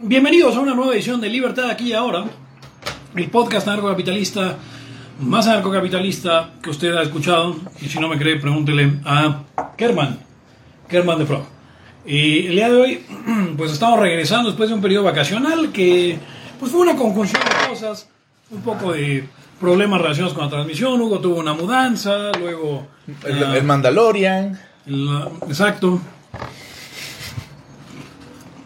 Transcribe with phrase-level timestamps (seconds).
[0.00, 2.24] Bienvenidos a una nueva edición de Libertad aquí y ahora,
[3.16, 4.56] el podcast anarcocapitalista
[5.18, 7.56] más anarcocapitalista que usted ha escuchado.
[7.80, 9.42] Y si no me cree, pregúntele a
[9.76, 10.20] Kerman,
[10.88, 11.44] Kerman de Pro.
[12.06, 13.06] Y el día de hoy,
[13.56, 16.16] pues estamos regresando después de un periodo vacacional que
[16.60, 18.08] pues fue una conjunción de cosas,
[18.52, 19.28] un poco de
[19.58, 21.00] problemas relacionados con la transmisión.
[21.00, 22.86] Hugo tuvo una mudanza, luego.
[23.26, 24.60] El, ah, el Mandalorian.
[25.48, 26.00] exacto.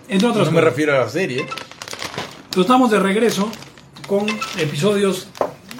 [0.08, 1.40] Entre otras No me refiero a la serie.
[1.40, 3.50] Entonces estamos de regreso
[4.06, 4.26] con
[4.58, 5.28] episodios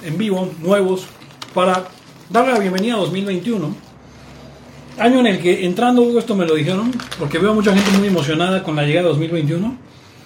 [0.03, 1.05] en vivo, nuevos,
[1.53, 1.85] para
[2.29, 3.75] darle la bienvenida a 2021.
[4.99, 7.91] Año en el que entrando, Hugo, esto me lo dijeron, porque veo a mucha gente
[7.97, 9.77] muy emocionada con la llegada de 2021.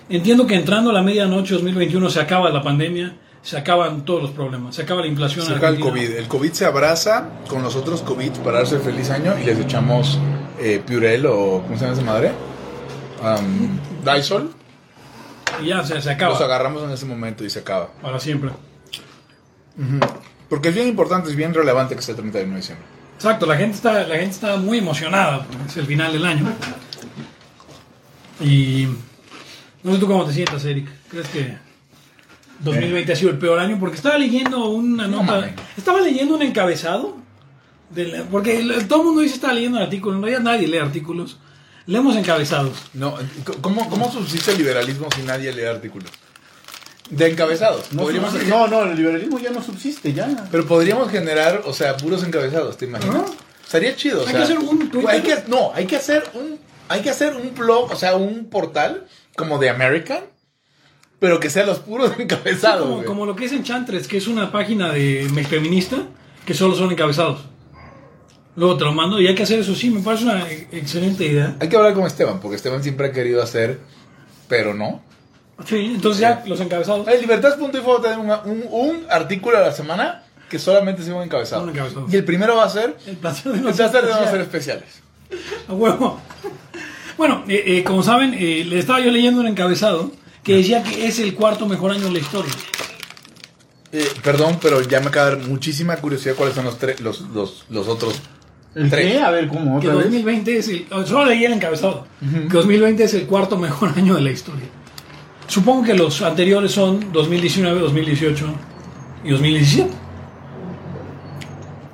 [0.09, 4.31] Entiendo que entrando a la medianoche 2021 se acaba la pandemia, se acaban todos los
[4.31, 5.45] problemas, se acaba la inflación.
[5.45, 5.79] Se acaba el.
[5.79, 6.11] COVID.
[6.11, 10.19] El COVID se abraza con los otros COVID para darse feliz año y les echamos
[10.59, 12.31] eh, Purell o ¿cómo se llama esa madre?
[13.21, 13.79] Um.
[15.63, 17.89] Y ya se, se acaba Los agarramos en ese momento y se acaba.
[18.01, 18.51] para siempre.
[20.49, 22.85] Porque es bien importante, es bien relevante que sea el 31 de diciembre.
[23.15, 26.45] Exacto, la gente está, la gente está muy emocionada, es el final del año.
[28.39, 28.87] Y
[29.83, 30.87] no sé tú cómo te sientas, Eric.
[31.09, 31.57] ¿Crees que
[32.59, 33.77] 2020 ha sido el peor año?
[33.79, 37.17] Porque estaba leyendo una No nota, estaba leyendo un encabezado,
[37.89, 40.77] de la- porque todo el mundo dice estaba leyendo el artículo, en realidad nadie lee
[40.77, 41.39] artículos,
[41.87, 42.77] leemos encabezados.
[42.93, 43.17] No,
[43.61, 46.09] ¿cómo, cómo subsiste el liberalismo si nadie lee artículos?
[47.09, 47.91] De encabezados.
[47.93, 50.47] No, podríamos, subsiste- no, no, el liberalismo ya no subsiste, ya.
[50.51, 53.31] Pero podríamos generar, o sea, puros encabezados, ¿te imaginas?
[53.63, 55.09] Estaría chido, o Hay sea, que hacer un Twitter.
[55.09, 58.45] hay que- no, hay que hacer un hay que hacer un blog, o sea, un
[58.49, 60.19] portal como de American,
[61.19, 62.87] pero que sea los puros encabezados.
[62.87, 65.97] como, como lo que es Enchantress, que es una página de feminista
[66.45, 67.41] que solo son encabezados.
[68.57, 71.55] Luego te lo mando y hay que hacer eso, sí, me parece una excelente idea.
[71.59, 73.79] Hay que hablar con Esteban, porque Esteban siempre ha querido hacer,
[74.49, 75.01] pero no.
[75.65, 77.07] Sí, entonces ya los encabezados.
[77.07, 81.13] El Libertad.info va a tener una- un, un artículo a la semana que solamente sea
[81.15, 81.63] un encabezado.
[81.63, 82.07] Un encabezado.
[82.11, 84.29] Y el primero va a ser El placer de el no placer de no ser
[84.31, 85.01] ser especiales.
[85.69, 86.19] A huevo.
[87.17, 90.11] Bueno, eh, eh, como saben, eh, le estaba yo leyendo un encabezado
[90.43, 92.51] que decía que es el cuarto mejor año de la historia.
[93.91, 97.21] Eh, perdón, pero ya me acaba de dar muchísima curiosidad cuáles son los, tres los,
[97.21, 98.19] los, los otros.
[98.77, 99.13] ¿El Tres.
[99.13, 99.19] qué?
[99.21, 99.79] A ver, ¿cómo?
[99.79, 100.05] Que ¿Otra vez?
[100.05, 100.85] 2020 es el.
[101.05, 102.05] Solo leí el encabezado.
[102.21, 104.65] Que 2020 es el cuarto mejor año de la historia.
[105.47, 108.45] Supongo que los anteriores son 2019, 2018
[109.23, 109.89] y 2017.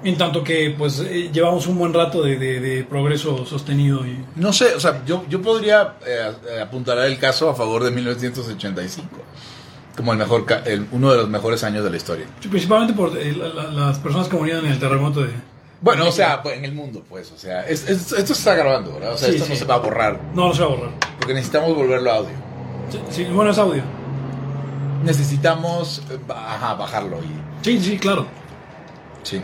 [0.05, 4.17] En tanto que, pues, eh, llevamos un buen rato de, de- de progreso sostenido y.
[4.35, 9.07] No sé, o sea, yo, yo podría eh, apuntar el caso a favor de 1985
[9.95, 12.25] como el mejor, ca- el- uno de los mejores años de la historia.
[12.41, 15.29] Sí, Principalmente por eh, la- la- las personas que murieron en el terremoto de.
[15.83, 18.55] Bueno, o sea, pues, en el mundo, pues, o sea, es- es- esto se está
[18.55, 19.13] grabando, ¿verdad?
[19.13, 19.51] O sea, Sí, esto sí.
[19.51, 20.91] no se va a borrar, No, no se va a borrar.
[21.19, 22.31] porque necesitamos volverlo a audio.
[22.89, 23.83] Sí, sí, bueno, es audio.
[25.03, 28.25] Necesitamos, eh, ajá, bajarlo y, Sí, sí, claro.
[29.23, 29.41] sí,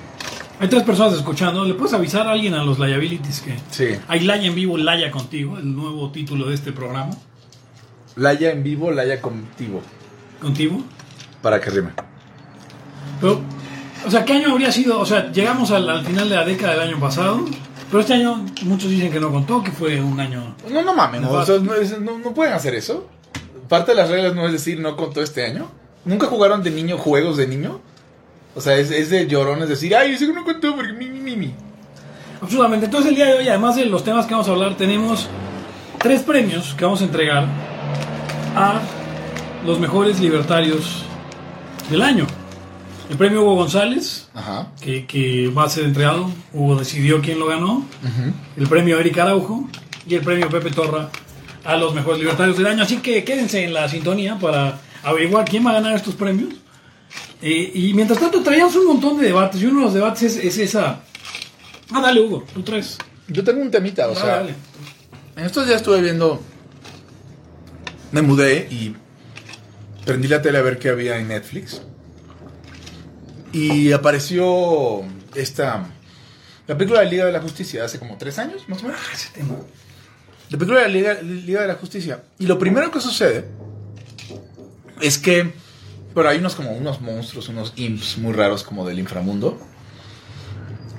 [0.62, 1.64] Hay tres personas escuchando.
[1.64, 3.98] ¿Le puedes avisar a alguien a los liabilities que sí.
[4.10, 5.58] hay Laya en vivo, Laya contigo?
[5.58, 7.12] El nuevo título de este programa.
[8.18, 9.82] Laya en vivo, Laya contigo,
[10.42, 10.82] Contigo.
[11.42, 11.92] para que rime.
[13.22, 13.40] Pero,
[14.06, 15.00] o sea, ¿qué año habría sido?
[15.00, 17.46] O sea, llegamos al, al final de la década del año pasado.
[17.90, 20.56] Pero este año muchos dicen que no contó, que fue un año...
[20.70, 23.08] No, no mames, no, o sea, no, es- no- no pueden hacer eso.
[23.68, 25.72] Parte de las reglas no es decir no contó este año.
[26.06, 27.80] ¿Nunca jugaron de niño juegos de niño?
[28.56, 31.36] O sea, es, es de llorones decir, ay, ese no contó porque mi, mi, mi,
[31.36, 31.54] mi.
[32.42, 32.86] Absolutamente.
[32.86, 35.28] Entonces el día de hoy, además de los temas que vamos a hablar, tenemos
[35.98, 37.46] tres premios que vamos a entregar
[38.56, 38.82] a
[39.66, 41.04] los mejores libertarios
[41.90, 42.28] del año.
[43.10, 44.68] El premio Hugo González, Ajá.
[44.82, 46.30] que, que va a ser entregado.
[46.54, 47.86] Hugo decidió quién lo ganó.
[48.56, 49.68] El premio Eric Araujo
[50.08, 51.10] y el premio Pepe Torra
[51.66, 52.84] a los mejores libertarios del año.
[52.84, 56.54] Así que quédense en la sintonía para averiguar quién va a ganar estos premios.
[57.42, 60.36] Eh, y mientras tanto traíamos un montón de debates y uno de los debates es,
[60.46, 61.02] es esa...
[61.92, 62.98] Ah, dale Hugo, tú traes.
[63.28, 64.54] Yo tengo un temita, o Ah, sea, dale.
[65.36, 66.42] en estos días estuve viendo,
[68.12, 68.96] me mudé y
[70.06, 71.82] prendí la tele a ver qué había en Netflix.
[73.52, 75.02] Y apareció
[75.36, 75.86] esta,
[76.68, 79.00] la película de Liga de la Justicia, hace como tres años, más o menos.
[79.04, 79.56] Ah, ese tema.
[80.50, 82.24] La película de la Liga, Liga de la Justicia.
[82.38, 83.46] Y lo primero que sucede
[85.02, 85.52] es que,
[86.14, 89.58] pero hay unos como unos monstruos, unos imps muy raros como del inframundo.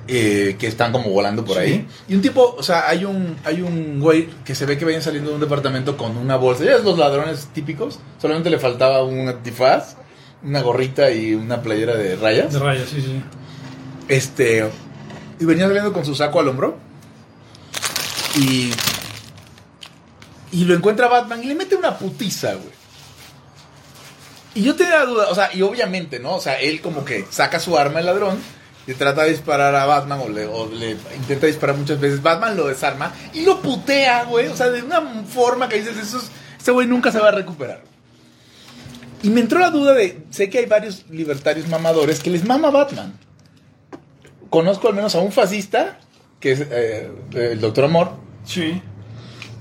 [0.07, 1.87] eh, que están como volando por ahí.
[2.09, 5.01] Y un tipo, o sea, hay un, hay un güey que se ve que viene
[5.01, 6.65] saliendo de un departamento con una bolsa.
[6.65, 7.99] Ya es los ladrones típicos.
[8.21, 9.95] Solamente le faltaba un antifaz,
[10.43, 12.53] una gorrita y una playera de rayas.
[12.53, 13.21] De rayas, sí, sí.
[14.07, 14.69] Este.
[15.39, 16.77] Y venía saliendo con su saco al hombro.
[18.37, 18.71] Y.
[20.51, 22.81] Y lo encuentra Batman y le mete una putiza, güey.
[24.53, 26.35] Y yo tenía la duda, o sea, y obviamente, ¿no?
[26.35, 28.37] O sea, él como que saca su arma el ladrón
[28.85, 32.21] y trata de disparar a Batman o le, o le intenta disparar muchas veces.
[32.21, 34.47] Batman lo desarma y lo putea, güey.
[34.47, 37.31] O sea, de una forma que dices, eso es- este güey nunca se va a
[37.31, 37.81] recuperar.
[39.23, 42.71] Y me entró la duda de, sé que hay varios libertarios mamadores que les mama
[42.71, 43.13] Batman.
[44.49, 45.99] Conozco al menos a un fascista,
[46.39, 48.11] que es eh, el Doctor Amor,
[48.43, 48.81] Sí.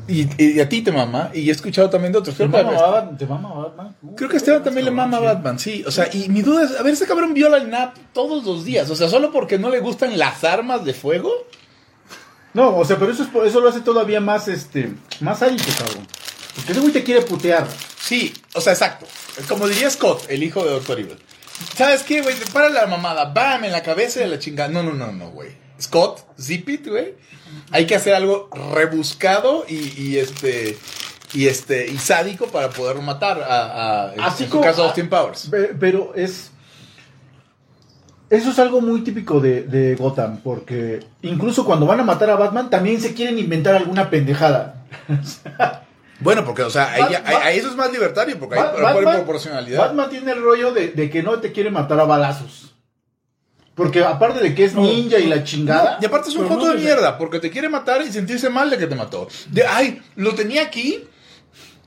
[0.09, 2.35] y, y a ti te mama, y he escuchado también de otros.
[2.37, 3.19] ¿Te Creo que, mama Batman?
[3.19, 3.97] ¿Te mama Batman?
[4.17, 5.85] creo que a Esteban también le mama a Batman, sí.
[5.87, 8.65] O sea, y mi duda es, a ver, ese cabrón viola el NAP todos los
[8.65, 8.89] días.
[8.91, 11.31] O sea, solo porque no le gustan las armas de fuego.
[12.55, 15.65] No, o sea, pero eso, es, por- eso lo hace todavía más, este, más sádico,
[15.79, 16.05] cabrón.
[16.57, 17.69] Porque ese güey te quiere putear.
[18.11, 19.07] Sí, o sea, exacto.
[19.49, 21.17] Como diría Scott, el hijo de Doctor Evil.
[21.77, 22.35] ¿Sabes qué, güey?
[22.53, 24.69] Para la mamada, bam, en la cabeza de la chingada.
[24.69, 25.51] No, no, no, no, güey.
[25.81, 27.15] Scott, zip it, güey.
[27.71, 30.77] Hay que hacer algo rebuscado y, y este
[31.33, 35.47] y este y sádico para poder matar a, a Así en como- caso Austin Powers.
[35.49, 36.51] Pe- Pero es.
[38.29, 42.35] Eso es algo muy típico de, de Gotham, porque incluso cuando van a matar a
[42.37, 44.85] Batman también se quieren inventar alguna pendejada.
[46.21, 48.59] Bueno, porque, o sea, ahí, Bat- ya- ahí- Bat- ahí eso es más libertario, porque
[48.59, 49.79] hay por proporcionalidad.
[49.81, 52.75] Batman tiene el rollo de, de que no te quiere matar a balazos.
[53.75, 55.99] Porque aparte de que es No, ninja y la chingada.
[56.01, 58.69] Y aparte es un foto no de mierda, porque te quiere matar y sentirse mal
[58.69, 59.27] de que te mató.
[59.49, 61.05] De, ay, lo tenía aquí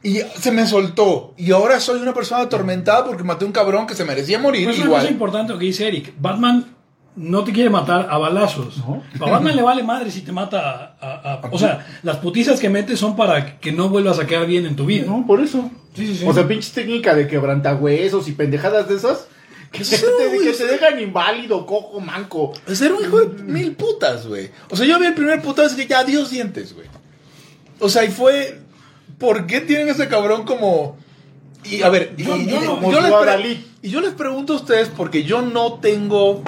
[0.01, 1.35] y se me soltó.
[1.37, 4.61] Y ahora soy una persona atormentada porque maté a un cabrón que se merecía morir
[4.61, 5.13] Pero es una cosa igual.
[5.13, 6.13] importante lo que dice Eric.
[6.17, 6.72] Batman
[7.15, 8.77] no te quiere matar a balazos.
[8.77, 9.03] No.
[9.25, 12.59] A Batman le vale madre si te mata a, a- a- O sea, las putizas
[12.59, 15.05] que metes son para que no vuelvas a quedar bien en tu vida.
[15.05, 15.69] No, por eso.
[15.95, 16.25] Sí, sí, sí.
[16.27, 19.27] O sea, pinches técnica de quebrantahuesos y pendejadas de esas.
[19.71, 20.59] Que, Sí, te, güey, que sí.
[20.63, 22.53] te dejan inválido, cojo, manco.
[22.71, 24.49] Ser un hijo de mil putas, güey.
[24.69, 26.87] O sea, yo vi el primer putazo y dije, ya, adiós dientes, güey.
[27.79, 28.59] O sea, y fue...
[29.17, 30.97] ¿Por qué tienen ese cabrón como...
[31.63, 33.57] Y a ver, y, Yo- y- yo y- no- como yo les su pre- Adalid.
[33.81, 36.43] y yo les pregunto a ustedes porque yo no tengo...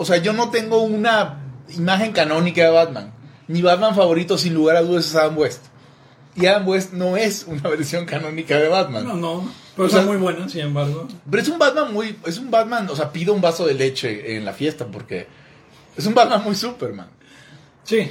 [0.00, 1.40] O sea, yo no tengo una
[1.76, 3.12] imagen canónica de Batman.
[3.48, 5.66] Mi Batman favorito, sin lugar a dudas, es Adam West.
[6.36, 9.04] Y Adam West no es una versión canónica de Batman.
[9.06, 9.48] No, no.
[9.76, 11.06] Pero O sea- son muy buenas, sin embargo.
[11.30, 12.16] Pero es un Batman muy.
[12.24, 12.88] Es un Batman.
[12.88, 15.26] O sea, pido un vaso de leche en la fiesta porque.
[15.96, 17.08] Es un Batman muy Superman.
[17.84, 18.10] Sí.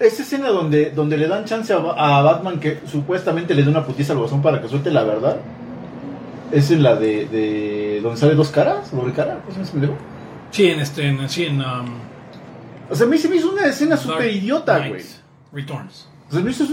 [0.00, 3.68] Esa escena donde, donde le dan chance a, Ba- a Batman que supuestamente le dé
[3.68, 5.36] una putiza al bozón para que suelte la verdad.
[6.52, 9.72] Es en la de, de donde sale dos caras, doble cara, ¿cómo se llama ese
[9.72, 9.94] pendejo?
[10.54, 11.08] Sí, en este.
[11.08, 11.60] En, sí, en.
[11.60, 11.98] um,
[12.88, 15.02] O sea, a mí se me hizo una escena súper idiota, güey.
[15.52, 16.06] Returns.
[16.30, 16.64] O sea, me hizo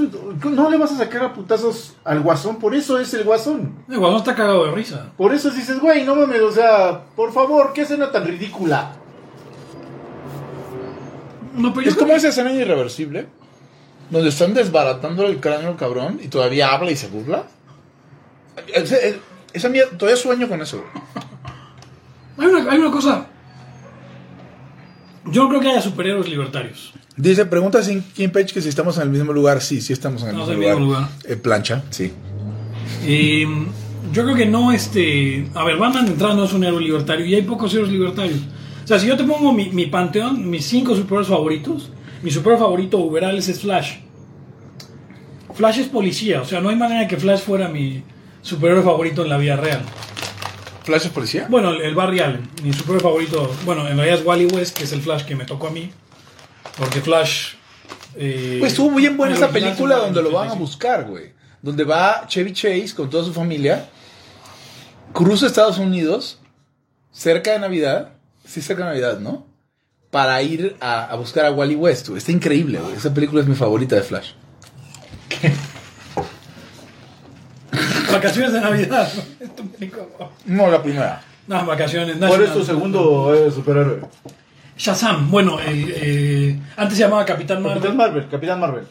[0.50, 3.84] no le vas a sacar a putazos al guasón, por eso es el guasón.
[3.90, 5.12] El guasón está cagado de risa.
[5.18, 8.94] Por eso dices, güey, no mames, o sea, por favor, qué escena tan ridícula.
[11.56, 13.28] No, pero yo Es creo como que- esa escena irreversible.
[14.10, 17.44] Donde están desbaratando el cráneo al cabrón y todavía habla y se burla.
[18.74, 19.20] Ese- eh,
[19.54, 19.98] Esa mierda.
[19.98, 20.90] Todavía sueño con eso, güey.
[22.38, 23.26] Hay una, hay una cosa.
[25.26, 26.94] Yo no creo que haya superhéroes libertarios.
[27.16, 29.62] Dice, pregunta sin Kim Page que si estamos en el mismo lugar.
[29.62, 30.76] Sí, sí estamos en el mismo en el lugar.
[30.78, 31.10] mismo lugar.
[31.26, 32.12] Eh, plancha, sí.
[33.06, 33.46] Eh,
[34.12, 35.48] yo creo que no, este.
[35.54, 38.40] A ver, Batman de entrada no es un héroe libertario y hay pocos héroes libertarios.
[38.84, 41.92] O sea, si yo te pongo mi, mi panteón, mis cinco superhéroes favoritos,
[42.24, 43.98] mi superhéroe favorito Uberales es Flash.
[45.54, 48.04] Flash es policía, o sea, no hay manera que Flash fuera mi
[48.42, 49.82] superhéroe favorito en la vida real.
[50.84, 51.46] ¿Flash es policía?
[51.50, 54.92] Bueno, el, Barry Allen, mi superhéroe favorito, bueno, en realidad es Wally West, que es
[54.92, 55.92] el Flash que me tocó a mí.
[56.78, 57.54] Porque Flash.
[58.16, 60.60] eh, Pues estuvo muy bien buena esa película donde lo van a 85.
[60.60, 61.34] buscar, güey.
[61.62, 63.90] Donde va Chevy Chase con toda su familia,
[65.14, 66.40] cruza Estados Unidos,
[67.12, 68.14] cerca de Navidad,
[68.46, 69.46] sí, cerca de Navidad, ¿no?
[70.10, 72.18] Para ir a, a buscar a Wally West, güey.
[72.18, 72.96] Está increíble, güey.
[72.96, 74.32] Esa película es mi favorita de Flash.
[78.12, 79.10] Vacaciones de Navidad.
[79.40, 80.08] Esto me dijo,
[80.46, 81.22] No, la primera.
[81.48, 82.18] No, vacaciones.
[82.18, 84.02] ¿Cuál es tu segundo eh, superhéroe?
[84.78, 85.30] Shazam.
[85.30, 88.84] Bueno, el, eh, antes se llamaba Capitán Marvel, Capitán Marvel, Capitán Marvel.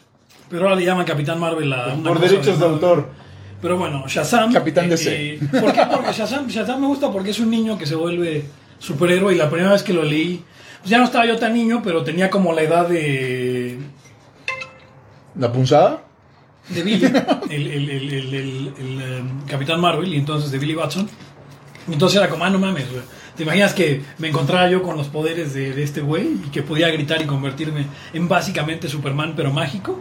[0.49, 3.09] pero ahora le llaman Capitán Marvel a una Por cosa derechos de autor.
[3.63, 4.53] Pero bueno, Shazam.
[4.53, 5.35] Capitán eh, DC.
[5.35, 5.83] eh, ¿Por qué?
[5.91, 8.45] Porque Shazam, Shazam me gusta porque es un niño que se vuelve
[8.79, 10.43] superhéroe y la primera vez que lo leí,
[10.81, 13.79] pues ya no estaba yo tan niño, pero tenía como la edad de,
[15.39, 16.03] ¿La punzada?
[16.71, 17.05] De Billy,
[17.51, 21.09] el, el- el- el- el- el, eh, Capitán Marvel, y entonces de Billy Watson.
[21.91, 23.03] Entonces era como, ah, no mames, güey.
[23.37, 26.63] ¿Te imaginas que me encontrara yo con los poderes de, de este güey y que
[26.63, 29.99] podía gritar y convertirme en básicamente Superman, pero mágico?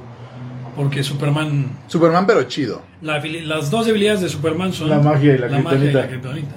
[0.76, 2.82] Porque Superman, Superman, pero chido.
[3.02, 6.56] la las dos debilidades de Superman son La magia y la magia y la kriptonita.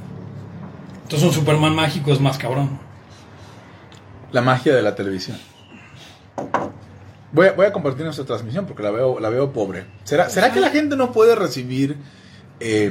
[1.05, 2.79] Entonces un Superman mágico es más cabrón.
[4.33, 5.39] La magia de la televisión.
[7.33, 9.87] Voy a, voy a compartir nuestra transmisión porque la veo, la veo pobre.
[10.05, 11.97] ¿Será, ¿Será que la gente no puede recibir
[12.61, 12.91] eh,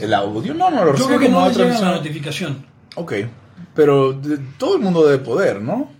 [0.00, 0.54] el audio.
[0.54, 2.66] No, no, lo Yo recibe creo que no llega la notificación.
[2.96, 3.12] Ok,
[3.74, 5.90] pero de- todo el mundo debe poder, ¿no?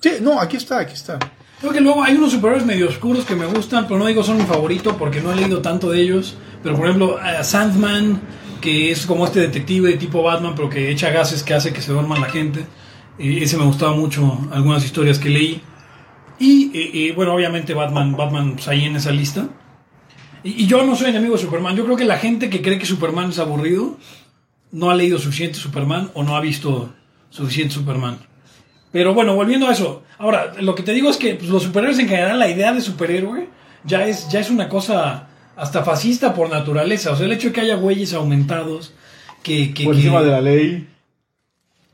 [0.00, 1.18] Sí, no, aquí está, aquí está.
[1.60, 4.36] Creo que luego hay unos superhéroes medio oscuros que me gustan, pero no digo son
[4.36, 6.36] mi favorito porque no he leído tanto de ellos.
[6.62, 8.20] Pero por ejemplo, Sandman,
[8.60, 11.82] que es como este detective de tipo Batman, pero que echa gases que hace que
[11.82, 12.60] se duerman la gente.
[13.18, 15.62] Eh, ese me gustaba mucho, algunas historias que leí.
[16.38, 19.48] Y eh, eh, bueno, obviamente Batman, Batman pues, ahí en esa lista.
[20.44, 21.76] Y, y yo no soy enemigo de Superman.
[21.76, 23.96] Yo creo que la gente que cree que Superman es aburrido
[24.70, 26.94] no ha leído suficiente Superman o no ha visto
[27.30, 28.18] suficiente Superman.
[28.92, 30.02] Pero bueno, volviendo a eso.
[30.18, 32.80] Ahora, lo que te digo es que pues, los superhéroes en general, la idea de
[32.80, 33.48] superhéroe
[33.84, 37.12] ya es, ya es una cosa hasta fascista por naturaleza.
[37.12, 38.94] O sea, el hecho de que haya güeyes aumentados
[39.42, 40.88] que, que, Por que- encima de la ley.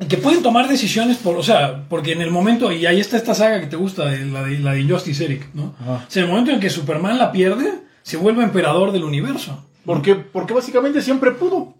[0.08, 3.34] Que pueden tomar decisiones por, o sea, porque en el momento, y ahí está esta
[3.34, 5.74] saga que te gusta, de, la, de, la de Injustice Eric, ¿no?
[5.80, 6.04] Ajá.
[6.06, 9.64] O sea, en el momento en que Superman la pierde, se vuelve emperador del universo.
[9.86, 11.74] Porque, porque básicamente siempre pudo.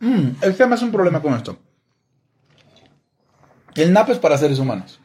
[0.00, 1.58] Mm, el tema es un problema con esto.
[3.74, 4.98] El NAP es para seres humanos.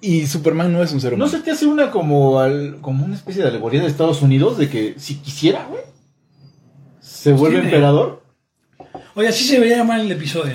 [0.00, 1.30] Y Superman no es un ser ¿No humano.
[1.30, 4.68] se te hace una como, al- como una especie de alegoría de Estados Unidos de
[4.68, 5.82] que si quisiera, güey,
[7.00, 8.19] se vuelve Tiene- emperador?
[9.14, 10.54] Oye, así se debería llamar el episodio.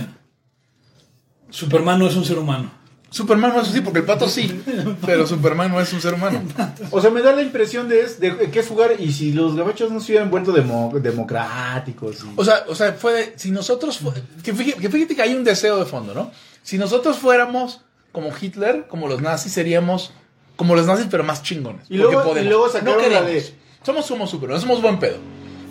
[1.50, 2.72] Superman no es un ser humano.
[3.10, 4.62] Superman no es así, porque el pato sí.
[5.06, 6.42] Pero Superman no es un ser humano.
[6.92, 9.56] O sea, me da la impresión de, es- de que es jugar y si los
[9.56, 12.18] gabachos no se hubieran vuelto demo- democráticos.
[12.26, 14.00] y- O sea, o sea, fue de- si nosotros
[14.44, 16.32] que fíjate, que fíjate que hay un deseo de fondo, ¿no?
[16.62, 17.82] Si nosotros fuéramos
[18.12, 20.12] como Hitler, como los nazis, seríamos
[20.58, 21.86] como los nazis, pero más chingones.
[21.90, 25.18] Y luego- y luego sacaron no la de- Somos, somos super, no somos buen pedo.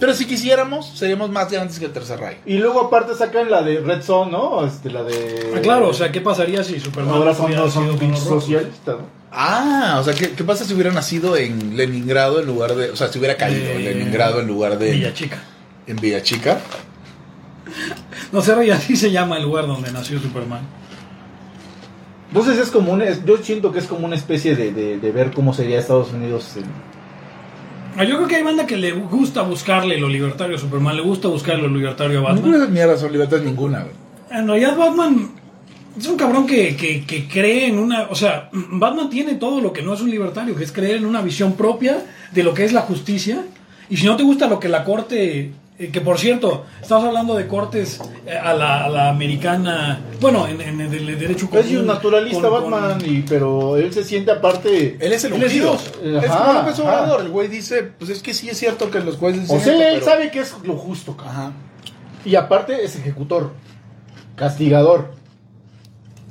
[0.00, 2.38] Pero si quisiéramos, seríamos más grandes que el Tercer Reich.
[2.46, 4.66] Y luego aparte sacan la de Red Zone, ¿no?
[4.66, 5.52] Este, la de...
[5.56, 9.24] Ah, claro, o sea, ¿qué pasaría si Superman Ahora son, hubiera no son socialistas, ¿no?
[9.30, 12.90] Ah, o sea, ¿qué, qué pasa si hubiera nacido en Leningrado en lugar de.
[12.90, 14.92] O sea, si hubiera caído en Eh, Leningrado en lugar de.
[14.92, 15.42] Villa Chica.
[15.88, 16.60] En Villachica.
[18.32, 20.60] No sé, Rey, así se llama el lugar donde nació Superman.
[22.28, 25.32] Entonces es como es- yo siento que es como una especie de, de, de ver
[25.32, 26.64] cómo sería Estados Unidos en-
[27.96, 31.28] Yo creo que hay banda que le gusta buscarle lo libertario a Superman, le gusta
[31.28, 32.54] buscarle lo libertario a Batman.
[32.54, 33.94] esas mierdas son libertades ninguna, güey.
[34.30, 35.30] En realidad Batman
[35.96, 38.08] es un cabrón que, que, que cree en una...
[38.10, 41.06] O sea, Batman tiene todo lo que no es un libertario, que es creer en
[41.06, 43.44] una visión propia de lo que es la justicia.
[43.88, 45.52] Y si no te gusta lo que la corte...
[45.78, 50.00] eh, que por cierto, estamos hablando de cortes eh, a la, a la americana...
[50.20, 53.92] Bueno, en, en el derecho Es común, un naturalista con- con- Batman, y, pero él
[53.92, 54.96] se siente aparte...
[55.00, 55.78] Él es el Él es ungido.
[56.02, 56.78] Es Ajá, como López.
[56.78, 57.20] Obrador.
[57.22, 59.88] El güey dice, pues es que sí es cierto que los jueces O dicen sea,
[59.88, 61.16] esto, él pero- sabe que es lo justo.
[61.18, 61.52] Ajá.
[62.24, 63.52] Y aparte es ejecutor,
[64.36, 65.12] castigador.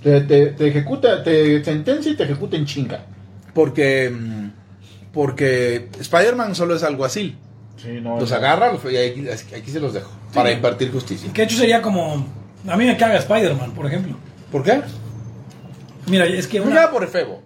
[0.02, 3.06] Te, te, te ejecuta, te sentencia y te ejecuta en chinga.
[3.54, 4.12] Porque,
[5.14, 7.38] porque Spider-Man solo es alguacil.
[7.78, 10.12] Sí, no, Los agarra los- y aquí, aquí se los dejo.
[10.34, 11.32] Para impartir justicia.
[11.34, 12.26] Que de hecho sería como...
[12.68, 14.16] A mí me caga Spider-Man, por ejemplo.
[14.52, 14.82] ¿Por qué?
[16.08, 16.60] Mira, es que...
[16.60, 17.42] No una- ya por efebo.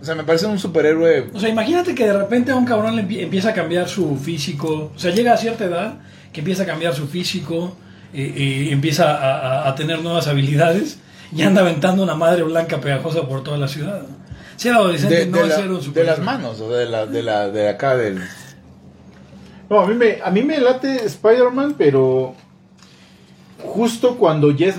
[0.00, 1.30] O sea, me parece un superhéroe.
[1.34, 4.16] O sea, imagínate que de repente a un cabrón le empie- empieza a cambiar su
[4.16, 4.92] físico.
[4.94, 5.94] O sea, llega a cierta edad
[6.32, 7.76] que empieza a cambiar su físico,
[8.14, 10.98] eh, eh, empieza a, a- a tener nuevas habilidades
[11.34, 14.02] y anda aventando una madre blanca pegajosa por toda la ciudad.
[14.56, 16.16] Ser adolescente De, no de es la- ser un de superhéroe.
[16.16, 18.22] las manos, o de la, de la, de acá del.
[19.70, 22.34] No, a mí me, a mí me late Spider-Man, pero
[23.62, 24.76] justo cuando ya es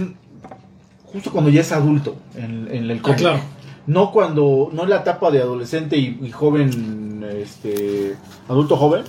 [1.05, 3.17] justo cuando ya es adulto en, en el Ah, cómic.
[3.19, 3.39] claro.
[3.87, 8.15] No cuando no en la etapa de adolescente y, y joven este
[8.47, 9.03] adulto joven,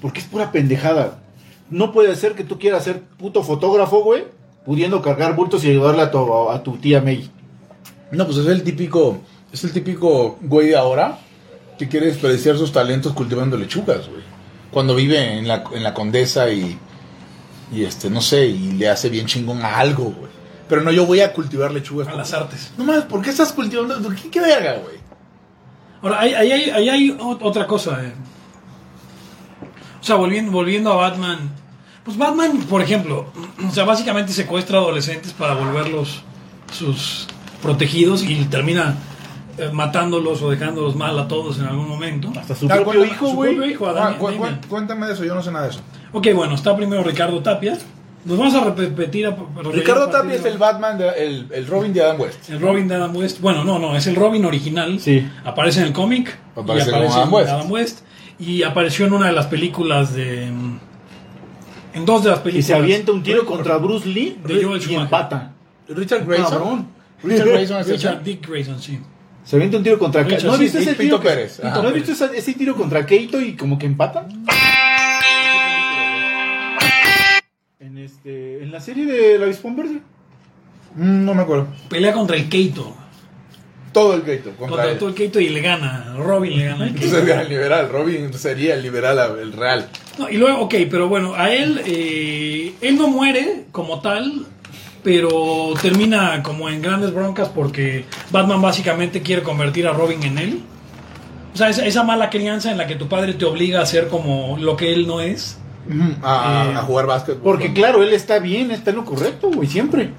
[0.00, 1.20] porque es pura pendejada.
[1.70, 4.24] No puede ser que tú quieras ser puto fotógrafo, güey,
[4.66, 7.30] pudiendo cargar bultos y ayudarle a tu, a tu tía May.
[8.10, 9.18] No, pues es el típico.
[9.52, 11.18] Es el típico güey de ahora
[11.78, 14.22] que quiere desperdiciar sus talentos cultivando lechugas, güey.
[14.74, 16.78] Cuando vive en la, en la condesa y.
[17.72, 20.30] Y este, no sé, y le hace bien chingón a algo, güey.
[20.68, 22.06] Pero no, yo voy a cultivar lechugas.
[22.08, 22.72] A las artes.
[22.76, 23.98] No mames, ¿por qué estás cultivando?
[24.20, 24.96] ¿Qué, qué verga, güey?
[26.02, 28.04] Ahora, ahí, ahí hay, ahí hay ot- otra cosa.
[28.04, 28.12] eh.
[30.00, 31.50] O sea, volviendo, volviendo a Batman.
[32.04, 33.26] Pues Batman, por ejemplo,
[33.68, 36.22] o sea, básicamente secuestra adolescentes para volverlos
[36.76, 37.26] sus
[37.62, 38.94] protegidos y termina
[39.72, 42.32] matándolos o dejándolos mal a todos en algún momento.
[42.38, 43.54] Hasta su propio cuéntame, hijo, su güey.
[43.54, 45.80] propio hijo, a Ah, cu- cu- cuéntame de eso, yo no sé nada de eso.
[46.12, 47.76] Ok, bueno, está primero Ricardo Tapia.
[48.24, 49.26] Nos vamos a repetir.
[49.26, 49.36] a-
[49.72, 52.48] Ricardo Tapia es el Batman, de- el, el Robin de Adam West.
[52.48, 53.40] El Robin de Adam West.
[53.40, 54.98] Bueno, no, no, es el Robin original.
[54.98, 55.28] Sí.
[55.44, 56.36] Aparece en el cómic.
[56.56, 57.48] Aparece y como aparece Adam en West.
[57.50, 57.98] Adam West.
[58.38, 60.44] Y apareció en una de las películas de.
[61.92, 62.66] En dos de las Y películas.
[62.66, 65.52] se avienta un tiro contra Bruce Lee De Joel y empata.
[65.88, 66.88] Richard Grayson.
[67.22, 68.22] Richard Grayson es Richard.
[68.24, 68.98] Dick Grayson, sí.
[69.44, 70.46] Se avienta un tiro contra Keito.
[70.46, 71.20] ¿No, sí, viste ese tiro?
[71.82, 74.46] ¿No viste ese, tiro contra Keito y como que empatan?
[77.78, 80.00] En, este, en la serie de la Avispón Verde.
[80.96, 81.68] Mm, no me acuerdo.
[81.90, 82.96] Pelea contra el Keito.
[83.92, 84.50] Todo el Keito.
[84.56, 86.14] Contra todo el Keito y le gana.
[86.16, 86.86] Robin le gana.
[86.86, 87.90] el liberal.
[87.90, 89.90] Robin sería el liberal, el real.
[90.18, 94.46] No, y luego, ok, pero bueno, a él, eh, él no muere como tal,
[95.04, 100.62] pero termina como en grandes broncas porque Batman básicamente quiere convertir a Robin en él.
[101.52, 104.08] O sea, esa, esa mala crianza en la que tu padre te obliga a ser
[104.08, 105.58] como lo que él no es.
[106.22, 107.36] A, Eh, a jugar básquet.
[107.36, 110.10] Porque claro, él está bien, está en lo correcto, güey, siempre.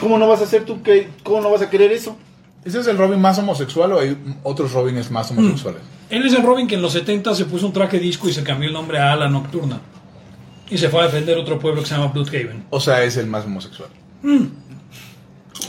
[0.00, 2.16] ¿Cómo no vas a hacer tú que, cómo no vas a querer eso?
[2.64, 5.82] ¿Ese es el Robin más homosexual o hay otros Robins más homosexuales?
[6.10, 8.42] Él es el Robin que en los 70 se puso un traje disco y se
[8.42, 9.80] cambió el nombre a Ala Nocturna.
[10.70, 12.64] Y se fue a defender otro pueblo que se llama Bloodhaven.
[12.70, 13.88] O sea, es el más homosexual.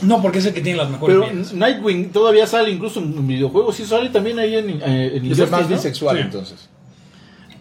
[0.02, 1.52] No, porque es el que tiene las mejores Pero vidas.
[1.52, 5.50] Nightwing todavía sale incluso en videojuegos, sí sale también ahí en, eh, en Es el
[5.50, 6.22] más bisexual, Sí.
[6.22, 6.68] entonces.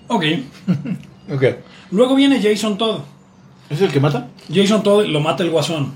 [0.07, 0.23] Ok.
[1.33, 1.43] Ok.
[1.91, 3.01] Luego viene Jason Todd.
[3.69, 4.29] ¿Es el que mata?
[4.53, 5.91] Jason Todd lo mata el guasón.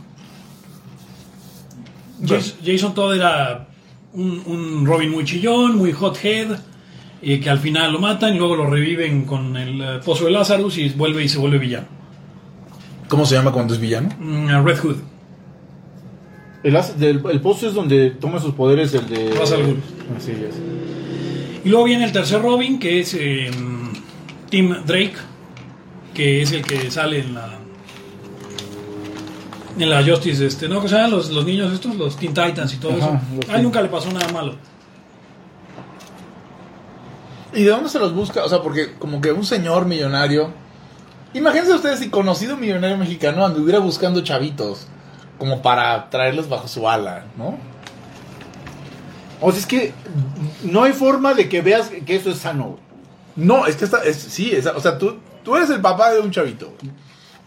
[2.26, 3.68] Jas- Jason Todd era
[4.14, 6.60] un, un Robin muy chillón, muy hothead,
[7.22, 10.32] y que al final lo matan y luego lo reviven con el eh, pozo de
[10.32, 11.88] Lazarus y vuelve y se vuelve villano.
[13.08, 14.10] ¿Cómo se llama cuando es villano?
[14.20, 14.96] Mm, Red Hood.
[16.64, 19.34] El, as- del, el post es donde toma sus poderes el de...
[19.38, 19.80] Ra's al Ghul.
[20.18, 20.56] Así es.
[21.66, 23.50] Y luego viene el tercer Robin, que es eh,
[24.50, 25.14] Tim Drake,
[26.14, 27.58] que es el que sale en la
[29.80, 30.76] en la Justice, este, ¿no?
[30.76, 31.96] ¿Cómo se llaman los, los niños estos?
[31.96, 33.52] Los Teen Titans y todo Ajá, eso.
[33.52, 34.56] A nunca le pasó nada malo.
[37.54, 38.44] ¿Y de dónde se los busca?
[38.44, 40.54] O sea, porque como que un señor millonario.
[41.34, 44.88] Imagínense ustedes si conocido millonario mexicano anduviera buscando chavitos.
[45.38, 47.58] Como para traerlos bajo su ala, ¿no?
[49.40, 49.94] O sea, es que
[50.64, 52.78] no hay forma de que veas que eso es sano.
[53.36, 54.04] No, es que está.
[54.04, 56.72] es- sí, es- o sea, tú, tú eres el papá de un chavito.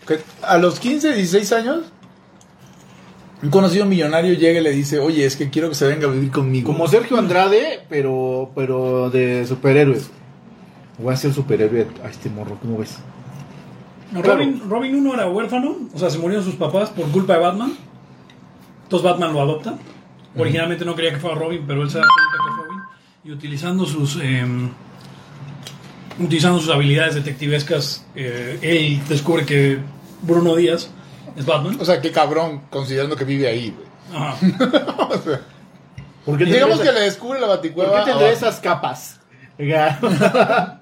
[0.06, 1.82] Que a los 15, 16 años.
[3.44, 6.10] Un conocido millonario llega y le dice: Oye, es que quiero que se venga a
[6.10, 6.72] vivir conmigo.
[6.72, 10.10] Como Sergio Andrade, pero pero de superhéroes.
[10.98, 12.96] Voy a ser superhéroe a este morro, ¿cómo ves?
[14.14, 17.74] Robin, Robin 1 era huérfano, o sea, se murieron sus papás por culpa de Batman.
[18.84, 19.76] Entonces Batman lo adopta.
[20.36, 22.82] Originalmente no quería que fuera Robin, pero él se da cuenta que es Robin.
[23.24, 24.46] Y utilizando sus eh,
[26.18, 29.78] utilizando sus habilidades detectivescas, eh, él descubre que
[30.22, 30.90] Bruno Díaz
[31.36, 31.76] es Batman.
[31.80, 33.86] O sea, qué cabrón, considerando que vive ahí, güey.
[34.22, 34.36] Ajá.
[35.10, 35.40] O sea,
[36.24, 37.90] ¿Por qué digamos que le descubre la ¿por baticueva.
[38.00, 38.46] qué tendría abajo.
[38.46, 39.20] esas capas?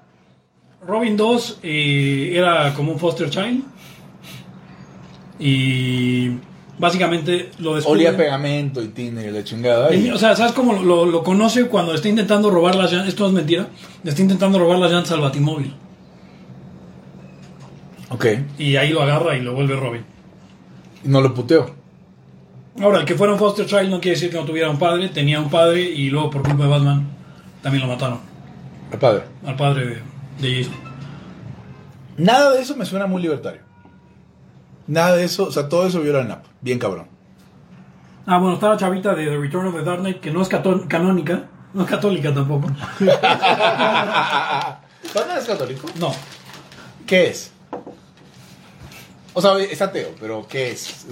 [0.87, 3.63] Robin 2 eh, era como un foster child.
[5.39, 6.37] Y
[6.77, 7.99] básicamente lo descubre.
[8.07, 9.93] Olía pegamento y tiene la chingada.
[9.93, 13.09] Y- o sea, ¿sabes cómo lo, lo conoce cuando está intentando robar las llantas?
[13.09, 13.67] Esto no es mentira.
[14.03, 15.73] Le está intentando robar las llantas al batimóvil.
[18.09, 18.25] Ok.
[18.59, 20.05] Y ahí lo agarra y lo vuelve Robin.
[21.03, 21.69] Y no lo puteo.
[22.81, 25.09] Ahora, el que fuera un foster child no quiere decir que no tuviera un padre.
[25.09, 27.07] Tenía un padre y luego por culpa de Batman
[27.61, 28.19] también lo mataron.
[28.91, 29.23] El padre.
[29.45, 30.01] Al padre de,
[30.47, 30.75] de Jason.
[32.17, 33.61] Nada de eso me suena muy libertario.
[34.87, 36.45] Nada de eso, o sea, todo eso viola el NAP.
[36.61, 37.07] Bien cabrón.
[38.25, 40.49] Ah, bueno, está la chavita de The Return of the Dark Knight, que no es
[40.49, 41.45] cató- canónica.
[41.73, 42.67] No es católica tampoco.
[42.99, 43.21] ¿Batman
[45.39, 45.87] es católico?
[45.99, 46.11] No.
[47.07, 47.51] ¿Qué es?
[49.33, 51.05] O sea, es ateo, pero ¿qué es?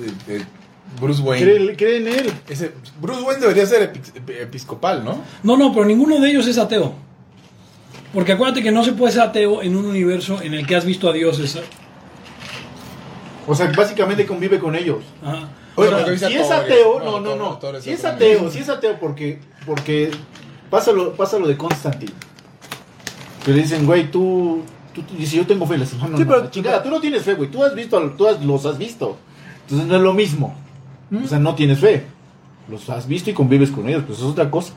[0.99, 1.45] Bruce Wayne.
[1.45, 2.34] cree, cree en él.
[2.49, 5.21] Ese- Bruce Wayne debería ser epi- epi- episcopal, ¿no?
[5.43, 6.93] No, no, pero ninguno de ellos es ateo.
[8.13, 10.84] Porque acuérdate que no se puede ser ateo en un universo en el que has
[10.86, 11.57] visto a dioses.
[13.47, 15.03] O sea, básicamente convive con ellos.
[15.23, 15.49] Ajá.
[15.75, 18.60] Oye, O sea, porque dice si es ateo, No, no, no, Si es ateo, si
[18.60, 20.12] es ateo porque, porque
[20.69, 22.12] pásalo, pásalo de Constantine.
[23.45, 24.62] Que le dicen, güey, tú,
[24.93, 25.77] tú, tú- dice, yo tengo fe.
[25.77, 27.49] Le dicen, no, no, Sí, no, pero- la chingada, tú no tienes fe, güey.
[27.49, 29.17] Tú has visto, tú has- los has visto.
[29.63, 30.56] Entonces no es lo mismo.
[31.23, 32.04] O sea, no tienes fe.
[32.69, 34.73] Los has visto y convives con ellos, pues eso es otra cosa.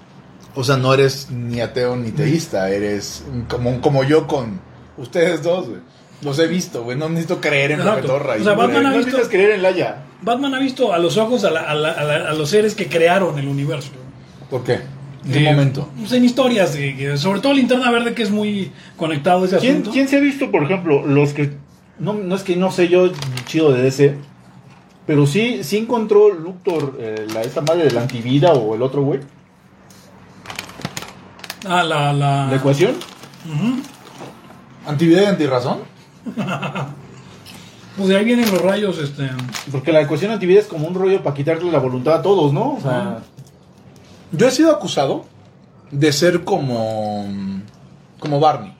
[0.57, 4.61] O sea, no eres ni ateo ni teísta, eres como, como yo con
[4.97, 5.81] ustedes dos, güey.
[6.23, 6.97] Los he visto, güey.
[6.97, 8.03] No necesito creer en Exacto.
[8.03, 8.35] Pepetorra.
[8.41, 10.05] O sea, Batman no ha visto- necesitas creer en Laia.
[10.23, 12.75] Batman ha visto a los ojos a, la- a la- a la- a los seres
[12.75, 13.91] que crearon el universo.
[14.49, 14.81] ¿Por qué?
[15.27, 15.89] ¿En qué Eh, momento?
[15.99, 19.59] pues en historias, de- que- sobre todo Linterna Verde, que es muy conectado a ese
[19.59, 19.91] ¿Quién, asunto.
[19.93, 21.53] quién se ha visto, por ejemplo, los que...
[21.99, 23.11] No, no es que no sé yo
[23.47, 24.17] chido de DC,
[25.07, 29.03] pero sí, sí encontró Luctor, eh, la, esta madre de la antivida o el otro
[29.03, 29.21] güey,
[31.67, 32.13] Ah, la.
[32.13, 32.47] la...
[32.49, 32.93] la ecuación.
[33.47, 33.77] Ujú.
[34.87, 35.79] ¿Antividad y antirrazón?
[37.97, 39.31] Pues de ahí vienen los rayos, este.
[39.71, 42.73] Porque la ecuación antivida es como un rollo para quitarle la voluntad a todos, ¿no?
[42.75, 43.21] O sea,
[44.37, 45.25] Yo he sido acusado
[45.91, 47.27] de ser como.
[48.19, 48.75] como Barney.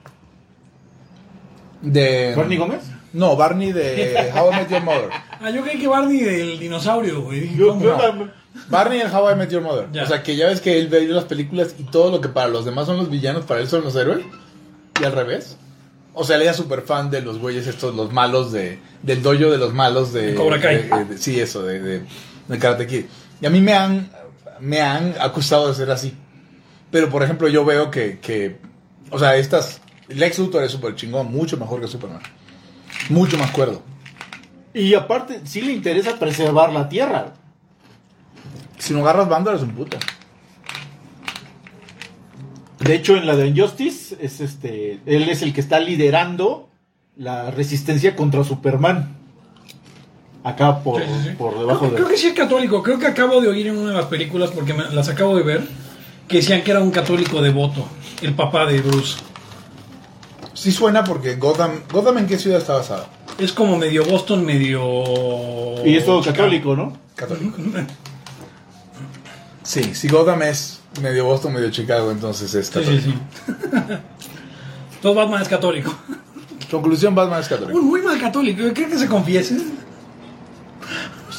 [1.83, 2.35] De.
[2.37, 2.83] Barney Gómez.
[3.13, 5.09] No, Barney de How I Met Your Mother.
[5.41, 7.55] Ah, yo creí que Barney del dinosaurio, güey.
[7.57, 7.85] Yo- ¿Cómo?
[7.85, 8.33] yo la-
[8.69, 9.89] Barney en How I Met Your Mother.
[9.93, 10.03] Ya.
[10.05, 12.49] O sea, que ya ves que él ve las películas y todo lo que para
[12.49, 14.25] los demás son los villanos, para él son los héroes.
[15.01, 15.57] Y al revés.
[16.15, 18.79] O sea, él era súper fan de los güeyes estos, los malos de...
[19.03, 20.29] Del dojo de los malos de...
[20.29, 20.83] De Cobra Kai.
[20.89, 22.03] de- de- sí, eso, de, de,
[22.49, 23.05] de Karate Kid.
[23.41, 24.09] Y a mí me han...
[24.65, 26.15] Me han acusado de ser así.
[26.91, 28.19] Pero, por ejemplo, yo veo que...
[28.19, 28.57] que
[29.11, 29.83] o sea, estas...
[30.09, 32.23] Lex Luthor es súper chingón, mucho mejor que Superman.
[33.11, 33.83] Mucho más cuerdo.
[34.73, 37.35] Y aparte, sí le interesa preservar la tierra.
[38.79, 39.99] Si no agarras bando, eres un puto.
[42.81, 46.71] De hecho, en la de Injustice, es este, él es el que está liderando
[47.17, 49.24] la resistencia contra Superman.
[50.45, 51.35] Acá por, Sí, sí, sí.
[51.37, 51.97] por debajo creo, de...
[51.97, 52.83] creo que sí es católico.
[52.83, 55.43] Creo que acabo de oír en una de las películas, porque me- las acabo de
[55.43, 55.67] ver,
[56.29, 57.87] que decían que era un católico devoto,
[58.23, 59.17] el papá de Bruce.
[60.53, 61.81] Sí suena porque Gotham...
[61.91, 63.07] ¿Gotham en qué ciudad está basada?
[63.39, 65.83] Es como medio Boston, medio...
[65.85, 66.93] Y es todo católico, ¿no?
[67.17, 67.57] Católico.
[69.63, 73.03] Sí, si Gotham es medio Boston, medio Chicago, entonces es Sí, católico.
[73.03, 73.13] sí,
[73.47, 73.95] sí.
[75.03, 75.95] Todo Batman es católico.
[76.71, 77.83] Conclusión, Batman es Muy, católico.
[77.83, 78.63] muy mal católico.
[78.75, 79.57] ¿Cree que se confiese?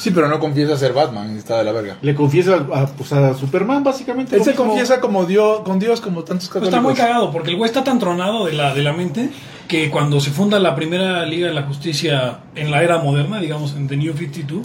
[0.06, 1.96] Sí, pero no confiesa ser Batman está de la verga.
[2.00, 4.36] Le confiesa a, pues, a Superman, básicamente.
[4.36, 4.66] Él se mismo.
[4.66, 6.68] confiesa como Dios, con Dios como tantos Pues católicos.
[6.68, 9.30] está muy cagado, porque el güey está tan tronado de la, de la mente
[9.66, 13.74] que cuando se funda la primera Liga de la Justicia en la era moderna, digamos
[13.74, 14.64] en The New 52,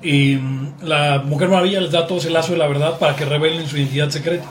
[0.00, 3.16] y mm, la Mujer Maravilla les da a todos el lazo de la verdad para
[3.16, 4.44] que revelen su identidad secreta,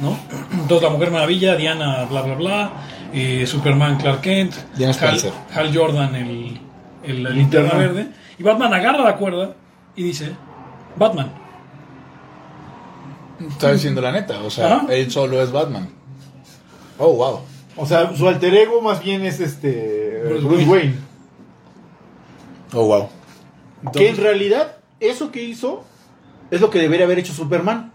[0.00, 0.16] ¿no?
[0.52, 2.72] Entonces la Mujer Maravilla, Diana, bla, bla, bla,
[3.12, 5.20] eh, Superman, Clark Kent, Diana Hal.
[5.52, 6.60] Hal Jordan, el,
[7.02, 8.06] el, linterna verde,
[8.40, 9.54] y Batman agarra la cuerda
[9.94, 10.34] y dice,
[10.96, 11.30] Batman.
[13.38, 15.90] Está diciendo la neta, o sea, él solo es Batman.
[16.96, 17.40] Oh, wow.
[17.76, 20.70] O sea, su alter ego más bien es este Bruce Bruce, Wayne.
[20.72, 20.94] Wayne.
[22.72, 23.08] Oh, wow.
[23.92, 25.84] Que en realidad, eso que hizo
[26.50, 27.92] es lo que debería haber hecho Superman.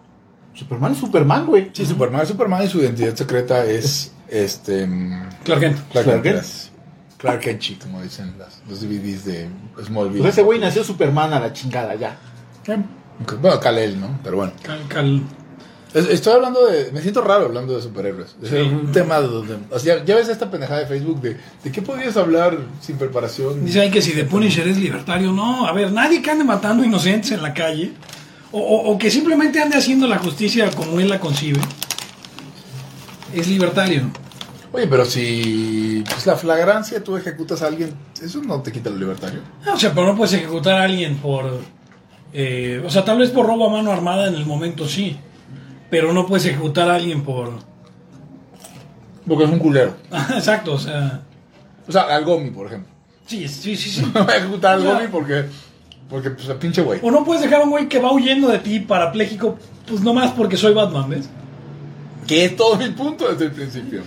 [0.54, 1.72] Superman es Superman, güey.
[1.74, 5.80] Sí, Superman es Superman y su identidad secreta es este mm, Clark Kent.
[5.92, 6.46] Clark Clark Kent.
[7.18, 9.50] Clark Kent, como dicen las, los DVDs de
[9.84, 10.20] Smallville.
[10.22, 12.18] Pues ese güey nació Superman a la chingada ya.
[12.62, 14.20] Ok, Bueno, Kal-El, ¿no?
[14.24, 14.52] Pero bueno.
[14.62, 15.22] Cal- cal-
[15.94, 16.92] Es- Estoy hablando de.
[16.92, 18.36] Me siento raro hablando de superhéroes.
[18.44, 18.58] Es Sí.
[18.58, 19.58] un tema donde.
[19.72, 21.38] O sea, ya ves esta pendejada de Facebook de.
[21.64, 23.64] ¿De qué podías hablar sin preparación?
[23.64, 25.66] Dice ahí que si The Punisher es libertario, no.
[25.66, 27.94] A ver, nadie que ande matando inocentes en la calle,
[28.52, 31.62] o, o- o que simplemente ande haciendo la justicia como él la concibe,
[33.34, 34.12] es libertario.
[34.76, 36.04] Oye, pero si.
[36.10, 37.94] Pues la flagrancia tú ejecutas a alguien.
[38.22, 39.40] Eso no te quita lo libertario.
[39.66, 41.46] Ah, O sea, pero no puedes ejecutar a alguien por...
[42.34, 45.18] eh, o sea, tal vez por robo a mano armada en el momento sí,
[45.90, 47.54] pero no puedes ejecutar a alguien por...
[49.28, 49.96] Porque es un culero.
[50.36, 51.22] Exacto, o sea...
[51.88, 52.92] O sea, al Gomi, por ejemplo.
[53.26, 54.02] Sí, sí, sí, sí.
[54.14, 55.46] No voy a ejecutar al O sea- Gomi porque.
[56.10, 57.00] Porque, pues, el pinche güey.
[57.02, 59.58] O no puedes dejar a un güey que va huyendo de ti parapléjico,
[59.88, 61.28] pues nomás porque soy Batman, ¿ves?
[62.28, 64.02] Que es todo mi punto desde el principio.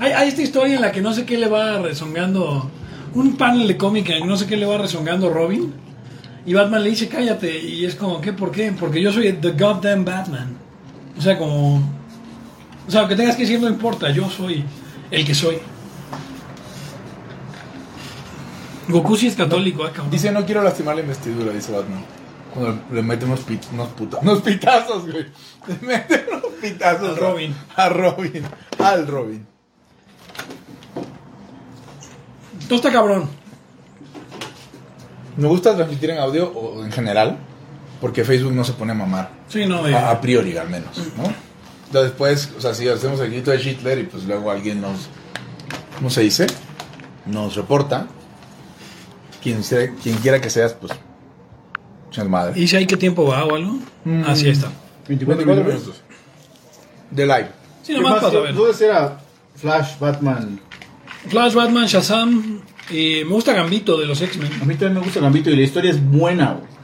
[0.00, 2.70] Hay, hay esta historia en la que no sé qué le va rezongando.
[3.14, 5.72] Un panel de cómic en el que no sé qué le va rezongando Robin.
[6.46, 7.58] Y Batman le dice, cállate.
[7.58, 8.32] Y es como, ¿qué?
[8.32, 8.72] ¿Por qué?
[8.78, 10.56] Porque yo soy the goddamn Batman.
[11.16, 11.76] O sea, como.
[12.86, 14.10] O sea, lo que tengas que decir no importa.
[14.10, 14.64] Yo soy
[15.10, 15.58] el que soy.
[18.88, 20.10] Goku sí es católico, ¿eh, cabrón?
[20.10, 22.04] Dice, no quiero lastimar la investidura, dice Batman.
[22.52, 24.22] Cuando le mete unos, pit, unos putas.
[24.22, 25.26] Unos pitazos, güey.
[25.66, 27.08] Le mete unos pitazos.
[27.08, 27.54] Al Robin.
[27.74, 28.42] A Robin.
[28.78, 29.53] Al Robin.
[32.68, 33.28] Todo está cabrón.
[35.36, 37.38] Me gusta transmitir en audio o en general.
[38.00, 39.30] Porque Facebook no se pone a mamar.
[39.48, 41.24] Sí, no, de- A, a priori, al menos, ¿no?
[41.86, 45.08] Entonces, después, o sea, si hacemos el grito de Hitler y pues luego alguien nos.
[45.96, 46.46] ¿Cómo se dice?
[47.24, 48.06] Nos reporta.
[49.42, 50.92] Quien, sea- quien quiera que seas, pues.
[52.10, 52.60] Chingas madre.
[52.60, 53.78] ¿Y si hay qué tiempo va o algo?
[54.04, 54.24] Mm.
[54.26, 54.70] Así está.
[55.08, 55.82] 24 20 minutos.
[55.86, 56.02] minutos.
[57.10, 57.48] De live.
[57.82, 58.20] Sí, ¿Qué nomás más?
[58.22, 58.54] para saber.
[58.54, 59.18] ¿Dónde será
[59.56, 60.60] Flash, Batman?
[61.28, 62.60] Flash, Batman, Shazam.
[62.90, 64.50] Y me gusta Gambito de los X-Men.
[64.60, 66.74] A mí también me gusta Gambito y la historia es buena, güey.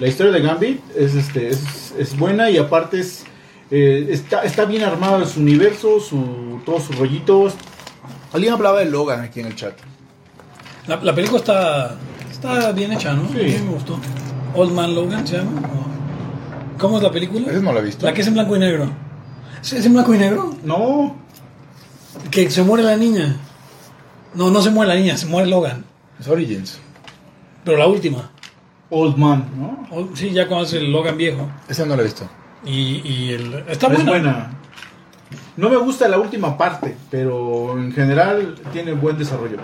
[0.00, 3.24] La historia de Gambit es, este, es, es buena y aparte es,
[3.70, 7.54] eh, está, está bien armado su universo, su, todos sus rollitos.
[8.32, 9.74] Alguien hablaba de Logan aquí en el chat.
[10.86, 11.96] La, la película está,
[12.30, 13.28] está bien hecha, ¿no?
[13.32, 13.38] Sí.
[13.40, 13.98] A mí me gustó.
[14.54, 15.60] Old Man Logan se llama.
[15.60, 17.50] ¿O- ¿Cómo es la película?
[17.50, 18.06] Ese no lo he visto.
[18.06, 18.90] La que es en blanco y negro.
[19.60, 20.56] ¿Sí, ¿Es en blanco y negro?
[20.64, 21.16] No,
[22.30, 23.36] Que se muere la niña.
[24.34, 25.84] No, no se muere la niña, se muere Logan.
[26.20, 26.78] Es Origins.
[27.64, 28.30] Pero la última.
[28.90, 29.86] Old Man, ¿no?
[29.96, 31.48] O- Sí, ya es el Logan viejo.
[31.68, 32.28] Ese no lo he visto.
[32.64, 34.10] Y, y el, está es buena.
[34.10, 34.50] buena.
[35.56, 39.58] No me gusta la última parte, pero en general tiene buen desarrollo.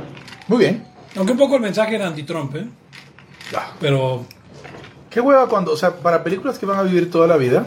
[0.48, 0.84] Muy bien.
[1.16, 2.66] Aunque un poco el mensaje era anti-Trump, ¿eh?
[3.56, 4.24] Ah, Pero
[5.10, 7.66] Qué hueva cuando, o sea, para películas que van a vivir toda la vida.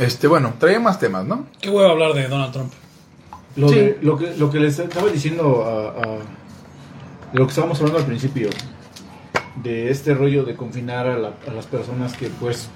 [0.00, 1.46] Este, bueno, traía más temas, ¿no?
[1.60, 2.72] qué huevo hablar de Donald Trump.
[3.56, 3.74] Lo, Sí.
[3.74, 6.18] de- lo, que, lo que les estaba diciendo a, a-
[7.32, 8.48] de lo que estábamos hablando al principio,
[9.62, 12.68] de este rollo de confinar a, la- a las personas que pues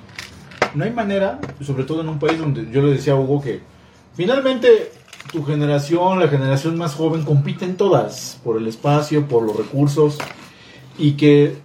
[0.75, 3.61] no hay manera, sobre todo en un país donde yo le decía a Hugo que
[4.15, 4.93] finalmente
[5.33, 10.19] tu generación, la generación más joven, compiten todas por el espacio, por los recursos
[10.99, 11.57] y que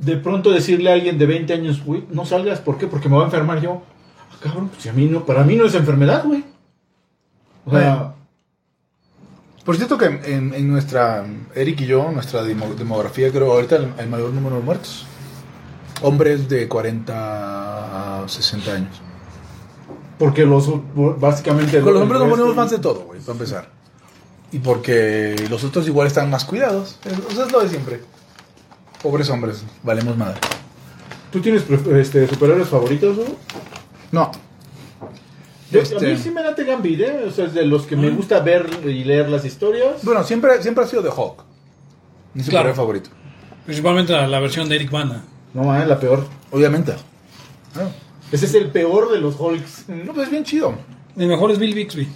[0.00, 2.86] de pronto decirle a alguien de 20 años, güey, no salgas, ¿por qué?
[2.86, 3.82] Porque me voy a enfermar yo.
[4.30, 6.44] Ah, cabrón, pues si a mí no, para mí no es enfermedad, güey.
[7.66, 8.14] O sea, Bueno.
[9.64, 13.92] Por cierto que en, en nuestra, Eric y yo, nuestra demo- demografía, creo ahorita el,
[13.98, 15.06] el mayor número de muertos.
[16.02, 19.00] Hombres de 40 a 60 años.
[20.18, 20.68] Porque los
[21.20, 23.68] básicamente Con los hombres nos ponemos fans de todo, güey, para empezar.
[24.50, 26.98] Y porque los otros igual están más cuidados.
[27.04, 28.00] Eso es lo de siempre.
[29.02, 30.40] Pobres hombres, valemos madre.
[31.30, 33.16] ¿Tú tienes este, superhéroes favoritos?
[33.18, 33.36] Hugo?
[34.12, 34.30] No.
[35.70, 37.24] Yo- Este- A mí sí me late Gambit, ¿eh?
[37.28, 40.02] O sea, es de los que me gusta ver y leer las historias.
[40.02, 41.44] Bueno, siempre, siempre ha sido de Hulk.
[42.34, 42.74] Mi superhéroe Claro.
[42.76, 43.10] favorito.
[43.64, 45.22] Principalmente la, la versión de Eric Bana.
[45.54, 46.26] No, es la peor.
[46.50, 46.92] Obviamente.
[47.76, 47.88] Ah,
[48.32, 49.84] Ese es el peor de los Hulks.
[49.88, 50.74] No, pues es bien chido.
[51.16, 52.06] El mejor es Bill Bixby.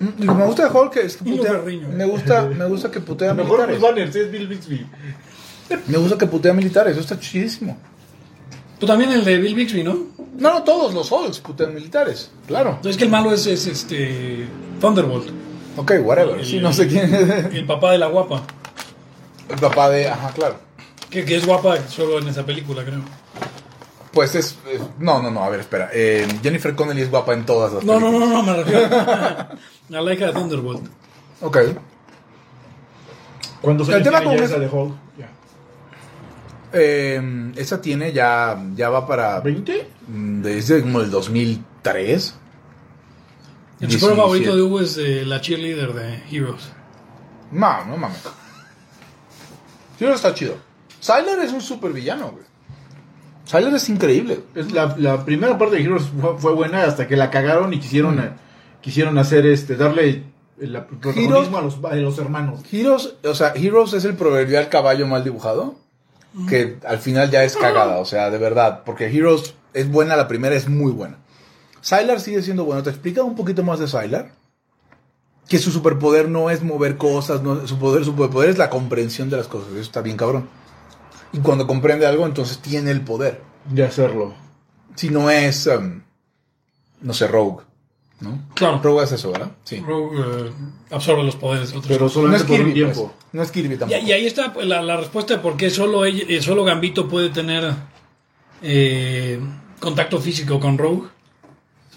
[0.00, 1.62] Mm, Lo que me gusta de Hulk es que putea.
[1.94, 3.80] Me gusta, me gusta que putea El mejor militares.
[3.80, 4.86] Bruce Banner, sí, es Bill Bixby.
[5.86, 7.78] Me gusta que putea militares, eso está chidísimo.
[8.78, 9.98] Tú también el de Bill Bixby, ¿no?
[10.36, 12.30] No, no, todos los Hulks putean militares.
[12.46, 12.78] Claro.
[12.84, 14.46] Es que el malo es, es este
[14.80, 15.28] Thunderbolt,
[15.76, 16.44] Ok, whatever.
[16.44, 17.54] Sí, no sé quién es.
[17.54, 18.42] el papá de la guapa.
[19.48, 20.08] El papá de.
[20.08, 20.56] Ajá, claro.
[21.10, 23.00] Que, que es guapa solo en esa película, creo.
[24.12, 24.56] Pues es.
[24.72, 25.90] es- no, no, no, a ver, espera.
[25.92, 28.28] Eh, Jennifer Connelly es guapa en todas las No, no, películas.
[28.28, 28.86] no, no, me refiero
[29.98, 30.86] a la hija de Thunderbolt.
[31.42, 31.58] Ok.
[33.60, 34.94] ¿Cuántos El años tema tiene ya con esa es- de Hulk?
[35.18, 35.28] Ya.
[36.72, 38.60] Eh, esa tiene ya.
[38.74, 39.42] Ya va para.
[39.42, 39.84] ¿20?
[40.08, 42.34] Mm, Desde como el 2003.
[43.80, 44.16] El superhéroe 17.
[44.16, 46.70] favorito de Hugo es eh, la cheerleader de Heroes.
[47.50, 48.18] No, no mames.
[49.98, 50.56] Sí, está chido.
[51.00, 52.44] Sylar es un super villano, güey.
[53.44, 54.40] Sylar es increíble.
[54.54, 57.80] Es la, la primera parte de Heroes fue, fue buena hasta que la cagaron y
[57.80, 58.30] quisieron, eh,
[58.80, 60.24] quisieron hacer este, darle
[60.58, 62.60] el, el protagonismo a los, a los hermanos.
[62.72, 65.76] Heroes, o sea, Heroes es el proverbial caballo mal dibujado.
[66.48, 68.82] Que al final ya es cagada, o sea, de verdad.
[68.84, 71.18] Porque Heroes es buena, la primera es muy buena.
[71.80, 72.82] Sylar sigue siendo bueno.
[72.82, 74.32] ¿Te explica un poquito más de Sylar?
[75.48, 79.28] Que su superpoder no es mover cosas, no, su, poder, su superpoder es la comprensión
[79.28, 79.70] de las cosas.
[79.72, 80.48] Eso está bien cabrón.
[81.32, 83.42] Y cuando comprende algo, entonces tiene el poder.
[83.68, 84.32] De hacerlo.
[84.94, 86.02] Si no es, em,
[87.02, 87.64] no sé, Rogue.
[88.20, 88.40] ¿no?
[88.54, 88.80] Claro.
[88.82, 89.50] Rogue es eso, ¿verdad?
[89.64, 89.80] Sí.
[89.86, 90.50] Rogue eh,
[90.92, 91.92] absorbe los poderes de otros.
[91.92, 92.94] Pero No solamente es por un Kirby, pues.
[92.94, 93.14] tiempo.
[93.32, 94.00] No es Kirby Y, tampoco.
[94.02, 97.28] y ahí está la, la respuesta de por qué solo, ella- eh, solo Gambito puede
[97.30, 97.74] tener
[98.62, 99.40] eh,
[99.80, 101.08] contacto físico con Rogue.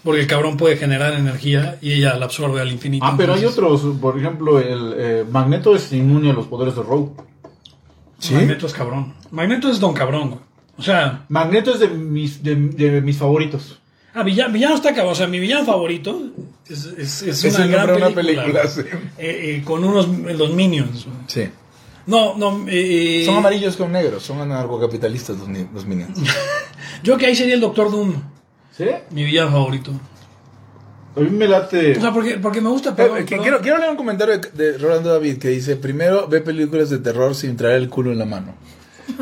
[0.04, 3.04] Porque el cabrón puede generar energía y ella la absorbe al infinito.
[3.04, 3.82] Ah, pero hay otros.
[4.00, 7.10] Por ejemplo, el eh, Magneto es inmune a los poderes de Rogue.
[8.18, 8.34] ¿Sí?
[8.34, 9.14] Magneto es cabrón.
[9.30, 10.40] Magneto es don cabrón, güey.
[10.76, 13.80] O sea, Magneto es de mis, de, de mis favoritos.
[14.14, 15.12] ah, villano, villano está cabrón.
[15.12, 16.20] O sea, mi villano favorito
[16.68, 18.06] es, es, es Es una gran película.
[18.06, 18.68] una película, güey.
[18.68, 18.80] sí.
[19.18, 21.06] Eh, eh, con unos los Minions.
[21.06, 21.16] güey.
[21.26, 21.48] Sí.
[22.08, 22.64] No, no.
[22.68, 26.18] eh, Son amarillos con negros, son anarcocapitalistas los, los minions.
[27.04, 28.14] Yo que ahí sería el Doctor Doom,
[28.76, 28.86] ¿Sí?
[29.10, 29.92] mi villano favorito.
[31.16, 31.96] A mí me late.
[31.96, 32.90] O sea, porque, porque me gusta.
[32.90, 33.42] Eh, perdón, eh, que- perdón.
[33.44, 36.98] quiero, quiero leer un comentario de, de Rolando David que dice, primero ve películas de
[36.98, 38.54] terror sin traer el culo en la mano.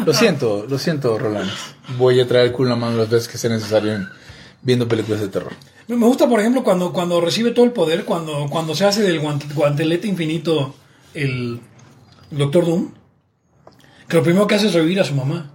[0.05, 1.53] Lo siento, lo siento, Rolando.
[1.99, 4.07] Voy a traer el culo en la mano las veces que sea necesario en-
[4.63, 5.53] viendo películas de terror.
[5.89, 9.21] Me gusta, por ejemplo, cuando, cuando recibe todo el poder, cuando, cuando se hace del
[9.23, 10.75] guant- guantelete infinito
[11.15, 11.61] el
[12.31, 12.91] Doctor Doom,
[14.09, 15.51] que lo primero que hace es revivir a su mamá.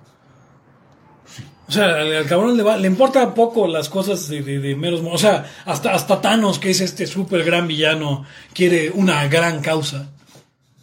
[1.68, 4.76] O sea, al, al cabrón le, va- le importa poco las cosas de, de- de
[4.76, 5.02] meros...
[5.10, 10.10] O sea, hasta, hasta Thanos, que es este súper gran villano, quiere una gran causa.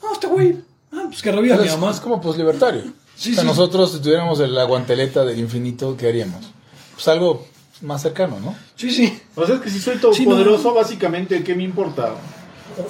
[0.03, 0.57] No, este güey,
[0.93, 1.91] ah, pues que reviva a mi mamá.
[1.91, 2.85] es como poslibertario.
[3.15, 3.47] Sí, o sea, sí.
[3.49, 6.47] nosotros si tuviéramos la guanteleta del infinito, ¿qué haríamos?
[6.95, 7.47] Pues algo
[7.83, 8.57] más cercano, ¿no?
[8.75, 9.21] Sí, sí.
[9.35, 10.73] O sea, es que si soy todo Sí, no.
[10.73, 12.15] básicamente, ¿qué me importa?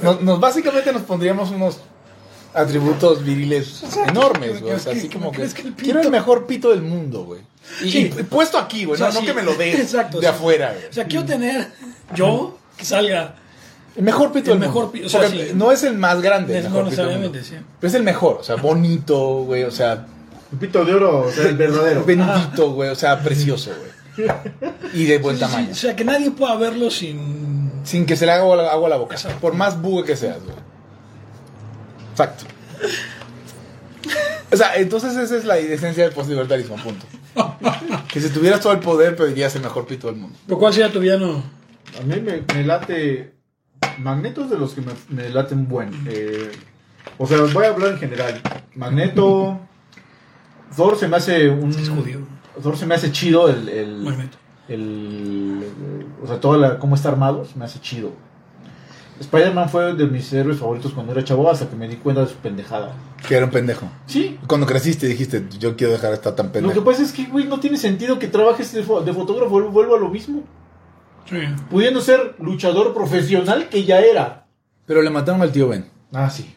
[0.03, 1.79] Nos, nos- básicamente nos pondríamos unos
[2.55, 4.75] atributos viriles enormes, güey.
[4.75, 5.83] O sea, ¿Qué- así como que crees que el pito?
[5.85, 7.41] quiero el mejor pito del mundo, güey.
[7.83, 8.11] Y, Sí.
[8.19, 10.33] y puesto aquí, güey, O sea, no, no que me lo des Exacto, de sí.
[10.33, 10.87] afuera, güey.
[10.89, 11.69] O sea, quiero tener
[12.15, 13.35] yo que salga...
[13.97, 14.93] El mejor pito El del mejor mundo.
[14.93, 17.31] pi- o sea, no es el más grande, el No mejor pito del mundo.
[17.33, 17.75] necesariamente, sí.
[17.81, 20.07] Pero es el mejor, o sea, bonito, güey, o sea,
[20.53, 22.05] El pito de oro, o sea, el verdadero.
[22.07, 23.71] bendito, güey, o sea, precioso,
[24.17, 24.29] güey.
[24.95, 25.69] Y de buen Sí, sí, tamaño.
[25.73, 27.71] o sea, que nadie pueda verlo sin...
[27.85, 29.15] Sin que se le haga agua, agua a la boca.
[29.17, 29.39] Exacto.
[29.41, 30.57] Por más bugue que seas, güey.
[32.19, 32.45] Exacto.
[34.51, 37.07] O sea, entonces esa es la esencia del postlibertarismo, punto.
[38.13, 40.37] Que si tuvieras todo el poder, pedirías el mejor pito del mundo.
[40.47, 41.43] ¿Pero cuál sería tu villano?
[41.99, 43.35] A mí me, me late.
[43.99, 45.91] Magnetos de los que me, me laten buen.
[46.09, 46.51] Eh,
[47.19, 48.41] o sea, voy a hablar en general.
[48.75, 49.61] Magneto.
[50.77, 51.71] Thor se me hace un.
[51.71, 52.21] Es judío.
[52.63, 53.69] Thor se me hace chido el.
[53.69, 54.39] el, Magneto.
[54.69, 55.65] el-
[56.23, 58.13] o sea, toda la, cómo está armado, se me hace chido.
[59.21, 62.29] Spider-Man fue de mis héroes favoritos cuando era chavo hasta que me di cuenta de
[62.29, 62.93] su pendejada.
[63.27, 63.89] Que era un pendejo.
[64.07, 64.39] Sí.
[64.47, 66.75] Cuando creciste dijiste, yo quiero dejar de estar tan Lo pendejo.
[66.75, 69.61] que pasa es que, güey, no tiene sentido que trabajes de, fo- de fotógrafo.
[69.71, 70.43] Vuelvo a lo mismo.
[71.29, 71.37] Sí.
[71.71, 74.47] Pudiendo ser luchador profesional que ya era.
[74.87, 75.87] Pero le mataron al tío Ben.
[76.13, 76.55] Ah, sí.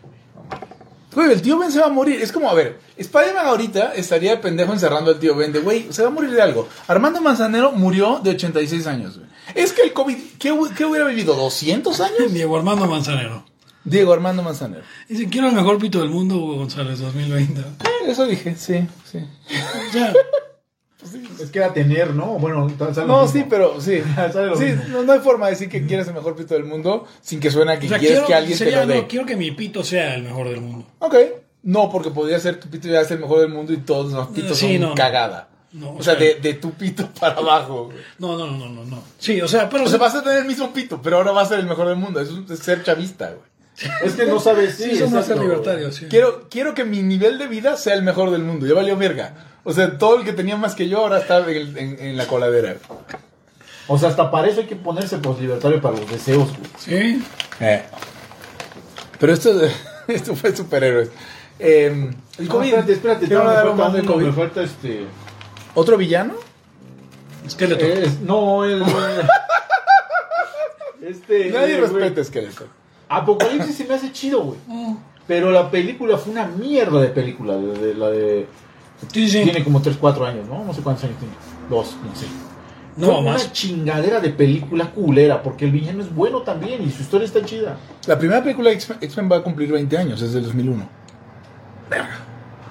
[1.14, 2.22] Güey, el tío Ben se va a morir.
[2.22, 5.88] Es como, a ver, Spider-Man ahorita estaría de pendejo encerrando al tío Ben de, güey,
[5.92, 6.70] se va a morir de algo.
[6.88, 9.30] Armando Manzanero murió de 86 años, güey.
[9.56, 11.36] Es que el COVID, ¿qué, qué hubiera vivido?
[11.36, 12.34] ¿200 años?
[12.34, 13.46] Diego Armando Manzanero.
[13.84, 14.84] Diego Armando Manzanero.
[15.10, 17.62] Dice, quiero el mejor pito del mundo, Hugo González 2020.
[17.62, 17.66] Eh,
[18.08, 19.20] Eso dije, sí, sí.
[19.94, 20.14] Ya.
[21.42, 22.38] Es que era tener, ¿no?
[22.38, 23.28] Bueno, sale lo No, mismo.
[23.40, 24.02] sí, pero sí.
[24.16, 24.84] Sale lo Sí, mismo.
[24.90, 27.50] no, no hay forma de decir que quieres el mejor pito del mundo sin que
[27.50, 29.02] suena que O sea, quieres quiero, que alguien sería, te lo dé.
[29.02, 30.86] no, quiero que mi pito sea el mejor del mundo.
[31.00, 31.16] Ok.
[31.64, 34.28] No, porque podría ser tu pito ya es el mejor del mundo y todos los
[34.28, 34.96] pitos Sí, son no.
[34.96, 35.50] cagada.
[35.74, 37.86] No, o o sea, sea- de, de tu pito para abajo.
[37.86, 37.98] güey.
[38.20, 39.04] No, no, no, no, no.
[39.20, 39.86] Sí, o sea, pero...
[39.86, 41.88] O sea, vas a tener el mismo pito, pero ahora va a ser el mejor
[41.88, 42.20] del mundo.
[42.20, 43.52] Eso es ser chavista, güey.
[44.04, 44.76] Es que no sabes.
[44.76, 45.42] sí, somos exacto.
[45.44, 46.06] libertarios, sí.
[46.10, 48.68] Quiero, quiero que mi nivel de vida sea el mejor del mundo.
[48.68, 49.34] Ya valió verga.
[49.64, 52.28] O sea, todo el que tenía más que yo ahora está en, en- en la
[52.28, 52.76] coladera.
[53.88, 56.70] O sea, hasta para eso hay que ponerse poslibertario para los deseos, güey.
[56.78, 57.24] Sí.
[57.60, 57.84] Eh.
[59.20, 59.52] Pero esto,
[60.08, 61.10] esto fue superhéroes.
[61.60, 62.68] Eh, el No, COVID.
[62.68, 63.28] espérate, espérate.
[63.28, 65.06] ¿Quiero no, me dar falta me falta este.
[65.74, 66.34] ¿Otro villano?
[67.46, 67.86] Esqueleto.
[67.86, 68.84] es- no, el.
[71.02, 71.50] este.
[71.50, 72.68] Nadie eh, respeta Skeletor.
[73.10, 74.60] Apocalipsis se me hace chido, güey.
[75.28, 77.56] Pero la película fue una mierda de película.
[77.56, 78.48] De, de- la de.
[79.12, 79.44] Sí, sí.
[79.44, 80.64] Tiene como 3, 4 años, ¿no?
[80.64, 81.34] No sé cuántos años tiene.
[81.70, 82.28] Dos, no sé.
[82.98, 83.44] No, Fue más.
[83.46, 85.42] una chingadera de película culera.
[85.42, 87.78] Porque el villano es bueno también y su historia está chida.
[88.06, 90.88] La primera película de X- X-Men va a cumplir 20 años, es del 2001.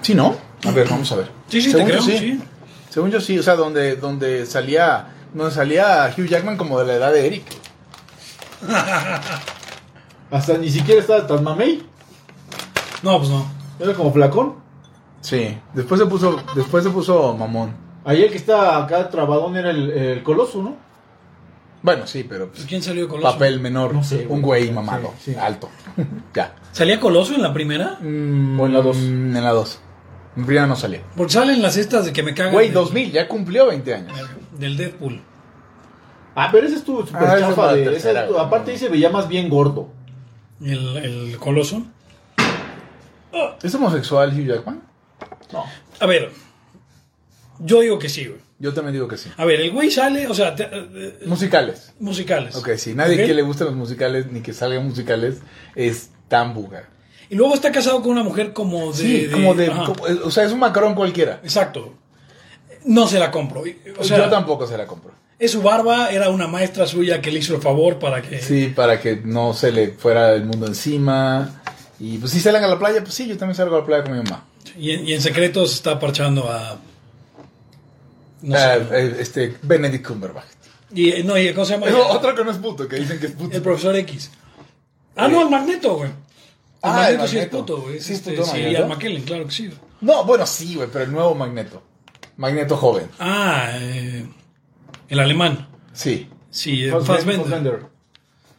[0.03, 0.35] ¿Sí, no?
[0.65, 1.31] A ver, vamos a ver.
[1.49, 2.41] Sí, sí, Según te creo, sí.
[2.91, 6.95] Según yo sí, o sea, donde, donde salía donde salía Hugh Jackman como de la
[6.95, 7.45] edad de Eric.
[10.31, 11.83] Hasta ni siquiera estaba tan mamey.
[13.03, 13.47] No, pues no.
[13.79, 14.57] Era como flacón.
[15.21, 17.75] Sí, después se puso después se puso mamón.
[18.05, 20.77] Ahí el que está acá trabadón era el, el coloso, ¿no?
[21.83, 23.33] Bueno, sí, pero Pues, pues, ¿Quién salió Coloso?
[23.33, 24.71] papel menor, No sé, un güey.
[24.71, 25.39] mamado, Sí, sí.
[25.39, 25.69] alto.
[26.35, 26.55] ya.
[26.73, 27.99] ¿Salía Coloso en la primera?
[28.01, 28.97] Mm, O en la dos.
[28.99, 29.79] En la 2.
[30.35, 31.03] Primera no salía.
[31.17, 32.53] Porque salen las estas de que me cagan.
[32.53, 34.13] Güey, del- 2000, ya cumplió 20 años.
[34.59, 35.21] Del Deadpool.
[36.35, 37.75] Ah, pero ese estuvo súper Ah, chafa.
[37.75, 39.89] de- ese tercera, aparte ahí se veía más bien gordo.
[40.63, 41.83] El, el Coloso.
[43.63, 44.83] ¿Es homosexual Hugh Jackman?
[45.53, 45.65] No.
[46.01, 46.31] A ver.
[47.59, 48.41] Yo digo que sí, güey.
[48.59, 49.31] Yo también digo que sí.
[49.37, 51.93] A ver, el güey sale, o sea, te- eh, Musicales.
[51.99, 52.57] musicales.
[52.57, 52.95] Ok, sí.
[52.95, 53.27] Nadie ¿Ok?
[53.27, 55.41] que le gusten los musicales ni que salgan musicales
[55.75, 56.89] es tan buga.
[57.31, 58.99] Y luego está casado con una mujer como de.
[58.99, 59.69] Sí, como de.
[59.69, 61.41] como- o sea, es un macarón cualquiera.
[61.43, 61.95] Exacto.
[62.85, 63.63] No se la compro.
[63.99, 65.13] O sea, Yo tampoco se la compro.
[65.39, 68.41] es su barba, era una maestra suya que le hizo el favor para que.
[68.41, 71.63] Sí, para que no se le fuera el mundo encima.
[72.01, 74.03] Y pues si salen a la playa, pues sí, yo también salgo a la playa
[74.05, 74.45] con mi mamá.
[74.79, 76.79] Y, en, y en secreto se está parchando a.
[78.43, 78.99] No Ah, sé.
[78.99, 80.47] eh, este, Benedict Cumberbatch.
[80.95, 81.91] Y, eh, no, y ¿cómo se llama?
[81.91, 83.55] No, otro que no es puto, que dicen que es puto.
[83.57, 84.31] El profesor X.
[85.17, 86.11] Ah, no, el Magneto, güey.
[86.83, 88.01] El Ah, Magneto el sí es puto, güey.
[88.01, 88.73] Sí es Este, puto sí, Magneto.
[88.79, 89.71] Ian McKellen, claro que sí.
[90.01, 91.83] No, bueno, sí, güey, pero el nuevo Magneto.
[92.37, 93.09] Magneto joven.
[93.19, 94.27] Ah, eh,
[95.09, 95.69] el alemán.
[95.93, 97.37] Sí, Sí, eh, Fassbender.
[97.43, 97.81] Fassbender.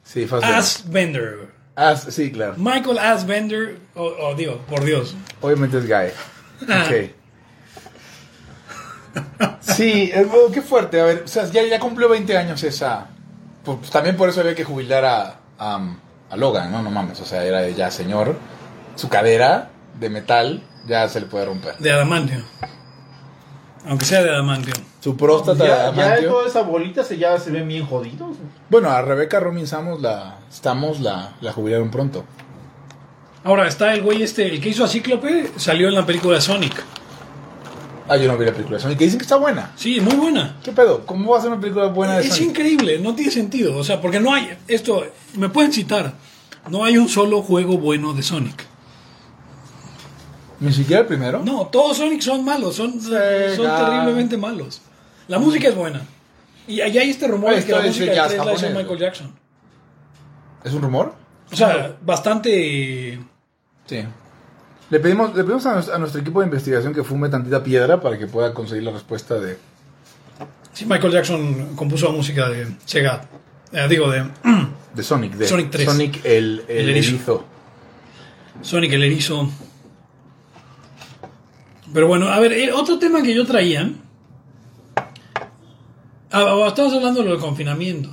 [0.03, 0.57] sí, Fassbender.
[0.59, 1.35] Assbender.
[1.37, 1.47] güey.
[1.75, 2.53] As- sí, claro.
[2.57, 3.79] Michael Assbender.
[3.95, 5.15] Oh, oh, Dios, por Dios.
[5.41, 6.11] Obviamente es gay.
[6.61, 7.11] Ok.
[9.61, 11.01] Sí, bueno, qué fuerte.
[11.01, 13.07] A ver, o sea, ya, ya cumplió 20 años esa.
[13.63, 15.95] Pues, también por eso había que jubilar a, a,
[16.31, 16.81] a Logan, ¿no?
[16.81, 17.19] No mames.
[17.19, 18.35] O sea, era ya señor.
[18.95, 19.69] Su cadera
[19.99, 21.77] de metal ya se le puede romper.
[21.77, 22.43] De adamantio.
[23.87, 24.73] Aunque sea de adamantio.
[24.99, 26.29] Su próstata de Ya, ya adamantio.
[26.29, 28.37] toda esa bolita se, ya se ven bien jodidos.
[28.69, 32.23] Bueno, a Rebeca Romin Samos la, estamos la, la jubilaron pronto.
[33.43, 36.41] Ahora está el güey este, el que hizo a Cíclope, salió en la película de
[36.41, 36.83] Sonic.
[38.11, 39.71] Ah, yo no vi la película de Sonic, que dicen que está buena.
[39.77, 40.57] Sí, muy buena.
[40.61, 41.05] ¿Qué pedo?
[41.05, 42.49] ¿Cómo va a ser una película buena de Es Sonic?
[42.49, 43.77] increíble, no tiene sentido.
[43.77, 44.51] O sea, porque no hay.
[44.67, 45.05] Esto,
[45.35, 46.11] me pueden citar.
[46.69, 48.65] No hay un solo juego bueno de Sonic.
[50.59, 51.41] Ni siquiera el primero.
[51.45, 54.81] No, todos Sonic son malos, son, son terriblemente malos.
[55.29, 56.01] La música es buena.
[56.67, 58.61] Y allá hay este rumor de que la es música de jazz tres la hizo
[58.61, 59.33] japonés, Michael Jackson.
[60.65, 61.15] ¿Es un rumor?
[61.49, 63.21] O sea, bastante.
[63.85, 64.03] Sí.
[64.91, 67.99] Le pedimos, le pedimos a, nues- a nuestro equipo de investigación que fume tantita piedra
[67.99, 69.57] para que pueda conseguir la respuesta de...
[70.73, 73.21] Sí, Michael Jackson compuso música de Sega.
[73.71, 74.25] Eh, digo, de
[74.93, 75.85] De Sonic, de Sonic 3.
[75.89, 77.09] Sonic el, el, El erizo.
[77.15, 77.45] erizo.
[78.61, 79.49] Sonic el erizo.
[81.93, 83.89] Pero bueno, a ver, otro tema que yo traía.
[84.97, 88.09] Ah, ah, estabas hablando de lo del confinamiento.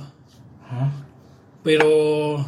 [1.63, 2.45] Pero.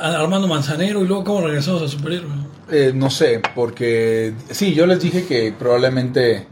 [0.00, 2.30] Armando Manzanero y luego cómo regresamos a superhéroe.
[2.70, 6.46] Eh, no sé, porque sí, yo les dije que probablemente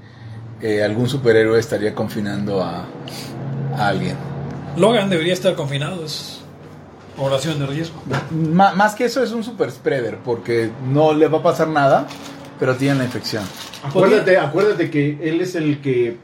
[0.60, 2.86] eh, algún superhéroe estaría confinando a,
[3.76, 4.16] a alguien.
[4.76, 6.40] Logan debería estar confinado, es
[7.16, 8.02] población de riesgo.
[8.30, 12.06] Más que eso es un super spreader, porque no le va a pasar nada,
[12.58, 13.44] pero tiene la infección.
[13.82, 16.16] Acuérdate, acuérdate que él es el que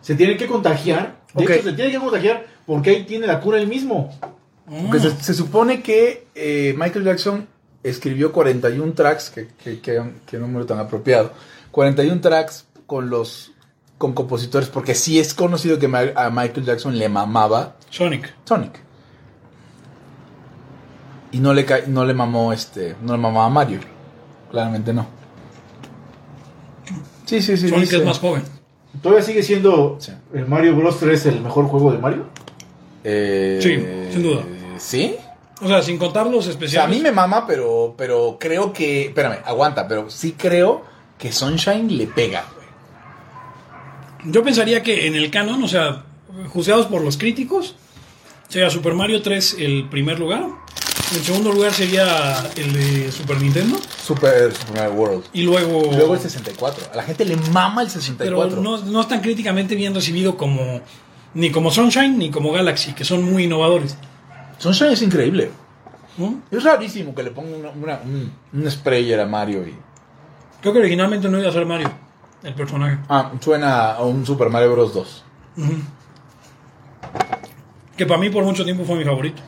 [0.00, 1.16] se tiene que contagiar.
[1.34, 4.10] De hecho, se tiene que contagiar porque ahí tiene la cura él mismo.
[4.68, 7.46] Porque se, se supone que eh, Michael Jackson
[7.88, 11.32] escribió 41 tracks, que, que, que, que número tan apropiado,
[11.70, 13.52] 41 tracks con los
[13.98, 18.30] con compositores, porque sí es conocido que a Michael Jackson le mamaba Sonic.
[18.44, 18.78] Sonic.
[21.32, 23.80] Y no le, no le mamó este, no le mamaba Mario.
[24.50, 25.06] Claramente no.
[27.24, 27.68] Sí, sí, sí.
[27.68, 28.42] Sonic dice- es más joven.
[29.02, 30.12] ¿Todavía sigue siendo Sí.
[30.34, 32.26] el Mario Bros 3 el mejor juego de Mario?
[33.04, 34.42] Eh, Sí, sin duda.
[34.78, 35.16] ¿Sí?
[35.62, 36.96] O sea, sin contar los O sea, a especiales.
[36.96, 39.06] mí me mama, pero, pero creo que.
[39.06, 40.84] Espérame, aguanta, pero sí creo
[41.18, 42.66] que Sunshine le pega, güey.
[44.32, 46.04] Yo pensaría que en el canon, o sea,
[46.52, 47.74] juzgados por los críticos,
[48.48, 50.46] sería Super Mario 3 el primer lugar.
[51.14, 53.78] En segundo lugar sería el de Super Nintendo.
[54.02, 55.24] Super, Super Mario World.
[55.32, 55.90] Y luego.
[55.92, 56.88] Y luego el 64.
[56.92, 58.60] A la gente le mama el pero 64.
[58.60, 60.80] no, no es tan críticamente bien recibido como.
[61.34, 63.96] Ni como Sunshine ni como Galaxy, que son muy innovadores.
[64.58, 65.50] Sunshine es increíble.
[66.50, 69.74] Es rarísimo que le pongan una- una- un, un sprayer a Mario y.
[70.62, 71.90] Creo que originalmente no iba a ser Mario,
[72.42, 72.98] el personaje.
[73.08, 74.94] Ah, suena a un Super Mario Bros.
[74.94, 75.24] 2.
[77.96, 79.42] Que para mí por mucho tiempo fue mi favorito.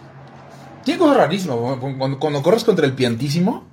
[0.85, 1.57] Tiene cosas rarísimas.
[1.81, 3.65] Cuando, cuando corres contra el piantísimo,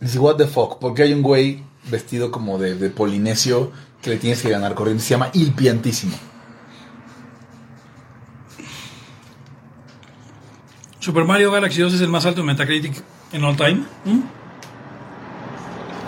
[0.00, 3.72] dices, what the fuck, porque hay un güey vestido como de, de polinesio
[4.02, 5.02] que le tienes que ganar corriendo.
[5.02, 6.16] Se llama Il Piantísimo.
[11.06, 13.00] Super Mario Galaxy 2 es el más alto en Metacritic
[13.30, 13.84] en all time.
[14.04, 14.22] ¿Mm?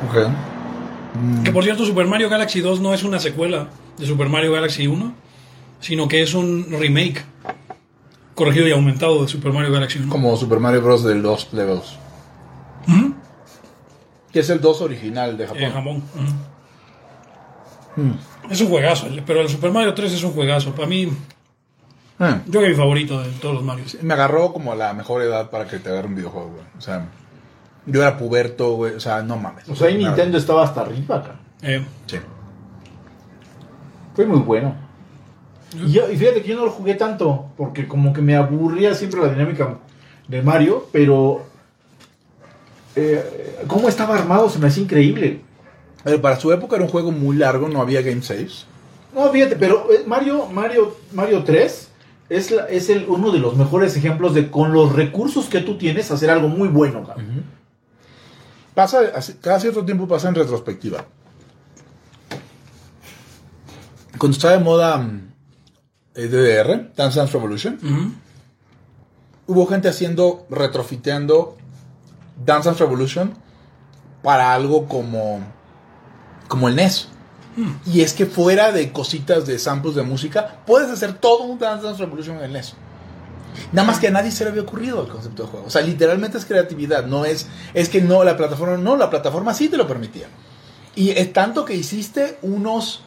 [0.08, 1.44] Ok.
[1.44, 4.88] Que por cierto, Super Mario Galaxy 2 no es una secuela de Super Mario Galaxy
[4.88, 5.14] 1,
[5.78, 7.24] sino que es un remake
[8.34, 10.08] corregido y aumentado de Super Mario Galaxy 1.
[10.08, 11.04] Como Super Mario Bros.
[11.04, 11.96] del 2 Levels.
[12.88, 13.14] Ujú.
[14.32, 15.62] Que es el 2 original de Japón.
[15.62, 15.96] Eh, jamón.
[17.94, 18.02] Ujú.
[18.02, 18.18] Mm.
[18.50, 20.74] Es un juegazo, pero el Super Mario 3 es un juegazo.
[20.74, 21.08] Para mí,
[22.20, 23.96] Eh, yo creo que mi favorito de todos los Marios.
[24.02, 26.62] Me agarró como a la mejor edad para que te agarre un videojuego, güey.
[26.76, 27.06] O sea,
[27.86, 28.94] yo era puberto, güey.
[28.94, 29.68] O sea, no mames.
[29.68, 30.08] O sea, ahí Nada.
[30.08, 31.36] Nintendo estaba hasta arriba acá.
[31.62, 32.18] Eh, Sí.
[34.14, 34.74] Fue muy bueno.
[35.76, 38.94] Y, yo- y fíjate que yo no lo jugué tanto, porque como que me aburría
[38.94, 39.76] siempre la dinámica
[40.26, 41.44] de Mario, pero
[42.96, 45.42] eh, cómo estaba armado se me hacía increíble.
[46.02, 48.66] Pero para su época era un juego muy largo, no había game saves.
[49.14, 51.87] No, fíjate, pero eh, Mario, Mario, Mario 3
[52.28, 55.78] es, la- es el, uno de los mejores ejemplos de con los recursos que tú
[55.78, 57.06] tienes hacer algo muy bueno.
[58.74, 59.00] Pasa,
[59.40, 61.04] cada cierto tiempo pasa en retrospectiva.
[64.18, 65.32] Cuando estaba de moda mm,
[66.14, 67.78] eh, DDR, Dance Dance Revolution,
[69.46, 71.56] hubo gente haciendo, retrofiteando
[72.44, 73.32] Dance Dance Revolution
[74.22, 75.40] para algo como,
[76.48, 77.08] como el NES.
[77.86, 81.84] Y es que fuera de cositas de samples de música, puedes hacer todo un Dance
[81.84, 82.74] Dance Revolution en NES.
[83.72, 85.66] Nada más que a nadie se le había ocurrido el concepto de juego.
[85.66, 89.54] O sea, literalmente es creatividad, no es, es que no, la plataforma no, la plataforma
[89.54, 90.28] sí te lo permitía.
[90.94, 93.02] Y es tanto que hiciste unos,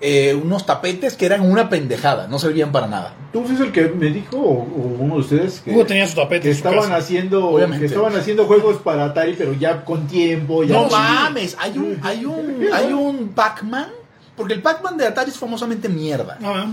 [0.00, 3.14] eh, unos tapetes que eran una pendejada, no servían para nada.
[3.32, 6.16] ¿Tú fuiste el que me dijo, o, o uno de ustedes, que, Hugo tenía su
[6.16, 6.96] tapete que en su estaban casa.
[6.96, 7.80] haciendo Obviamente.
[7.86, 10.64] que estaban haciendo juegos para Atari, pero ya con tiempo?
[10.64, 13.88] Ya No mames, hay un, hay un, hay un Pac-Man,
[14.36, 16.38] porque el Pac-Man de Atari es famosamente mierda.
[16.42, 16.66] Ah,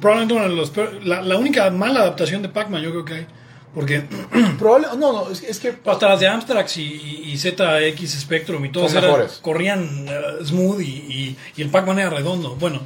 [0.00, 3.14] probablemente una de los peor- la, la única mala adaptación de Pac-Man yo creo que
[3.14, 3.26] hay.
[3.74, 4.02] Porque
[4.58, 8.92] Probable, no, no, es, es que hasta las de Amstrax y, ZX Spectrum y todas
[8.92, 9.38] mejores.
[9.40, 12.54] corrían eh, smooth y, y- y el Pac-Man era redondo.
[12.56, 12.80] Bueno,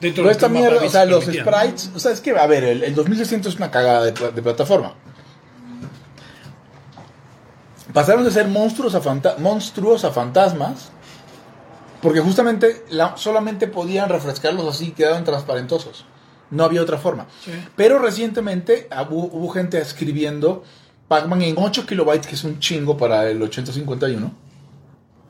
[0.00, 2.62] dentro Pero de esta mierda, o sea, los sprites, o sea, es que, a ver,
[2.62, 4.94] el, el 2600 es una cagada de, pla- de plataforma.
[7.92, 10.90] Pasaron de ser monstruos a, fanta- monstruos a fantasmas,
[12.02, 16.04] porque justamente la- solamente podían refrescarlos así, quedaban transparentosos.
[16.50, 17.26] No había otra forma.
[17.44, 17.50] Sí.
[17.76, 20.64] Pero recientemente ah, hubo, hubo gente escribiendo
[21.08, 24.32] Pac-Man en 8 kilobytes, que es un chingo para el 8051.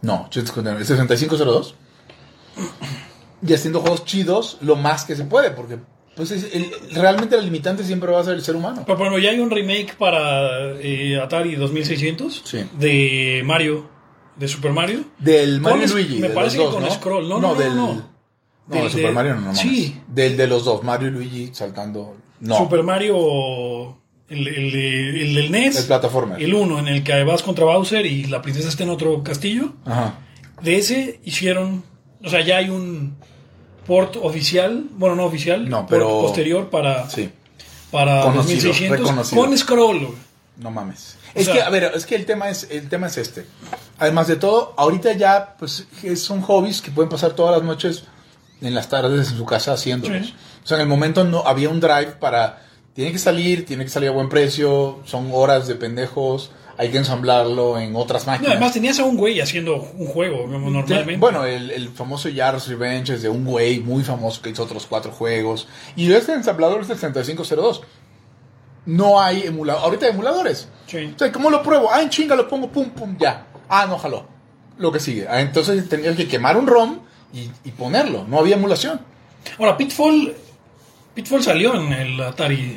[0.02, 1.74] No, 859, 6502.
[3.46, 5.78] Y haciendo juegos chidos lo más que se puede, porque
[6.16, 8.82] pues es- el- realmente la limitante siempre va a ser el ser humano.
[8.84, 12.64] Pero bueno, ya hay un remake para eh, Atari 2600 Sí.
[12.78, 13.88] de Mario,
[14.36, 15.04] de Super Mario.
[15.18, 16.18] Del Mario Con Luigi.
[16.18, 16.90] me de parece que dos, con ¿no?
[16.90, 17.28] scroll.
[17.28, 18.02] No, no, no, del,
[18.68, 18.74] no.
[18.74, 20.00] Del- de Super de- Mario no, no sí.
[20.08, 22.16] Del de los dos, Mario y Luigi saltando.
[22.40, 23.96] No, Super Mario,
[24.28, 25.76] el, el, el del NES.
[25.78, 26.36] el plataforma.
[26.36, 29.72] El uno, en el que vas contra Bowser y la princesa está en otro castillo.
[29.84, 30.14] Ajá.
[30.62, 31.82] De ese hicieron,
[32.24, 33.16] o sea, ya hay un
[33.86, 37.30] port oficial, bueno, no oficial, No, port pero- posterior para, Sí,
[37.90, 39.42] para Conocido, 2600 reconocido.
[39.42, 40.08] con scroll.
[40.58, 41.16] no mames.
[41.34, 43.46] O Es sea- que, a ver, es que el tema es, el tema es este.
[43.98, 48.04] Además de todo, ahorita ya, pues, es- son hobbies que pueden pasar todas las noches
[48.60, 50.26] en las tardes en su casa haciéndolos.
[50.26, 50.34] Sí.
[50.64, 52.62] O sea, en el momento no había un drive para,
[52.94, 56.98] tiene que salir, tiene que salir a buen precio, son horas de pendejos, hay que
[56.98, 58.52] ensamblarlo en otras No, máquinas.
[58.52, 61.16] además tenías a un güey haciendo un juego como normalmente.
[61.16, 64.86] Bueno, el, el famoso Yar's Revenge es de un güey muy famoso que hizo otros
[64.86, 65.66] cuatro juegos.
[65.96, 67.82] Y este ensamblador es del 3502.
[68.86, 69.82] No hay emulador.
[69.84, 70.68] Ahorita hay emuladores.
[70.86, 71.12] Sí.
[71.14, 71.88] O sea, ¿cómo lo pruebo?
[71.92, 73.46] Ah, en chinga lo pongo, pum, pum, ya.
[73.68, 74.26] Ah, no, jaló.
[74.78, 75.26] Lo que sigue.
[75.28, 77.00] Ah, entonces tenías que quemar un ROM
[77.32, 78.24] y, y ponerlo.
[78.28, 79.00] No había emulación.
[79.58, 80.34] Ahora, Pitfall,
[81.14, 82.76] Pitfall salió en el Atari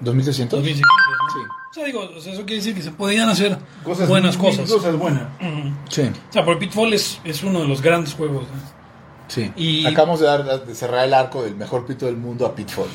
[0.00, 0.58] 2600.
[0.60, 0.86] 2600.
[0.86, 1.32] ¿no?
[1.32, 1.48] Sí.
[1.70, 4.70] O sea, digo, eso quiere decir que se podían hacer Cosas buenas cosas.
[4.70, 5.22] Cosas buenas.
[5.40, 5.72] Ujú.
[5.88, 6.02] Sí.
[6.28, 8.42] O sea, porque Pitfall es, es uno de los grandes juegos.
[8.44, 8.82] ¿no?
[9.28, 9.50] Sí.
[9.56, 12.88] Y- Acabamos de, dar, de cerrar el arco del mejor pito del mundo a Pitfall.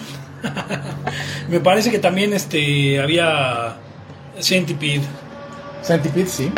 [1.49, 3.77] Me parece que también este había
[4.39, 5.01] Centipede
[5.81, 6.51] Centipede, sí.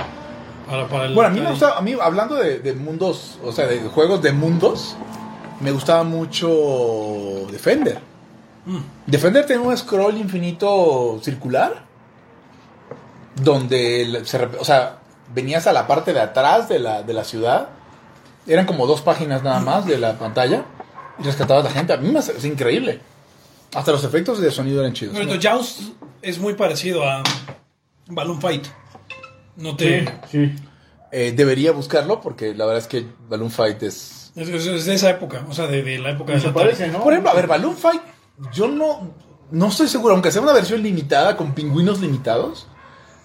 [0.70, 1.60] Para, para el Bueno, a mí me Atari.
[1.60, 4.96] gusta, a mí hablando de, de mundos, o sea, de juegos de mundos,
[5.62, 6.48] me gustaba mucho
[7.52, 8.00] Defender.
[8.66, 8.78] Mm.
[9.08, 11.84] Defender tenía un scroll infinito circular,
[13.36, 14.98] donde, se o sea,
[15.34, 17.70] venías a la parte de atrás de la, de la ciudad,
[18.48, 20.66] eran como dos páginas nada más de la pantalla,
[21.20, 21.94] y rescatabas a la gente.
[21.94, 23.00] A mí me hace- es increíble.
[23.76, 25.14] Hasta los efectos de sonido eran chidos.
[25.16, 27.22] Bueno, entonces, Joust es muy parecido a
[28.08, 28.66] Balloon Fight.
[29.60, 30.06] No te.
[30.32, 30.56] Sí.
[31.12, 34.32] Eh, debería buscarlo, porque la verdad es que Balloon Fight es...
[34.36, 37.04] Es, es- es de esa época, o sea, de, de la época de parece, ¿no?
[37.04, 38.02] Por ejemplo, a ver, Balloon Fight,
[38.54, 39.14] yo no,
[39.52, 42.68] no estoy seguro, aunque sea una versión limitada con pingüinos limitados,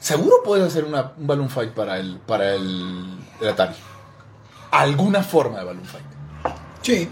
[0.00, 3.74] seguro puedes hacer una, un Balloon Fight para el, para el, el Atari.
[4.70, 6.04] Alguna forma de Balloon Fight.
[6.82, 7.08] Sí.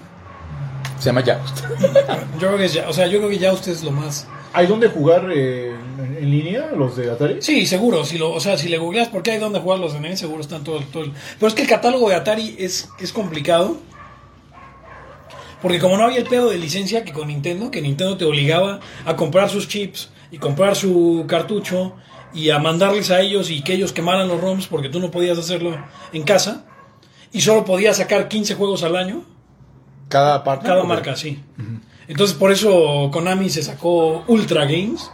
[0.99, 1.65] Se llama Joust.
[2.41, 4.27] Yo creo que ya, o sea, yo creo que Joust es lo más.
[4.55, 7.41] ¿Hay donde jugar eh, en, línea los de Atari?
[7.41, 8.05] Sí, seguro.
[8.05, 10.21] Si lo, o sea, si le googleas por qué hay donde jugar los de NES,
[10.21, 13.77] seguro están todo, todo el- Pero es que el catálogo de Atari es, es complicado.
[15.63, 18.81] Porque como no había el pedo de licencia que con Nintendo, que Nintendo te obligaba
[19.07, 21.95] a comprar sus chips y comprar su cartucho
[22.35, 25.39] y a mandarles a ellos y que ellos quemaran los ROMs porque tú no podías
[25.39, 25.77] hacerlo
[26.13, 26.65] en casa
[27.31, 29.25] y solo podías sacar 15 juegos al año.
[30.09, 30.67] Cada parte.
[30.67, 31.41] Cada marca, sí.
[32.09, 35.11] Entonces, por eso Konami se sacó Ultra Games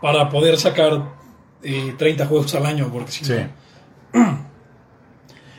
[0.00, 1.12] para poder sacar
[1.62, 3.32] eh, 30 juegos al año, porque si Sí.
[4.12, 4.44] no-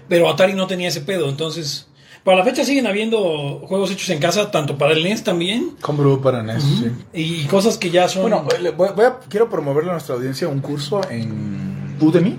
[0.08, 1.88] Pero Atari no tenía ese pedo, entonces.
[2.24, 6.22] Para la fecha siguen habiendo juegos hechos en casa, tanto para el NES también, Homebrew
[6.22, 6.92] para NES, sí.
[7.14, 8.24] y cosas que ya son.
[8.24, 8.44] Bueno,
[8.76, 12.36] voy, voy a- quiero promoverle a nuestra audiencia un curso en Udemy,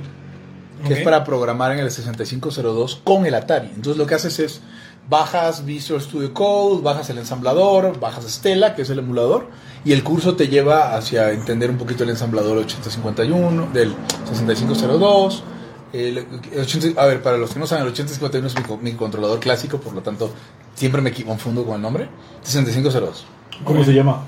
[0.88, 3.68] que es para programar en el 6502 con el Atari.
[3.76, 4.60] Entonces lo que haces es
[5.08, 9.48] bajas Visual Studio Code, bajas el ensamblador, bajas Stella, que es el emulador,
[9.84, 13.94] y el curso te lleva hacia entender un poquito el ensamblador 8051 del
[14.28, 15.44] 6502.
[15.92, 16.18] El,
[16.52, 19.38] el 80 a ver, para los que no saben, el 8051 es mi, mi controlador
[19.38, 20.30] clásico, por lo tanto
[20.74, 22.08] siempre me confundo con el nombre.
[22.42, 23.24] 6502.
[23.64, 24.24] ¿Cómo se llama?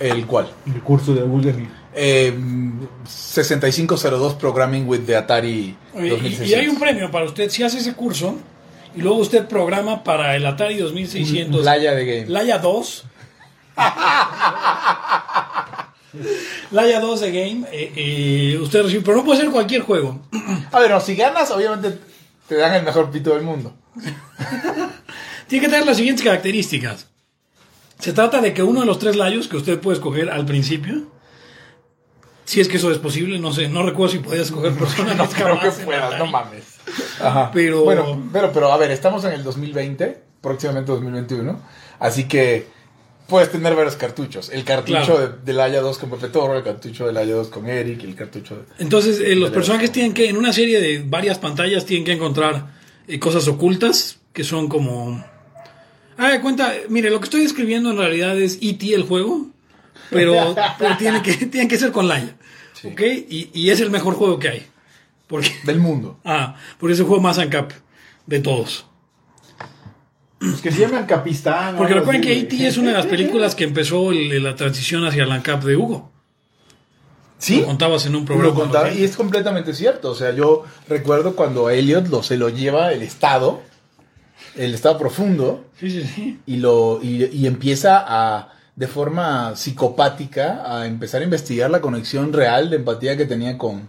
[0.00, 0.50] ¿El cual?
[0.66, 1.68] El curso de Udemy.
[1.94, 2.34] Eh,
[3.06, 6.48] 6502 Programming with the Atari Oye, y- 2600.
[6.48, 8.36] y, hay un premio para usted si hace ese curso
[8.94, 12.26] y luego usted programa para el Atari 2600 Laya de Game.
[12.28, 13.04] Laya 2.
[16.70, 17.66] Laya 2 de Game.
[17.72, 20.20] eh, eh, usted recibe, pero no puede ser cualquier juego.
[20.70, 21.98] A ver, no, si ganas, obviamente
[22.48, 23.74] te dan el mejor pito del mundo.
[25.46, 27.06] Tiene que tener las siguientes características.
[27.98, 31.06] Se trata de que uno de los tres layos que usted puede escoger al principio,
[32.44, 35.16] si es que eso es posible, no sé, no recuerdo si podía escoger personas.
[35.16, 36.64] No creo que puedas, no mames.
[37.20, 37.50] Ajá.
[37.52, 41.60] Pero- Bueno, pero, pero a ver, estamos en el 2020, próximamente 2021,
[41.98, 42.66] así que
[43.28, 44.50] puedes tener varios cartuchos.
[44.50, 45.18] El cartucho Claro.
[45.20, 48.14] de, del Haya 2 con Pepe Toro, el cartucho del Haya 2 con Eric, el
[48.14, 48.62] cartucho de...
[48.78, 52.66] Entonces, eh, los personajes tienen que, en una serie de varias pantallas, tienen que encontrar
[53.08, 55.24] eh, cosas ocultas que son como.
[56.18, 58.94] Ah, de cuenta, mire, lo que estoy describiendo en realidad es E.T.
[58.94, 59.46] el juego,
[60.10, 62.36] pero, pero tiene, que, tiene que ser con Laia.
[62.74, 62.88] Sí.
[62.88, 63.00] ¿Ok?
[63.30, 64.66] Y, y es el mejor juego que hay.
[65.26, 66.18] Porque, Del mundo.
[66.24, 67.72] ah, porque es el juego más ANCAP.
[68.26, 68.86] de todos.
[70.40, 71.76] Los que se llaman Capistán.
[71.76, 72.66] Porque recuerden que E.T.
[72.66, 76.10] es una de las películas que empezó el- la transición hacia la cap de Hugo.
[77.38, 78.50] Sí, Lo contabas en un programa.
[78.50, 78.94] lo contaba ¿no?
[78.94, 80.10] y es completamente cierto.
[80.10, 83.62] O sea, yo recuerdo cuando a Elliot lo, se lo lleva el estado,
[84.56, 86.40] el estado profundo, Sí, sí, sí.
[86.46, 92.32] y, lo, y, y empieza a, de forma psicopática, a empezar a investigar la conexión
[92.32, 93.88] real de empatía que tenía con,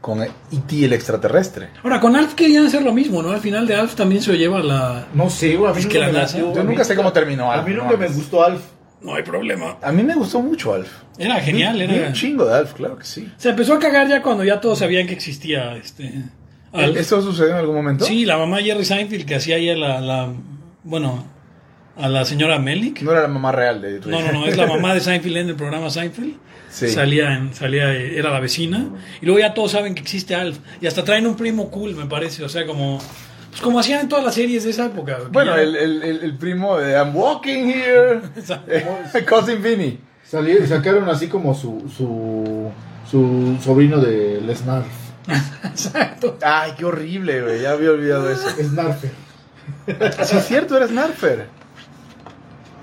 [0.00, 0.84] con E.T.
[0.84, 1.70] el extraterrestre.
[1.82, 3.30] Ahora, con Alf querían hacer lo mismo, ¿no?
[3.30, 5.06] Al final de Alf también se lo lleva la...
[5.14, 5.70] No sé, güey.
[5.70, 7.56] a mí Es que la me NASA- Yo a mí nunca sé cómo terminó A
[7.56, 8.62] Alf, mí no nunca me gustó Alf.
[9.00, 9.76] No hay problema.
[9.82, 10.88] A mí me gustó mucho Alf.
[11.18, 12.08] Era genial, Vi era...
[12.08, 13.30] un chingo de Alf, claro que sí.
[13.36, 16.24] Se empezó a cagar ya cuando ya todos sabían que existía este...
[16.72, 16.96] Alf.
[16.96, 18.04] ¿Esto sucedió en algún momento?
[18.04, 20.32] Sí, la mamá Jerry Seinfeld que hacía ella la, la...
[20.84, 21.24] Bueno,
[21.98, 23.02] a la señora Melnick.
[23.02, 25.48] No era la mamá real de No, no, no, es la mamá de Seinfeld en
[25.50, 26.34] el programa Seinfeld.
[26.70, 26.88] Sí.
[26.88, 28.86] Salía, en, salía, eh, era la vecina.
[29.22, 30.58] Y luego ya todos saben que existe Alf.
[30.80, 32.44] Y hasta traen un primo cool, me parece.
[32.44, 32.98] O sea, como...
[33.50, 35.18] Pues como hacían en todas las series de esa época.
[35.32, 38.20] Bueno, ya- el, el, el, el primo de I'm walking here.
[38.36, 38.70] Exacto.
[39.28, 39.98] Cousin Vinny.
[40.30, 42.70] Salí- sacaron así como su, su,
[43.10, 44.84] su sobrino de Lesnar.
[45.64, 46.36] Exacto.
[46.42, 47.62] Ay, qué horrible, güey.
[47.62, 48.48] Ya había olvidado eso.
[48.62, 49.10] Snarfer.
[50.24, 51.46] Sí, es cierto, eres Narfer.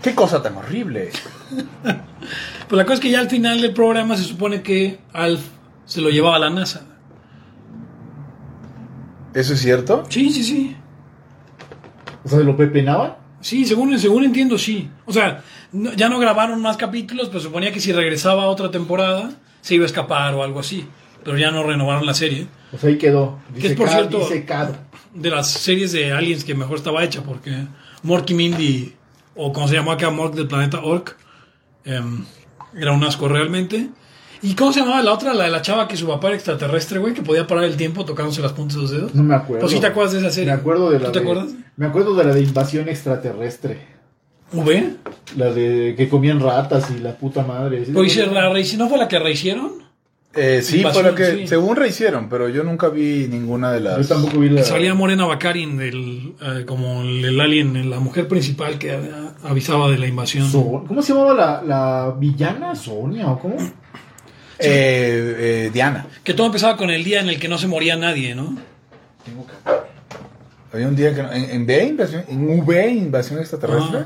[0.06, 1.10] Qué cosa tan horrible.
[1.84, 5.41] Pues la cosa es que ya al final del programa se supone que Alf
[5.86, 6.86] se lo llevaba a la NASA.
[9.34, 10.03] ¿Eso es cierto?
[10.10, 10.76] Sí, sí, sí.
[12.24, 13.16] O sea, ¿lo pepenaban?
[13.41, 14.89] Sí, según, según entiendo, sí.
[15.06, 18.72] O sea, no- ya no grabaron más capítulos, pero suponía que si regresaba a otra
[18.72, 19.32] temporada
[19.62, 20.88] se iba a escapar o algo así.
[21.24, 22.47] Pero ya no renovaron la serie.
[22.72, 23.39] Pues ahí quedó.
[23.60, 24.76] Que es, por Disecado, cierto- disecado.
[25.16, 27.51] De las series de aliens que mejor estaba hecha, porque
[28.03, 28.93] Mork y Mindy,
[29.36, 31.15] o como se llamó acá, Mork del planeta Ork,
[31.83, 32.25] em,
[32.77, 33.89] era un asco realmente.
[34.41, 35.33] ¿Y cómo se llamaba la otra?
[35.33, 38.05] La de la chava que su papá era extraterrestre, güey, que podía parar el tiempo
[38.05, 39.15] tocándose las puntas de los dedos.
[39.15, 39.61] No me acuerdo.
[39.61, 40.51] Pues sí te acuerdas de esa serie.
[40.53, 41.53] Me acuerdo de la ¿Tú te de- acuerdas?
[41.77, 43.79] Me acuerdo de la de invasión extraterrestre.
[44.53, 44.95] ¿V?
[45.38, 47.86] La de que comían ratas y la puta madre.
[47.86, 48.71] ¿Sí Pues hice- acuerdas?
[48.71, 49.71] la ¿No fue la que rehicieron?
[50.38, 51.47] Eh, sí, Invasión, fue lo que, sí.
[51.47, 53.97] según rehicieron, pero yo nunca vi ninguna de las.
[54.07, 54.61] Yo tampoco vi la.
[54.61, 59.11] Que salía Morena Bakarin del, eh, como el, el alien, la mujer principal que eh,
[59.43, 60.49] avisaba de la invasión.
[60.51, 62.75] So- ¿Cómo se llamaba la, la villana?
[62.75, 63.55] ¿Sonia o cómo?
[64.59, 66.05] Eh, eh, Diana.
[66.23, 68.57] Que todo empezaba con el día en el que no se moría nadie, ¿no?
[70.73, 71.23] Había un día que.
[71.23, 73.99] no- En, en B, invasión, en V, invasión extraterrestre.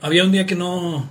[0.00, 1.08] Había un día que no.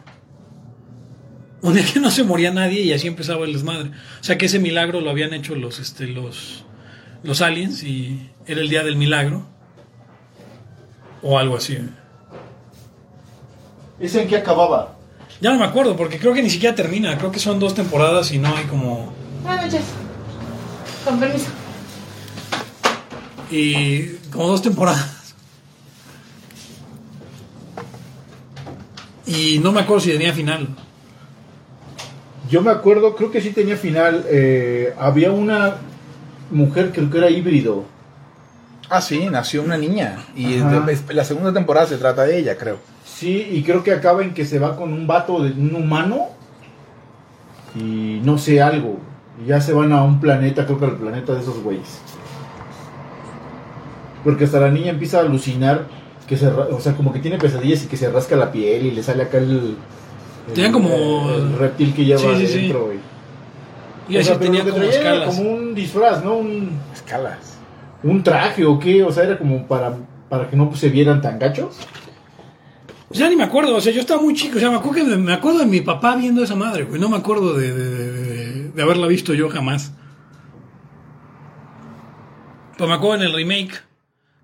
[1.62, 3.91] Un día que no se moría nadie y así empezaba el desmadre.
[4.20, 6.66] O sea que ese milagro lo habían hecho los, este, los,
[7.24, 9.45] los aliens y era el día del milagro.
[11.22, 11.78] O algo así.
[13.99, 14.97] ¿Ese en qué acababa?
[15.39, 17.16] Ya no me acuerdo porque creo que ni siquiera termina.
[17.20, 19.14] Creo que son dos temporadas y no hay como.
[19.43, 19.86] Buenas noches.
[21.05, 21.47] Con permiso.
[23.51, 25.36] Y como dos temporadas.
[29.28, 30.76] Y no me acuerdo si tenía final.
[32.51, 34.25] Yo me acuerdo, creo que sí tenía final.
[34.27, 35.77] eh, había una
[36.51, 37.85] mujer, creo que era híbrido.
[38.89, 40.17] Ah, sí, nació una niña.
[40.35, 42.77] Y de- la segunda temporada se trata de ella, creo.
[43.05, 46.27] Sí, y creo que acaba en que se va con un vato de un humano.
[47.73, 48.99] Y no sé algo.
[49.41, 51.99] Y ya se van a un planeta, creo que al planeta de esos güeyes.
[54.25, 55.85] Porque hasta la niña empieza a alucinar.
[56.27, 58.91] Que se, o sea, como que tiene pesadillas y que se rasca la piel y
[58.91, 59.77] le sale acá el.
[60.53, 62.91] Tenían como- el reptil que lleva Sí, sí, adentro.
[64.09, 65.35] Y, Y o así sea, tenía como escalas.
[65.35, 66.35] como un disfraz, ¿no?
[66.37, 67.57] Un, Escalas.
[68.03, 69.03] un traje o qué.
[69.03, 69.95] O sea, era como para,
[70.29, 71.77] para que no se vieran tan gachos.
[73.09, 75.05] O sea, ni me acuerdo, o sea, yo estaba muy chico, o sea, me acuerdo,
[75.05, 77.89] que- me acuerdo de mi papá viendo esa madre, güey, no me acuerdo de, de-
[77.91, 79.91] de- de haberla visto yo jamás.
[82.77, 83.81] Pero me acuerdo en el remake,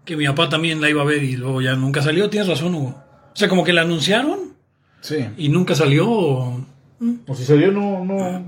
[0.05, 2.75] que mi papá también la iba a ver y luego ya nunca salió, tienes razón,
[2.75, 2.89] Hugo.
[2.89, 4.46] O sea, como que la anunciaron
[5.07, 5.25] Sí.
[5.37, 6.09] y nunca salió.
[6.09, 6.65] o-
[7.27, 8.43] O si salió, no, no,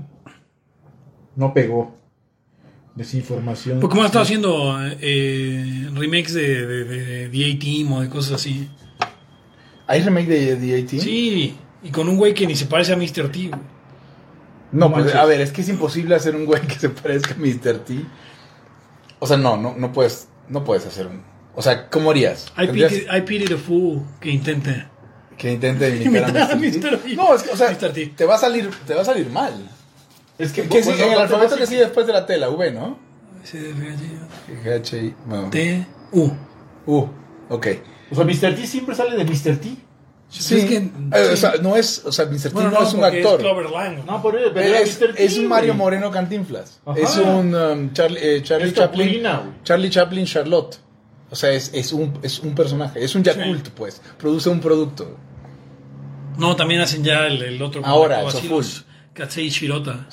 [1.36, 1.96] no pegó.
[2.94, 3.78] Desinformación.
[3.80, 8.32] Porque como han estado haciendo eh, remakes de, de, de, de A-Team o de cosas
[8.32, 8.68] así.
[9.86, 11.02] ¿Hay remake de The A-Team?
[11.02, 13.30] Sí, y con un güey que ni se parece a Mr.
[13.30, 13.48] T.
[13.48, 13.50] güey.
[14.72, 17.34] No, No pues, a ver, es que es imposible hacer un güey que se parezca
[17.34, 17.78] a Mr.
[17.84, 18.04] T.
[19.18, 21.22] O sea, no, no, no puedes, no puedes hacer un.
[21.54, 22.52] O sea, ¿cómo harías?
[22.56, 24.84] I ¿Tendrías pity, I pity the fool que intente.
[25.40, 26.92] Que intente Imitar imitar a Mr.
[26.92, 26.98] Mr.
[26.98, 27.16] T.
[27.16, 27.92] No, es que, o sea, Mr.
[27.92, 28.12] T.
[28.14, 29.54] te va a salir, te va a salir mal.
[30.38, 32.98] Es que, Que sí, el alfabeto que sigue después de la T, la V, ¿no?
[33.52, 33.74] D,
[34.60, 35.48] F, H, I, bueno.
[35.50, 36.30] T, U.
[36.86, 37.06] U,
[37.48, 37.66] ok.
[38.10, 38.54] O sea, Mr.
[38.54, 39.56] T siempre sale de Mr.
[39.56, 39.76] T.
[40.28, 41.32] Sí, Es que- Eh, sí.
[41.32, 42.40] o sea, no es, o sea, Mr.
[42.42, 43.40] T Bueno, no, es un actor.
[43.40, 44.04] Clover Lang.
[44.04, 45.14] No, pero, pero era es, Mr.
[45.14, 45.74] T, es un Mario.
[45.74, 46.80] Moreno Cantinflas.
[46.84, 46.98] Ajá.
[47.00, 49.06] Es un um, Charlie, eh, Charlie Es Chaplin.
[49.08, 49.42] Capulina.
[49.64, 50.78] Charlie Chaplin Charlotte.
[51.32, 53.02] O sea, es, es, un, es un personaje.
[53.04, 54.00] Es un Yakult, pues.
[54.18, 55.16] Produce un producto.
[56.40, 57.82] No, también hacen ya el, el otro.
[57.84, 58.64] Ahora, el Soful.
[59.12, 60.06] Katsei Shirota.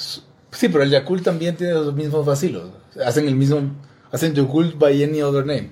[0.51, 2.69] Sí, pero el Yakult también tiene los mismos vacilos.
[3.05, 3.61] Hacen el mismo.
[4.11, 5.71] Hacen Yakult by any other name.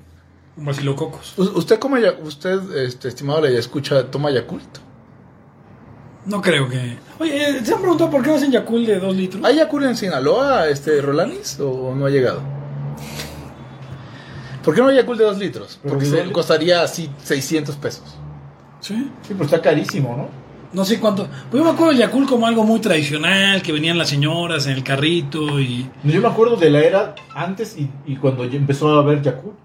[0.58, 1.34] Un cocos.
[1.38, 4.78] U- ¿Usted, como ya, usted este, estimado, le escucha, toma Yakult?
[6.26, 6.98] No creo que.
[7.20, 9.44] Oye, eh, ¿se han preguntado por qué no hacen Yakult de 2 litros?
[9.46, 12.42] ¿Hay Yakult en Sinaloa, este, Rolanis, o no ha llegado?
[14.64, 15.80] ¿Por qué no hay Yakult de 2 litros?
[15.88, 18.04] Porque se- costaría así 600 pesos.
[18.80, 19.12] Sí.
[19.24, 20.45] Sí, pero está carísimo, ¿no?
[20.76, 21.26] No sé cuánto.
[21.50, 24.74] Pues yo me acuerdo del Yakult como algo muy tradicional, que venían las señoras en
[24.74, 25.90] el carrito y.
[26.04, 29.56] Yo me acuerdo de la era antes y, y cuando empezó a haber Yakult.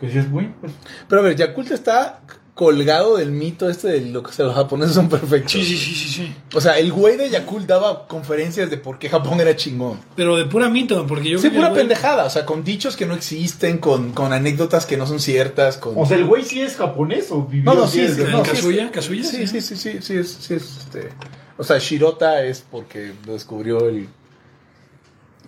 [0.00, 0.46] Que si es muy.
[0.58, 0.72] Pues,
[1.06, 2.22] Pero a ver, Yakult está
[2.56, 5.52] colgado del mito este de lo que los japoneses son perfectos.
[5.52, 6.34] Sí, sí, sí, sí, sí.
[6.54, 10.00] O sea, el güey de Yakult daba conferencias de por qué Japón era chingón.
[10.16, 13.04] Pero de pura mito, porque yo Sí, pura güey- pendejada, o sea, con dichos que
[13.04, 15.92] no existen, con, con anécdotas que no son ciertas, con...
[15.98, 18.50] o sea, el güey sí es japonés o vivió no, no, sí, es, no, sí,
[18.50, 19.46] Kazuya, sí, sí.
[19.46, 21.10] sí, sí, sí, sí, es, sí es, este...
[21.58, 24.04] O sea, Shirota es porque lo descubrió el...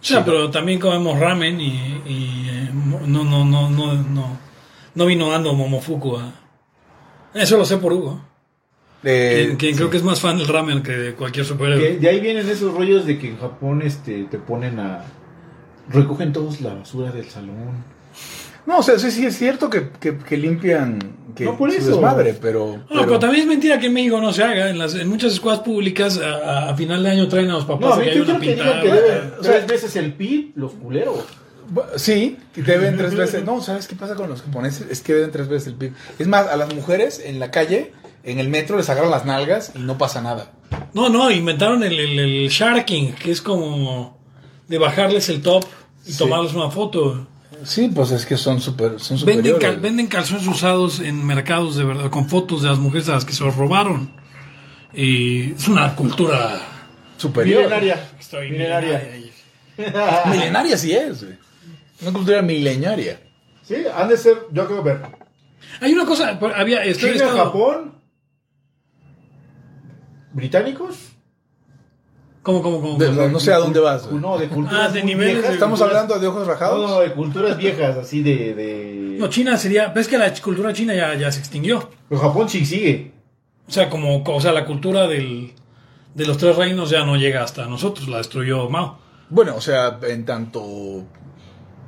[0.01, 1.73] O sea, pero también comemos ramen y,
[2.07, 2.71] y, eh,
[3.07, 4.39] no, no, no, no, no,
[4.95, 6.17] no vino dando Momofuku.
[6.19, 6.35] a-
[7.39, 8.21] Eso lo sé por Hugo.
[9.05, 11.81] eh, que creo que es más fan del ramen que de cualquier superhéroe.
[11.95, 15.05] Que de ahí vienen esos rollos de que en Japón este, te ponen a.
[15.91, 17.85] Recogen todos la basura del salón.
[18.67, 20.99] No, o sea, sí, sí es cierto que, que, que limpian
[21.35, 21.91] que No, por su eso.
[21.93, 22.85] desmadre, pero...
[22.91, 24.69] No, pero también es mentira que en México no se haga.
[24.69, 27.95] En, las, en muchas escuelas públicas a, final de año traen a los papás No,
[27.95, 28.83] a mí yo una quiero que pintada.
[28.83, 31.25] digan que deben o sea- tres veces el PIB, los culeros.
[31.97, 33.45] Sí, deben tres veces.
[33.47, 34.87] No, ¿sabes qué pasa con los japoneses?
[34.91, 35.93] Es que deben tres veces el PIB.
[36.19, 37.93] Es más, a las mujeres en la calle,
[38.25, 40.51] en el metro, les agarran las nalgas y no pasa nada.
[40.95, 44.19] No, no, inventaron el, el, el sharking, que es como
[44.69, 45.65] de bajarles el top
[46.07, 46.19] y Sí.
[46.19, 47.27] tomarles una foto.
[47.65, 51.85] Sí, pues es que son super, son Venden, cal- venden calzones usados en mercados de
[51.85, 54.11] verdad, con fotos de las mujeres a las que se los robaron.
[54.95, 56.61] Y es una cultura
[57.17, 57.63] superior.
[57.65, 58.11] Milenaria.
[58.19, 59.03] Estoy Milenaria.
[59.77, 60.23] milenaria.
[60.27, 61.37] Milenaria sí es, güey.
[62.03, 63.21] Una cultura milenaria.
[63.63, 65.03] Sí, han de ser, yo creo ver.
[65.81, 67.95] Hay una cosa, había estoy China, estado- Japón.
[70.33, 70.97] ¿Británicos?
[72.43, 72.99] ¿Cómo, cómo, cómo?
[72.99, 74.21] De- no, no sé a dónde vas, güey.
[74.21, 76.91] No, de culturas Ah, de muy niveles viejas, de- ¿Estamos culturas- hablando de ojos rajados?
[76.91, 78.55] no, de culturas viejas, así de...
[78.55, 79.17] de...
[79.19, 81.91] No, China sería, ves que la cultura china ya, ya se extinguió.
[82.09, 83.13] Pero Japón sí sigue.
[83.67, 85.53] O sea, como, o sea, la cultura del,
[86.15, 88.99] de los tres reinos ya no llega hasta nosotros, la destruyó Mao.
[89.29, 91.05] Bueno, o sea, en tanto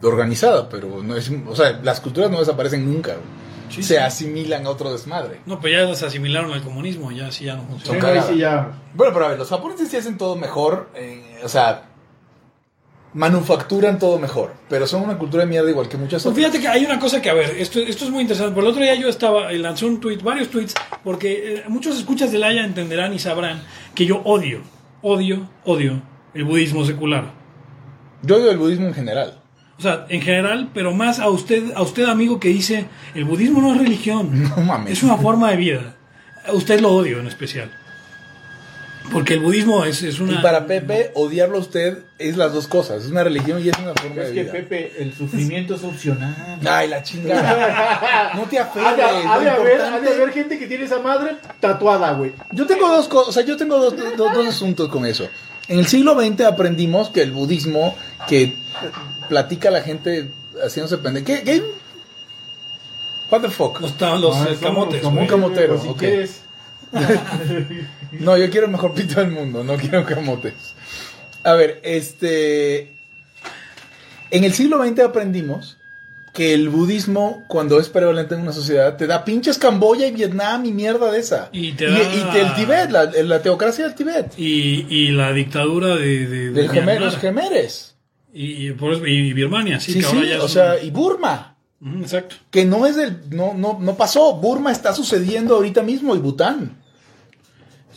[0.03, 1.31] organizada, pero no es...
[1.47, 3.17] O sea, las culturas no desaparecen nunca.
[3.69, 3.97] Sí, Se sí.
[4.01, 5.41] asimilan a otro desmadre.
[5.47, 8.23] No, pero ya se asimilaron al comunismo, ya sí ya no funciona.
[8.23, 8.73] Sí ya...
[8.95, 11.85] Bueno, pero a ver, los japoneses sí hacen todo mejor, eh, o sea,
[13.13, 16.37] manufacturan todo mejor, pero son una cultura de mierda igual que muchas Pues otras.
[16.53, 18.55] fíjate que hay una cosa que, a ver, esto, esto es muy interesante.
[18.55, 20.75] Por el otro día yo estaba, eh, lancé un tweet, varios tweets,
[21.05, 23.63] porque eh, muchos escuchas del Haya entenderán y sabrán
[23.95, 24.63] que yo odio,
[25.03, 26.03] odio, odio
[26.35, 27.33] el budismo secular.
[28.23, 29.40] Yo odio el budismo en general.
[29.81, 33.61] O sea, en general, pero más a usted, a usted amigo que dice, el budismo
[33.63, 34.93] no es religión, No mames.
[34.93, 35.95] es una forma de vida.
[36.47, 37.71] A usted lo odio en especial.
[39.11, 40.35] Porque el budismo es, es una...
[40.35, 43.79] Y para Pepe, odiarlo a usted es las dos cosas, es una religión y es
[43.79, 44.53] una forma Es de que vida.
[44.53, 46.59] Pepe, el sufrimiento es opcional.
[46.69, 48.33] Ay, la chingada.
[48.37, 48.87] No te aferres.
[49.05, 49.39] ha
[50.01, 52.33] de haber gente que tiene esa madre tatuada, güey.
[52.53, 55.29] Yo tengo dos cosas, o sea, yo tengo dos, dos- dos asuntos con eso.
[55.67, 57.97] En el siglo XX aprendimos que el budismo
[58.29, 58.55] que
[59.31, 60.31] platica la gente
[60.63, 61.25] haciéndose pendejo.
[61.25, 61.43] ¿Qué?
[61.43, 61.63] ¿Qué?
[63.31, 63.81] What the fuck?
[63.81, 65.03] Los, los No, eh, somos camotes.
[65.03, 65.23] los güey.
[65.25, 65.99] Un camotero, Si ok.
[65.99, 66.43] quieres.
[68.13, 70.75] No, yo quiero el mejor pito del mundo, no quiero camotes.
[71.45, 72.93] A ver, este.
[74.33, 75.77] En el siglo XX aprendimos
[76.35, 80.65] que el budismo, cuando es prevalente en una sociedad, te da pinches Camboya y Vietnam
[80.67, 81.49] y mierda de esa.
[81.53, 84.33] Y te y, da- y te- el Tibet, la, la teocracia del Tibet.
[84.37, 86.73] Y, y la dictadura de, de, de Del Myanmar.
[86.75, 87.95] gemelos gemeres.
[88.33, 91.57] Y, por Birmania, sí, Sí, que ahora sí, ya es o un- sea, y Burma.
[92.01, 92.37] Exacto.
[92.51, 93.21] Que no es del.
[93.31, 94.35] No, no, no pasó.
[94.35, 96.77] Burma está sucediendo ahorita mismo y Bután.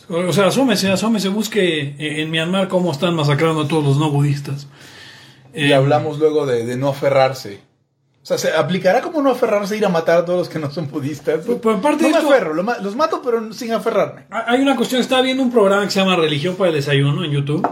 [0.08, 4.66] O sea, asómese, asómese, busque en Myanmar cómo están masacrando a todos los no budistas.
[5.54, 7.60] Y Eh, hablamos luego de, de no aferrarse.
[8.22, 10.70] O sea, ¿se aplicará como no aferrarse ir a matar a todos los que no
[10.70, 11.40] son budistas?
[11.46, 14.24] Pero- pero aparte no de me esto- aferro, los mato pero sin aferrarme.
[14.30, 17.30] Hay una cuestión, estaba viendo un programa que se llama Religión para el Desayuno en
[17.30, 17.66] YouTube,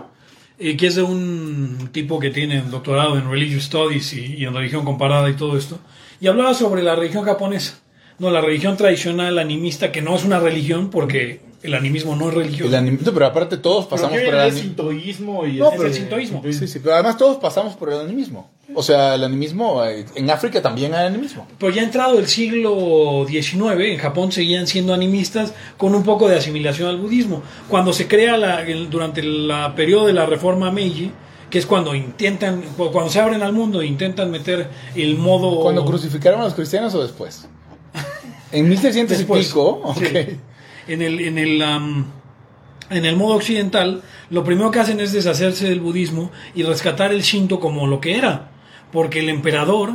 [0.70, 4.44] eh, que es de un tipo que tiene un doctorado en Religious Studies y, y
[4.44, 5.78] en religión comparada y todo esto,
[6.20, 7.78] y hablaba sobre la religión japonesa.
[8.18, 12.34] No, la religión tradicional animista, que no es una religión, porque el animismo no es
[12.34, 12.72] religión.
[12.74, 14.62] El pero aparte todos pasamos por el es animismo.
[14.62, 16.42] sintoísmo y No, es pero- el sintoísmo.
[16.50, 18.50] Sí, sí, pero además todos pasamos por el animismo.
[18.74, 21.46] O sea, el animismo, eh, en África también hay animismo.
[21.58, 26.36] Pero ya entrado el siglo XIX, en Japón seguían siendo animistas con un poco de
[26.36, 27.42] asimilación al budismo.
[27.68, 31.10] Cuando se crea la, el- durante el periodo de la reforma Meiji,
[31.50, 35.60] que es cuando intentan, cuando se abren al mundo e intentan meter el modo...
[35.60, 37.46] ¿Cuando crucificaron a los cristianos o después?
[38.52, 39.46] En 1300 y Después.
[39.46, 39.96] pico, ok.
[39.98, 40.36] Sí.
[40.88, 45.80] En el, en el, en el modo occidental, lo primero que hacen es deshacerse del
[45.80, 48.50] budismo y rescatar el Shinto como lo que era.
[48.92, 49.94] Porque el emperador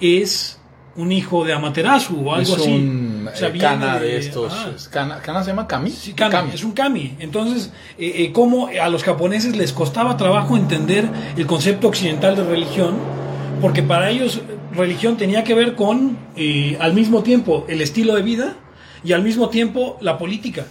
[0.00, 0.58] es
[0.96, 2.70] un hijo de Amaterasu o algo es así.
[2.70, 4.52] un O sea, eh, de, estos.
[4.52, 5.90] ah, se llama kami.
[5.90, 7.14] sí, kami, es un kami.
[7.20, 12.44] Entonces, eh, eh, cómo a los japoneses les costaba trabajo entender el concepto occidental de
[12.44, 12.96] religión,
[13.60, 14.40] porque para ellos
[14.78, 18.56] religión tenía que ver con, eh, al mismo tiempo, el estilo de vida
[19.04, 20.66] y al mismo tiempo la política.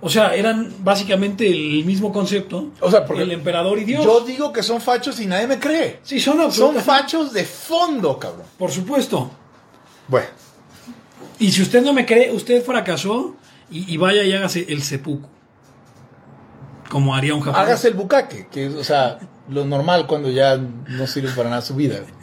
[0.00, 2.70] O sea, eran básicamente el mismo concepto.
[2.80, 4.04] O sea, porque el emperador y Dios.
[4.04, 5.98] Yo digo que son fachos y nadie me cree.
[6.02, 8.46] sí, son Son fachos de fondo, cabrón.
[8.58, 9.30] Por supuesto.
[10.06, 10.26] Bueno,
[11.40, 13.36] Y si usted no me cree, usted fracasó
[13.70, 15.28] y, y vaya y hágase el seppuku.
[16.88, 17.66] Como haría un japonés.
[17.68, 19.18] hágase el bucaque, que es, o sea,
[19.50, 22.00] lo normal cuando ya no sirve para nada su vida.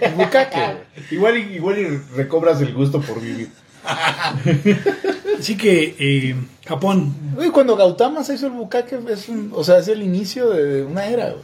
[0.00, 0.76] El bucaque.
[1.10, 3.50] Igual, y- igual y recobras el gusto por vivir.
[5.38, 7.14] Así que eh, Japón.
[7.38, 10.82] Uy, cuando Gautama se hizo el bucaque, es un- o sea, es el inicio de
[10.84, 11.30] una era.
[11.30, 11.42] güey.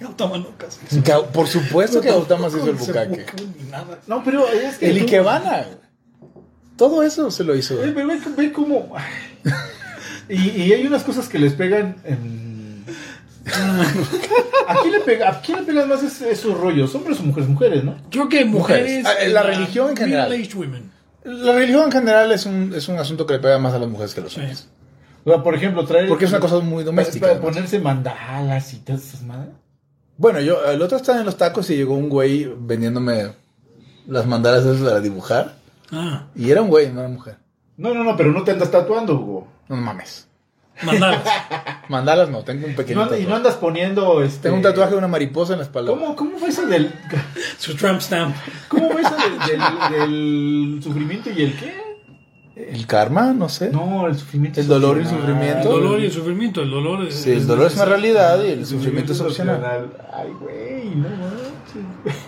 [0.00, 0.78] Gautama no casi.
[1.02, 3.26] Gau- Por supuesto que Gautama se hizo el bucaque.
[3.62, 3.98] Ni nada.
[4.06, 4.90] No, pero es que.
[4.90, 5.66] El tú- Ikebana.
[6.76, 7.82] Todo eso se lo hizo.
[7.84, 8.94] Eh, Ve, ve, ve cómo.
[10.28, 12.84] Y, y hay unas cosas que les pegan en.
[14.66, 16.94] ¿A quién le, pega, ¿A quién le pegan más es- esos rollos?
[16.94, 17.48] ¿Hombres o mujeres?
[17.50, 17.96] Mujeres, ¿no?
[18.10, 19.02] Creo que mujeres.
[19.02, 19.06] Mujeres.
[19.06, 20.30] Ah, la religión en general.
[20.30, 20.90] middle-aged women.
[21.24, 23.88] La religión en general es un, es un asunto que le pega más a las
[23.88, 24.40] mujeres que a los Sí.
[24.40, 24.68] hombres.
[25.24, 26.08] O sea, por ejemplo, traer.
[26.08, 27.54] Porque es una cosa muy doméstica, Para, además.
[27.54, 29.52] ponerse mandalas y todas esas madres.
[30.16, 33.32] Bueno, yo el otro estaba en los tacos y llegó un güey vendiéndome
[34.06, 35.56] las mandalas esas para dibujar.
[35.92, 37.36] Ah, Y era un güey, no era mujer.
[37.76, 39.48] No, no, no, pero no te andas tatuando, Hugo.
[39.68, 40.26] No mames.
[40.82, 41.22] Mandalas.
[41.88, 44.22] Mandalas no, tengo un pequeño no, y no andas poniendo.
[44.22, 44.44] Este...
[44.44, 45.90] Tengo un tatuaje de una mariposa en la espalda.
[45.90, 46.92] ¿Cómo, ¿Cómo fue eso del.
[47.58, 48.34] Su tramp stamp.
[48.68, 51.90] ¿Cómo fue eso del, del, del sufrimiento y el qué?
[52.68, 53.32] ¿El karma?
[53.32, 53.70] No sé.
[53.70, 54.60] No, el sufrimiento.
[54.60, 55.24] El dolor y el opcional.
[55.24, 55.68] El sufrimiento.
[55.70, 56.62] dolor y el sufrimiento.
[56.62, 57.14] El dolor es.
[57.14, 59.90] Sí, el dolor es una realidad y el sufrimiento es opcional.
[60.12, 62.22] Ay, güey, no manches.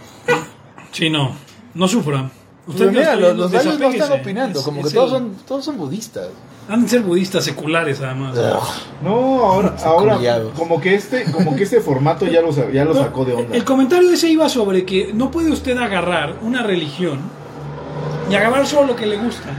[0.92, 1.36] Sí, no.
[1.74, 2.30] No sufra.
[2.66, 5.34] Usted Pero mira, no los, los no están opinando, Es- como es que todos son,
[5.48, 6.28] todos son budistas.
[6.68, 8.36] Han de ser budistas seculares, además.
[9.02, 9.10] No,
[9.44, 10.18] ahora, ahora
[10.56, 13.56] como que este, como que este formato ya lo, ya lo sacó de onda.
[13.56, 17.18] El comentario ese iba sobre que no puede usted agarrar una religión
[18.30, 19.50] y agarrar solo lo que le gusta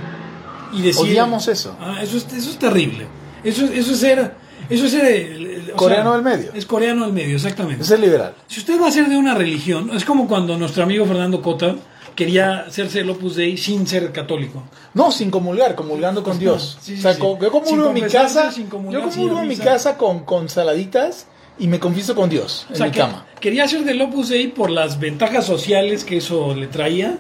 [0.72, 1.04] y decir.
[1.04, 1.76] Odiamos eso.
[1.82, 3.06] Ah, eso, es, eso es terrible.
[3.44, 4.34] Eso, es- eso es ser.
[4.70, 5.06] Eso es ser.
[5.06, 6.52] el- el- o Coreano sea, del medio.
[6.54, 7.84] Es coreano del medio, exactamente.
[7.84, 8.34] Es el liberal.
[8.48, 11.76] Si usted va a ser de una religión, es como cuando nuestro amigo Fernando Cota
[12.16, 14.64] quería hacerse el Opus Dei sin ser católico.
[14.94, 16.78] No, sin comulgar, comulgando con Dios.
[16.82, 17.20] Sí, sí, o sea, sí.
[17.20, 18.70] yo comulgo en mi casa, yo
[19.02, 21.28] comulgo en mi casa con, con saladitas
[21.60, 23.26] y me confieso con Dios O en mi que- cama.
[23.40, 27.18] quería hacer del Opus Dei por las ventajas sociales que eso le traía,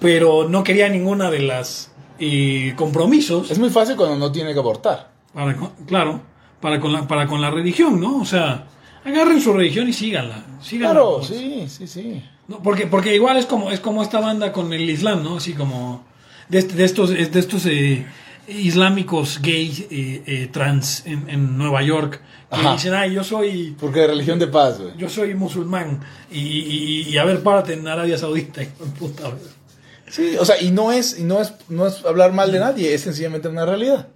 [0.00, 3.50] pero no quería ninguna de las eh, compromisos.
[3.50, 5.10] Es muy fácil cuando no tiene que abortar.
[5.34, 6.20] Para, claro,
[6.60, 8.18] para con, la, para con la religión, ¿no?
[8.20, 8.66] O sea,
[9.04, 10.44] agarren su religión y síganla.
[10.60, 11.28] síganla Claro, pues.
[11.28, 12.22] sí, sí, sí.
[12.50, 15.36] No, porque, porque igual es como, es como esta banda con el Islam, ¿no?
[15.36, 16.04] Así como
[16.48, 18.04] de, de estos, de estos eh,
[18.48, 22.20] islámicos gays eh, eh, trans en, en Nueva York
[22.50, 22.72] que Ajá.
[22.72, 24.92] dicen, ay, yo soy, Porque religión de paz, güey.
[24.98, 26.00] yo soy musulmán
[26.32, 28.60] y, y, y a ver, párate en Arabia Saudita.
[28.62, 28.66] de
[28.98, 29.60] puta, güey.
[30.08, 32.92] Sí, o sea, y no es, y no es, no es hablar mal de nadie,
[32.92, 34.08] es sencillamente una realidad.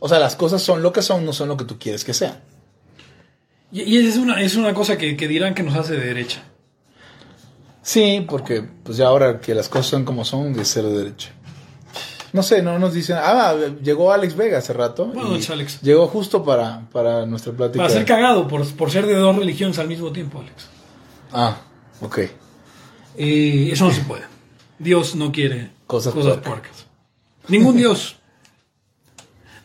[0.00, 2.12] O sea, las cosas son lo que son, no son lo que tú quieres que
[2.12, 2.40] sean.
[3.70, 6.42] Y, y es una, es una cosa que, que dirán que nos hace de derecha.
[7.88, 11.30] Sí, porque pues ya ahora que las cosas son como son, de de derecha.
[12.34, 13.16] No sé, no nos dicen.
[13.18, 15.06] Ah, llegó Alex Vega hace rato.
[15.06, 15.80] Buenas y Alex.
[15.80, 17.82] Llegó justo para, para nuestra plática.
[17.82, 20.68] Para ser cagado por, por ser de dos religiones al mismo tiempo, Alex.
[21.32, 21.56] Ah,
[22.02, 22.18] ok.
[23.16, 24.24] Eh, eso no se puede.
[24.78, 26.84] Dios no quiere Cosas cosas, puercas.
[27.48, 28.17] Ningún Dios.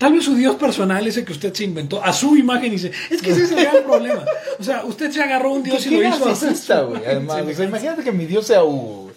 [0.03, 2.91] Tal vez su Dios personal, ese que usted se inventó, a su imagen y dice,
[3.09, 4.25] es que ese es el gran problema.
[4.59, 6.45] O sea, usted se agarró un Dios y ¿Qué lo hizo así.
[6.89, 7.05] güey?
[7.07, 9.11] Además, o sea, imagínate que mi Dios sea Hugo.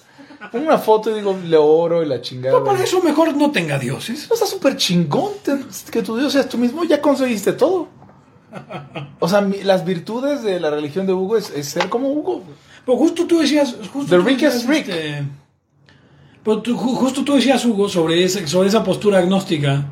[0.53, 2.57] Pongo una foto y digo, le oro y la chingada.
[2.61, 4.29] No, para eso mejor no tenga dioses.
[4.31, 5.33] No está súper chingón
[5.91, 7.89] que tu Dios seas tú mismo, ya conseguiste todo.
[9.19, 12.45] O sea, mi- las virtudes de la religión de Hugo es, es ser como Hugo.
[12.85, 14.89] Pero justo tú decías, justo The tú richest decías, Rick.
[14.89, 15.25] este,
[16.45, 19.85] Pero tú- ju- justo tú decías, Hugo, sobre, ese, sobre esa postura agnóstica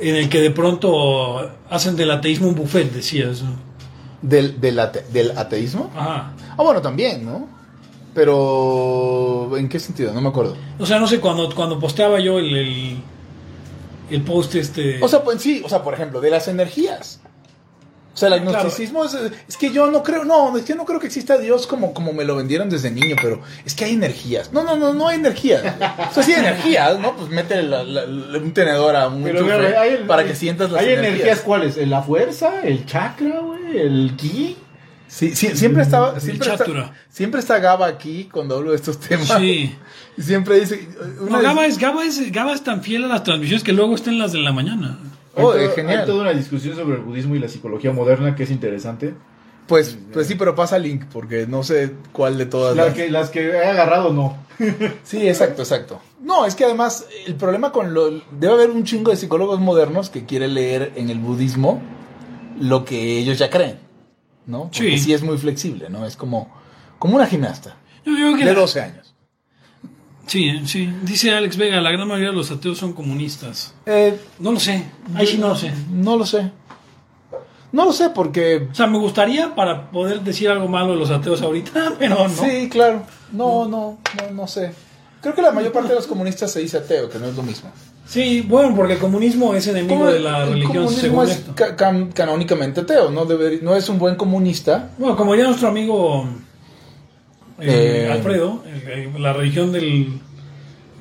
[0.00, 3.42] en el que de pronto hacen del ateísmo un buffet, decías.
[3.42, 3.50] ¿no?
[4.22, 5.90] ¿Del, del, ate- del ateísmo?
[5.96, 6.32] Ajá.
[6.56, 7.46] Ah, bueno, también, ¿no?
[8.14, 10.12] Pero, ¿en qué sentido?
[10.12, 10.56] No me acuerdo.
[10.78, 12.96] O sea, no sé, cuando, cuando posteaba yo el, el,
[14.10, 15.02] el post este...
[15.02, 17.20] O sea, pues sí, o sea, por ejemplo, de las energías.
[18.20, 18.58] O sea, el Claro.
[18.58, 19.14] agnosticismo es,
[19.48, 22.12] es que yo no creo, no, es que no creo que exista Dios como, como
[22.12, 24.52] me lo vendieron desde niño, pero es que hay energías.
[24.52, 25.62] No, no, no, no hay energías.
[26.10, 27.16] O sea, sí hay energías, ¿no?
[27.16, 29.46] Pues mete la- la- la- un tenedor a un Pero,
[29.80, 31.14] hay- para que sientas las ¿Hay energías.
[31.14, 31.76] energías cuáles?
[31.78, 32.60] ¿La fuerza?
[32.62, 33.78] ¿El chakra, güey?
[33.78, 34.58] ¿El ki?
[35.08, 36.92] Sí, sí, siempre estaba, siempre está, chatura.
[37.08, 39.28] siempre está Gaba aquí cuando hablo de estos temas.
[39.38, 39.74] Sí.
[40.18, 40.86] Y siempre dice,
[41.28, 44.10] No, Gaba es, Gaba, es, Gaba es tan fiel a las transmisiones que luego está
[44.10, 44.98] en las de la mañana.
[45.36, 46.00] Oh, hay, genial.
[46.00, 49.14] hay toda una discusión sobre el budismo y la psicología moderna que es interesante.
[49.66, 52.74] Pues, pues sí, pero pasa link, porque no sé cuál de todas.
[52.76, 54.36] Las las- que, las que he agarrado, no.
[55.04, 56.00] Sí, exacto, exacto.
[56.20, 58.10] No, es que además el problema con lo...
[58.32, 61.80] Debe haber un chingo de psicólogos modernos que quieren leer en el budismo
[62.60, 63.78] lo que ellos ya creen,
[64.46, 64.64] ¿no?
[64.64, 64.98] Porque Sí.
[64.98, 66.04] sí es muy flexible, ¿no?
[66.04, 66.52] Es como,
[66.98, 68.99] como una gimnasta Yo digo que de la- 12 años.
[70.30, 70.88] Sí, sí.
[71.02, 73.74] Dice Alex Vega, la gran mayoría de los ateos son comunistas.
[73.86, 74.84] Eh, No lo sé.
[75.14, 75.72] Ahí sí no lo sé.
[75.90, 76.52] no lo sé.
[77.72, 78.68] No lo sé porque...
[78.70, 82.44] O sea, me gustaría para poder decir algo malo de los ateos ahorita, pero no.
[82.44, 83.02] Sí, claro.
[83.32, 84.72] No, no, no, no sé.
[85.20, 87.42] Creo que la mayor parte de los comunistas se dice ateo, que no es lo
[87.42, 87.70] mismo.
[88.06, 91.30] Sí, bueno, porque el comunismo es enemigo Como de la el religión comunismo según es
[91.30, 91.54] esto.
[91.56, 94.90] ca- can- canónicamente ateo, no, Debería- no es un buen comunista.
[94.98, 96.26] Bueno, como ya nuestro amigo
[97.62, 98.08] eh.
[98.12, 98.62] Alfredo,
[99.18, 100.20] la religión del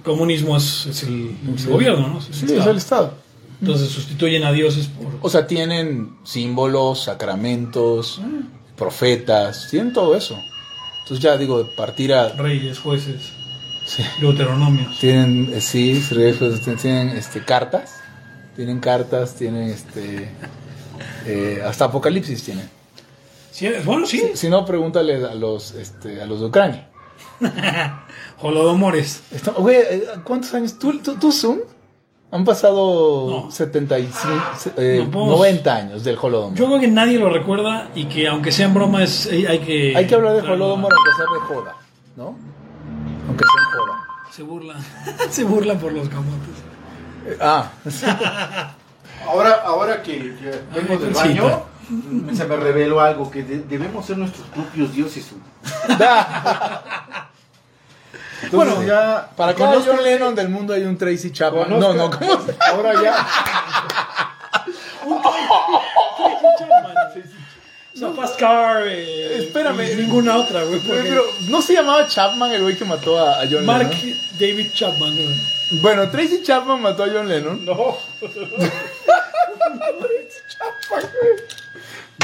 [0.03, 2.19] comunismo es, es el, el gobierno, ¿no?
[2.19, 2.71] Es el Sí, es Estado.
[2.71, 3.13] el Estado.
[3.61, 5.07] Entonces sustituyen a dioses por...
[5.21, 8.21] O sea, tienen símbolos, sacramentos,
[8.77, 10.39] profetas, tienen todo eso.
[11.03, 12.29] Entonces ya digo, partir a...
[12.29, 13.33] reyes, jueces,
[13.85, 14.03] Sí.
[14.21, 14.97] deuteronomios.
[14.99, 17.95] Tienen, eh, sí, pues, tienen este, cartas,
[18.55, 20.29] tienen cartas, tienen este...
[21.25, 22.69] eh, hasta Apocalipsis tienen.
[23.59, 24.31] Sí, bueno, sí.
[24.35, 26.87] Si no, pregúntale a los, este, a los de Ucrania.
[28.41, 29.21] Holodomores.
[29.57, 30.79] Güey, eh, ¿cuántos años?
[30.79, 31.59] ¿Tú, tú, tú Zoom?
[32.31, 33.51] Han pasado No.
[33.51, 34.33] 75,
[34.77, 36.57] eh, No podemos- 90 años del Holodomor.
[36.57, 39.59] Yo creo que nadie lo recuerda y que aunque sea en broma es, hay hay
[39.59, 39.93] que...
[39.97, 41.75] Hay que hablar de Holodomor aunque sea de joda,
[42.15, 42.37] ¿no?
[43.27, 44.07] Aunque sea en joda.
[44.31, 44.75] Se burla.
[45.29, 46.55] Se burla por los camotes.
[47.25, 47.69] Eh, ah,
[49.27, 51.63] Ahora, ahora que, que vengo del baño,
[52.35, 55.25] se me reveló algo, que de- debemos ser nuestros propios dioses.
[58.41, 59.29] Entonces, Bueno, ya...
[59.35, 61.65] para cada conozco- John Lennon del mundo hay un Tracy Chapman.
[61.69, 62.39] conozco- No, no, ¿cómo
[62.71, 63.27] Ahora ya...
[67.95, 68.83] No, Pascal.
[68.87, 69.91] eh, Espérame.
[69.91, 70.79] y Ninguna otra, güey.
[70.79, 73.89] Güey, porque Pero no se llamaba Chapman el güey que mató a, a John Mark
[73.89, 74.17] Lennon.
[74.39, 75.81] David Chapman, güey.
[75.81, 77.65] Bueno, Tracy Chapman mató a John Lennon.
[77.65, 77.97] No.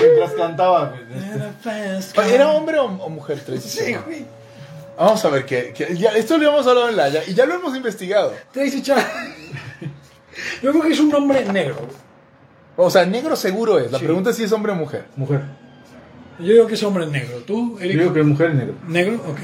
[0.01, 0.93] Mientras cantaba.
[2.27, 4.03] ¿Era hombre o, o mujer Tracy Sí, Chapman?
[4.05, 4.25] güey.
[4.97, 7.45] Vamos a ver que, que- ya, esto lo hemos hablado en la ya, y ya
[7.45, 8.33] lo hemos investigado.
[8.51, 9.35] Tracy Chapman.
[10.61, 11.75] Yo creo que es un hombre negro.
[11.75, 11.89] güey.
[12.77, 13.91] O sea, negro seguro es.
[13.91, 14.05] La Sí.
[14.05, 15.05] pregunta es si es hombre o mujer.
[15.15, 15.41] Mujer.
[16.39, 17.37] Yo digo que es hombre negro.
[17.47, 17.99] ¿Tú, Yo Eric?
[17.99, 18.73] digo que mujer negro.
[18.87, 19.15] ¿Negro?
[19.29, 19.39] Ok.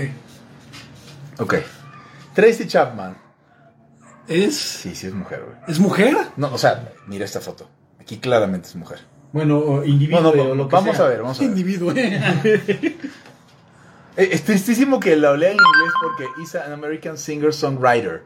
[1.40, 1.56] Ok.
[2.34, 3.16] Tracy Chapman.
[4.28, 5.58] ¿Es, Sí, sí es mujer, güey.
[5.68, 6.16] ¿Es mujer?
[6.38, 7.70] No, o sea, mira esta foto.
[8.00, 9.00] Aquí claramente es mujer.
[9.34, 11.06] Bueno, o individuo No, no, o lo que vamos sea.
[11.06, 11.50] a ver, vamos a ver.
[11.50, 12.98] Individuo, eh.
[14.18, 18.24] Eh, Es tristísimo que lo lea en inglés porque is an American singer-songwriter.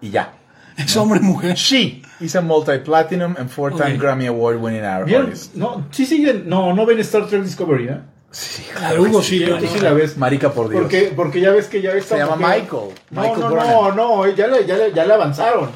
[0.00, 0.32] Y ya.
[0.78, 1.54] Es hombre mujer.
[1.56, 3.98] She is a multi-platinum and four-time.
[3.98, 5.26] Grammy Award-winning ¿Vieron?
[5.26, 5.54] artist.
[5.54, 6.48] No, sí siguen.
[6.48, 8.00] No, no ven Star Trek Discovery, ¿eh?
[8.30, 9.44] Sí, La de Hugo sí.
[9.72, 10.16] Sí, la ves.
[10.16, 10.80] Marica, por Dios.
[10.82, 12.92] Porque, porque ya ves que ya esta Se llama Michael.
[13.10, 15.70] No, Michael no, no, no, ya le, ya le, ya le avanzaron.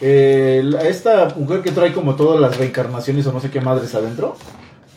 [0.00, 4.36] Eh, esta mujer que trae como todas las reencarnaciones o no sé qué madres adentro.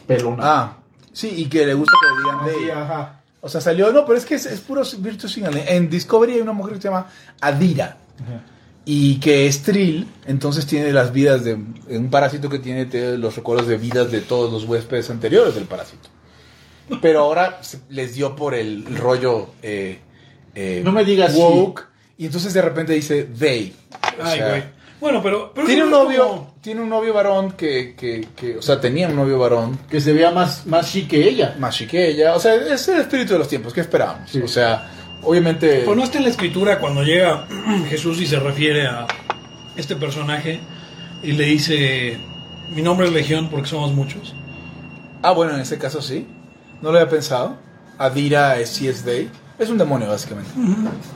[0.06, 0.44] Pelona.
[0.44, 0.78] Ah,
[1.12, 3.22] sí, y que le gusta que le digan de sí, ajá.
[3.42, 5.64] O sea, salió, no, pero es que es, es puro virtue signaling.
[5.68, 7.08] En Discovery hay una mujer que se llama
[7.40, 7.98] Adira.
[8.84, 12.88] Y que es Trill, entonces tiene las vidas de un parásito que tiene
[13.18, 16.10] los recuerdos de vidas de todos los huéspedes anteriores del parásito.
[17.02, 20.00] Pero ahora les dio por el rollo eh,
[20.56, 21.86] eh, No me digas woke.
[22.18, 23.76] Y entonces de repente dice they.
[24.20, 24.64] O Ay, sea, güey.
[25.00, 25.52] Bueno, pero.
[25.54, 29.08] pero tiene un novio, como- tiene un novio varón que, que, que, o sea, tenía
[29.08, 31.56] un novio varón Que se vea más, más chic que ella.
[31.60, 32.36] más chique que ella.
[32.36, 33.74] O sea, es el espíritu de los tiempos.
[33.74, 34.30] ¿Qué esperábamos?
[34.30, 34.40] Sí.
[34.42, 34.90] O sea,
[35.22, 35.84] obviamente.
[35.86, 37.48] Pues no está en la escritura cuando llega
[37.90, 39.06] Jesús y se refiere a
[39.76, 40.60] este personaje
[41.22, 42.18] y le dice:
[42.72, 44.34] Mi nombre es Legión porque somos muchos.
[45.22, 46.26] Ah, bueno, en ese caso sí.
[46.82, 47.58] No lo había pensado.
[48.00, 48.88] Adira es sí
[49.60, 50.50] es un demonio, básicamente.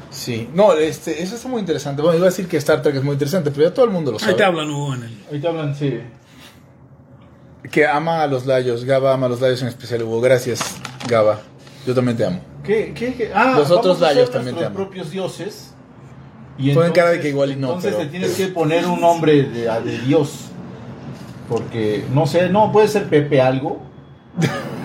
[0.09, 0.49] Sí.
[0.53, 2.01] No, este, eso está muy interesante.
[2.01, 4.11] Bueno, iba a decir que Star Trek es muy interesante, pero ya todo el mundo
[4.11, 4.33] lo Ahí sabe.
[4.33, 5.17] te hablan, Hugo, en el...
[5.31, 5.99] Ahí te hablan, sí.
[7.71, 8.83] Que ama a los layos.
[8.85, 10.01] Gaba ama a los layos en especial.
[10.03, 10.77] Hugo, gracias,
[11.07, 11.39] Gaba.
[11.85, 12.41] Yo también te amo.
[12.63, 13.31] ¿Qué, qué, qué?
[13.33, 14.73] Ah, Los otros layos también te nuestros aman.
[14.75, 15.73] propios dioses.
[16.57, 18.99] Y Ponen cara de que igual y no, Entonces pero- te tienes que poner un
[19.01, 20.45] nombre de, de Dios.
[21.49, 23.81] Porque, no sé, no, puede ser Pepe algo.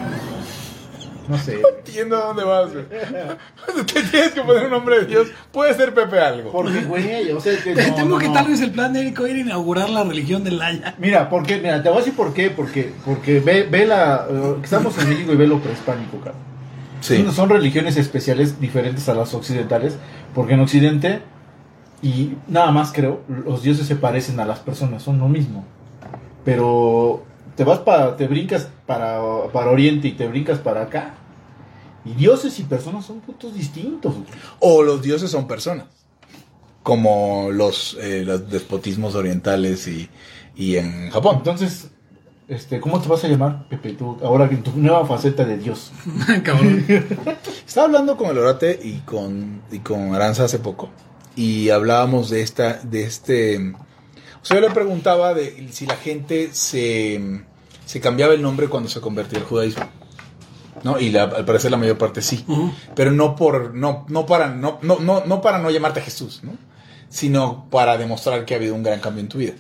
[1.28, 1.60] No sé.
[1.78, 2.84] Entiendo a dónde vas, güey.
[3.86, 5.28] Te tienes que poner un nombre de Dios.
[5.52, 6.52] Puede ser Pepe algo.
[6.52, 8.32] Porque, güey, o sea, que no, Temo no, que no.
[8.32, 10.94] tal vez el plan de Érico era inaugurar la religión del Laya.
[10.98, 12.50] Mira, porque, mira, te voy a decir por qué.
[12.50, 14.26] Porque, porque ve, ve la.
[14.30, 16.36] eh, estamos en México y ve lo prehispánico, cara.
[17.00, 17.16] Sí.
[17.24, 19.96] Son- Son religiones especiales diferentes a las occidentales,
[20.34, 21.20] porque en Occidente,
[22.02, 25.64] y nada más creo, los dioses se parecen a las personas, son lo mismo.
[26.44, 27.24] Pero
[27.56, 29.20] te vas para, te brincas para,
[29.52, 31.14] para Oriente y te brincas para acá,
[32.06, 34.14] y dioses y personas son puntos distintos.
[34.60, 35.86] O los dioses son personas.
[36.84, 40.08] Como los, eh, los despotismos orientales y,
[40.54, 41.38] y en Japón.
[41.38, 41.90] Entonces,
[42.46, 45.90] este, ¿cómo te vas a llamar, Pepe, tú, ahora en tu nueva faceta de Dios?
[46.44, 46.84] Cabrón.
[47.66, 50.90] Estaba hablando con el Orate y con, y con Aranza hace poco.
[51.34, 53.74] Y hablábamos de esta, de este.
[54.46, 57.20] O sea, yo le preguntaba de si la gente se,
[57.84, 59.84] se cambiaba el nombre cuando se convertía al judaísmo.
[60.84, 61.00] ¿No?
[61.00, 62.44] Y la- al parecer la mayor parte sí.
[62.94, 63.74] Pero no por.
[63.74, 64.48] no, no para.
[64.50, 66.52] No, no, no, no para no llamarte Jesús, ¿no?
[67.08, 69.54] Sino para demostrar que ha habido un gran cambio en tu vida.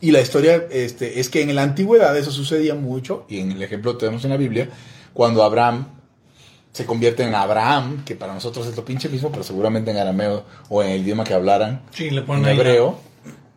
[0.00, 3.62] Y la historia este, es que en la antigüedad eso sucedía mucho, y en el
[3.62, 4.70] ejemplo que tenemos en la Biblia,
[5.12, 5.86] cuando Abraham
[6.72, 10.44] se convierte en Abraham, que para nosotros es lo pinche mismo, pero seguramente en arameo
[10.68, 12.56] o en el idioma que hablaran, Sí, le ponen en ahí.
[12.56, 12.98] hebreo,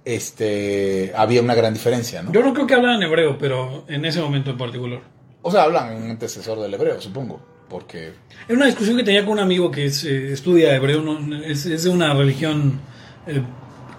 [0.06, 2.32] este, había una gran diferencia, ¿no?
[2.32, 5.02] Yo no creo que hablaran hebreo, pero en ese momento en particular.
[5.42, 8.14] O sea, hablan en un antecesor del hebreo, supongo, porque...
[8.48, 11.36] Era una discusión que tenía con un amigo que es, eh, estudia hebreo, ¿no?
[11.44, 12.80] es, es de una religión
[13.28, 13.42] eh,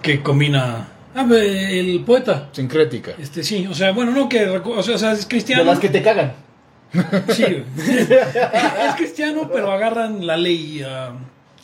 [0.01, 0.87] que combina...
[1.15, 2.49] Ah, el poeta.
[2.53, 3.11] Sincrética.
[3.19, 4.47] Este, sí, o sea, bueno, no que...
[4.47, 5.63] O sea, es De cristiano.
[5.63, 6.33] las que te cagan.
[7.29, 7.43] Sí,
[7.77, 10.83] es cristiano, pero agarran la ley.
[10.85, 11.13] ah,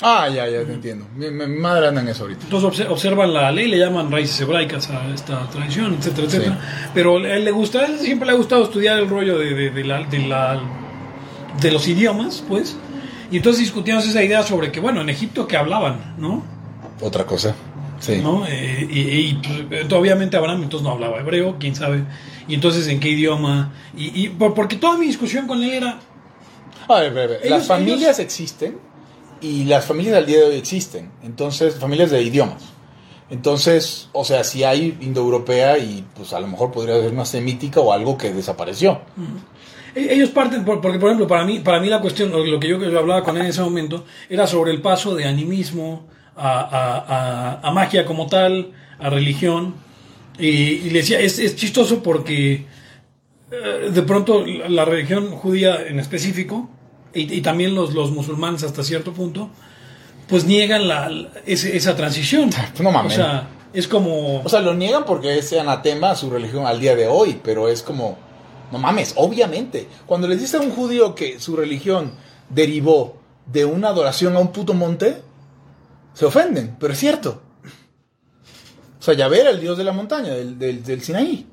[0.01, 1.05] Ah, ya, ya te entiendo.
[1.15, 2.43] Mi, mi madre anda en eso ahorita.
[2.45, 6.59] entonces obse- observan la ley, le llaman raíces hebraicas a esta tradición, etcétera, etcétera.
[6.93, 9.69] Pero a él le gusta, él siempre le ha gustado estudiar el rollo de, de,
[9.71, 10.61] de la, de, la-
[11.59, 12.77] de los idiomas, pues.
[13.29, 16.43] Y entonces discutíamos esa idea sobre que, bueno, en Egipto que hablaban, ¿no?
[17.01, 17.53] Otra cosa.
[17.99, 18.21] Sí.
[18.23, 18.45] ¿no?
[18.47, 19.33] Eh, y, y,
[19.67, 22.03] pues, obviamente Abraham entonces no hablaba hebreo, quién sabe.
[22.47, 23.73] Y entonces en qué idioma.
[23.97, 25.99] Y, y por- porque toda mi discusión con él era,
[26.87, 27.39] A ver, a ver, a ver.
[27.43, 28.77] Ellos- las familias existen
[29.41, 31.11] y las familias al día de hoy existen.
[31.23, 32.63] Entonces, familias de idiomas.
[33.29, 37.79] Entonces, o sea, si hay indoeuropea y pues a lo mejor podría ser una semítica
[37.79, 39.01] o algo que desapareció.
[39.95, 42.67] E- Ellos parten, por- porque por ejemplo, para mí, para mí la cuestión, lo, que
[42.67, 47.59] yo, yo hablaba con él en ese momento, era sobre el paso de animismo a,
[47.61, 49.75] a- a- magia como tal, a religión.
[50.39, 52.65] Y, y le decía, es, es chistoso porque
[53.51, 56.69] eh, de pronto la religión judía en específico,
[57.14, 59.49] y, y también los, los musulmanes hasta cierto punto,
[60.28, 62.49] pues niegan la, la- ese- esa transición.
[62.82, 63.14] No mames.
[63.14, 64.41] O sea, es como...
[64.41, 67.68] O sea, lo niegan porque es anatema a su religión al día de hoy, pero
[67.70, 68.18] es como,
[68.72, 69.88] no mames, obviamente.
[70.05, 72.11] Cuando les dice a un judío que su religión
[72.49, 75.22] derivó de una adoración a un puto monte,
[76.14, 77.41] se ofenden, pero es cierto.
[78.99, 81.48] O sea, Yahvé era el dios de la montaña, del, del, del Sinaí.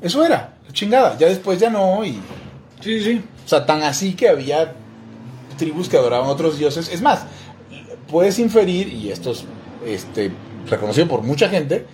[0.00, 1.16] Eso era, chingada.
[1.18, 2.18] Ya después ya no, y...
[2.80, 3.22] Sí, sí.
[3.44, 4.74] O sea, tan así que había
[5.58, 6.88] tribus que adoraban a otros dioses.
[6.90, 7.26] Es más,
[8.10, 9.44] puedes inferir, y esto es
[9.86, 10.30] este,
[10.68, 11.84] reconocido por mucha gente,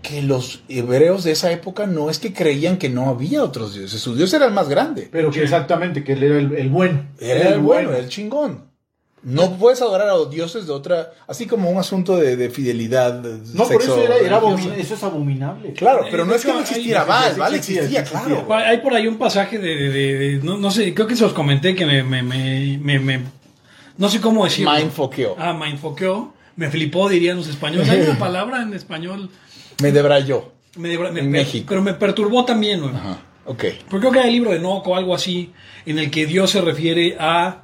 [0.00, 4.00] que los hebreos de esa época no es que creían que no había otros dioses.
[4.00, 5.08] Su dios era el más grande.
[5.10, 7.10] Pero que exactamente, que él era el, el buen.
[7.20, 8.68] Era el bueno, era el chingón.
[9.22, 13.20] No puedes adorar a los dioses de otra, así como un asunto de, de fidelidad.
[13.54, 14.16] No, por eso era,
[14.76, 15.72] eso es abominable.
[15.72, 18.46] Claro, Eh, pero no es que no existiera Baal, Baal existía, claro.
[18.54, 21.24] Hay por ahí un pasaje de, de- de- de- no, no sé, creo que se
[21.24, 23.20] los comenté que me, me, me, me- me-
[23.96, 24.72] no sé cómo decirlo.
[24.72, 25.34] Mindfoqueó.
[25.36, 27.88] Ah, me enfoqueó, me flipó, dirían los españoles.
[27.90, 29.30] Hay una palabra en español,
[29.82, 30.52] Me debrayó.
[30.76, 31.66] me, me- En me- México.
[31.68, 32.94] pero me perturbó también, güey.
[32.94, 33.64] Ajá, ok.
[33.90, 35.52] Porque creo que hay el libro de Enoch o algo así,
[35.86, 37.62] en el que Dios se refiere a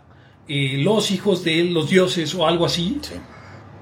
[0.48, 2.98] eh, los hijos de él, los dioses o algo así.
[3.02, 3.14] Sí.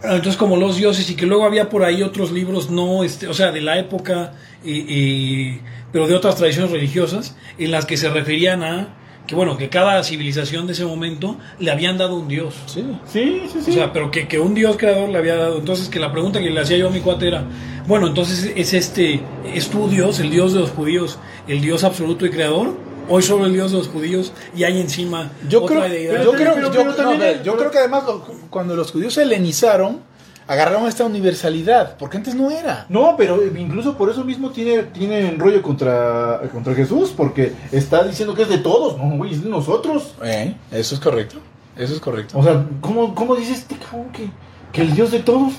[0.02, 3.28] Ah, Entonces, como los dioses, y que luego había por ahí otros libros, no, este,
[3.28, 4.34] o sea, de la época,
[4.64, 5.60] eh, eh,
[5.92, 10.02] pero de otras tradiciones religiosas, en las que se referían a que, bueno, que cada
[10.02, 12.54] civilización de ese momento le habían dado un dios.
[12.66, 12.84] Sí.
[13.06, 13.70] Sí, sí, sí.
[13.70, 15.58] O sea, pero que, que un dios creador le había dado.
[15.58, 17.44] Entonces, que la pregunta que le hacía yo a mi cuate era,
[17.86, 19.20] bueno, entonces es este,
[19.54, 22.76] es tu dios, el dios de los judíos, el dios absoluto y creador,
[23.08, 26.22] hoy solo el Dios de los judíos y hay encima Yo otra creo, deidad.
[26.24, 30.00] yo creo, yo- no, ver, yo creo que además lo- cuando los judíos se helenizaron,
[30.46, 32.86] agarraron esta universalidad, porque antes no era.
[32.88, 38.34] No, pero incluso por eso mismo tiene, tiene rollo contra, contra Jesús, porque está diciendo
[38.34, 40.14] que es de todos, no, güey, es de nosotros.
[40.22, 41.36] Eh, eso es correcto.
[41.76, 42.36] Eso es correcto.
[42.38, 44.28] O sea, ¿cómo, cómo dice este cabrón que,
[44.72, 45.52] que el Dios de todos?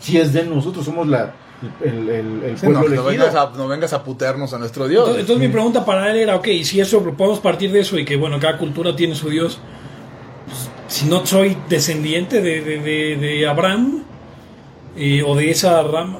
[0.00, 1.32] Si es de nosotros, somos la,
[1.84, 3.04] el, el, el Sí, no, pueblo no elegido.
[3.26, 5.02] vengas a, no vengas a putearnos a nuestro Dios.
[5.02, 8.04] Entonces, entonces mi pregunta para él era, ok, si eso podemos partir de eso y
[8.04, 9.58] que bueno, cada cultura tiene su Dios,
[10.46, 14.02] pues, si no soy descendiente de, de, de- de Abraham
[14.96, 16.18] eh, o de esa rama,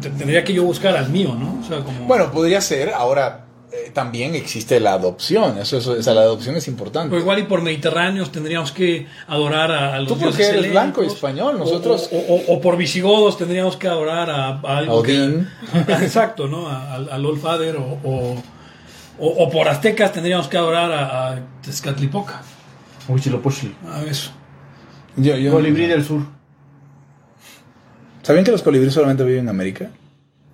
[0.00, 1.60] tendría que yo buscar al mío, ¿no?
[1.60, 2.06] O sea, como...
[2.06, 2.90] Bueno, podría ser.
[2.94, 3.45] Ahora
[3.86, 5.58] eh, también existe la adopción.
[5.58, 7.10] Eso, eso, esa, la adopción es importante.
[7.10, 10.70] Pues igual y por mediterráneos tendríamos que adorar a, a los Tú porque dioses eres
[10.70, 14.78] blanco y español, nosotros- O, o- o- o por visigodos tendríamos que adorar a, a
[14.78, 15.48] algo que- Odín.
[15.88, 16.68] Exacto, ¿no?
[16.68, 18.42] A- Al, al Old Father o, o,
[19.18, 22.42] o- o por aztecas tendríamos que adorar a, a Tezcatlipoca.
[23.08, 23.74] Huitzilopochtli.
[23.92, 24.30] A eso.
[25.16, 26.22] Yo- yo- Colibrí del sur.
[28.22, 29.90] ¿Sabían que los colibríes solamente viven en América?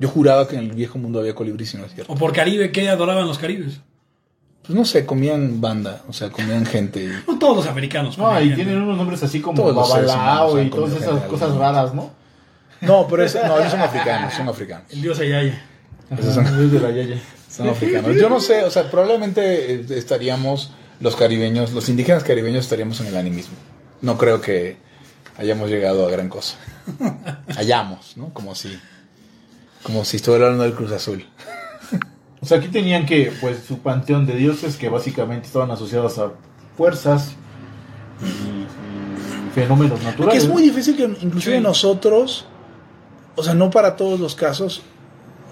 [0.03, 2.12] Yo juraba que en el viejo mundo había colibríes y no es cierto.
[2.12, 3.79] O por Caribe, ¿qué adoraban los caribes?
[4.62, 7.05] Pues no sé, comían banda, o sea, comían gente.
[7.05, 8.19] y- No todos los americanos.
[8.19, 12.11] No, y tienen unos nombres así como Todos Babalao y todas esas cosas raras, ¿no?
[12.81, 14.87] No, pero es- no, ellos son africanos, son africanos.
[14.91, 15.62] El dios Ayaya.
[16.19, 17.23] Esos son- es de la Yaya.
[17.49, 18.16] Son africanos.
[18.16, 23.07] Yo no sé, o sea, probablemente eh, estaríamos los caribeños, los indígenas caribeños estaríamos en
[23.09, 23.55] el animismo.
[24.01, 24.79] No creo que
[25.39, 26.57] hayamos llegado a gran cosa.
[27.57, 28.33] Hayamos, ¿no?
[28.33, 28.79] Como si,
[29.82, 31.24] como si estuviera hablando del Cruz Azul.
[32.40, 36.32] O sea, aquí tenían que, pues, su panteón de dioses que básicamente estaban asociados a
[36.76, 37.36] fuerzas
[38.20, 40.42] y, fenómenos Que naturales.
[40.42, 41.62] es muy difícil que inclusive Sí.
[41.62, 42.46] nosotros,
[43.36, 44.82] o sea, no para todos los casos,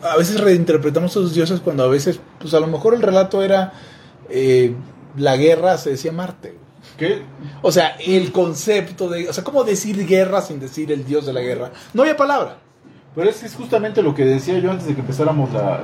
[0.02, 3.40] a veces reinterpretamos a los dioses cuando a veces, pues a lo mejor el relato
[3.44, 3.72] era
[4.28, 4.74] eh,
[5.16, 6.56] la guerra se decía Marte.
[6.96, 7.22] ¿Qué?
[7.62, 11.32] O sea, el concepto de, o sea, ¿cómo decir guerra sin decir el dios de
[11.32, 11.70] la guerra?
[11.94, 12.58] No había palabra.
[13.14, 15.62] Pero es que es justamente lo que decía yo antes de que empezáramos la...
[15.62, 15.80] la,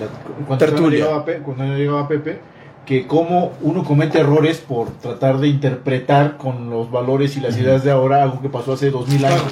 [0.00, 1.04] la- cuando Tertulia.
[1.04, 2.40] llegaba Pe- cuando llegaba Pepe,
[2.86, 7.84] que cómo uno comete errores por tratar de interpretar con los valores y las ideas
[7.84, 9.44] de ahora algo que pasó hace dos mil años.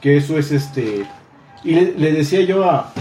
[0.00, 1.04] Que eso es este...
[1.62, 2.92] Y le, le decía yo a...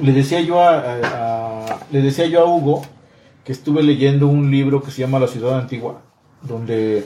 [0.00, 2.82] Le decía yo a, a- a- Le decía yo a Hugo
[3.44, 6.00] que estuve leyendo un libro que se llama La ciudad antigua,
[6.42, 7.04] donde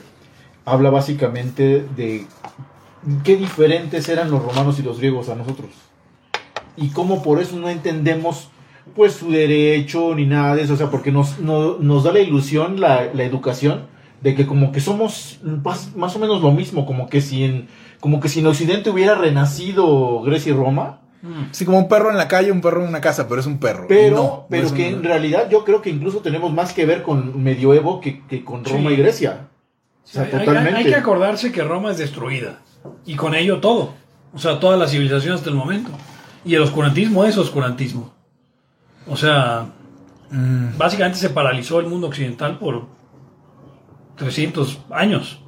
[0.66, 2.26] habla básicamente de
[3.24, 5.70] qué diferentes eran los romanos y los griegos a nosotros.
[6.76, 8.50] Y cómo por eso no entendemos
[8.94, 12.20] pues su derecho ni nada de eso, o sea, porque nos, no- nos da la
[12.20, 13.86] ilusión, la, la educación,
[14.22, 17.68] de que como que somos más, más o menos lo mismo, como que si en,
[18.00, 21.00] como que si en Occidente hubiera renacido Grecia y Roma,
[21.50, 23.58] Sí, como un perro en la calle, un perro en una casa, pero es un
[23.58, 23.86] perro.
[23.88, 27.02] pero, No, pero que un- en realidad yo creo que incluso tenemos más que ver
[27.02, 28.94] con medioevo que, que con Roma Sí.
[28.94, 29.48] y Grecia.
[30.04, 30.78] O sea, Hay- hay- totalmente.
[30.78, 32.60] Hay, que acordarse que Roma es destruida.
[33.04, 33.94] Y con ello todo.
[34.34, 35.90] O sea, toda la civilización hasta el momento.
[36.44, 38.12] Y el oscurantismo es oscurantismo.
[39.06, 39.66] O sea,
[40.28, 42.86] Mm, básicamente se paralizó el mundo occidental por
[44.16, 45.38] 300 años.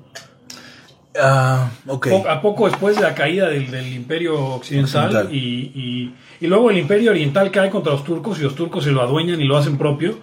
[1.21, 2.09] ah, ok.
[2.11, 5.35] Po- a poco después de la caída del, del imperio occidental, Occidental.
[5.35, 8.93] Y, y- y luego el imperio oriental cae contra los turcos y los turcos se
[8.93, 10.21] lo adueñan y lo hacen propio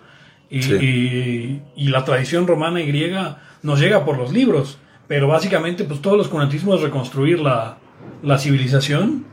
[0.50, 0.74] y, Sí.
[0.76, 4.78] y- y la tradición romana y griega nos llega por los libros
[5.08, 7.78] pero básicamente pues todo el oscurantismo es reconstruir la,
[8.24, 9.26] la civilización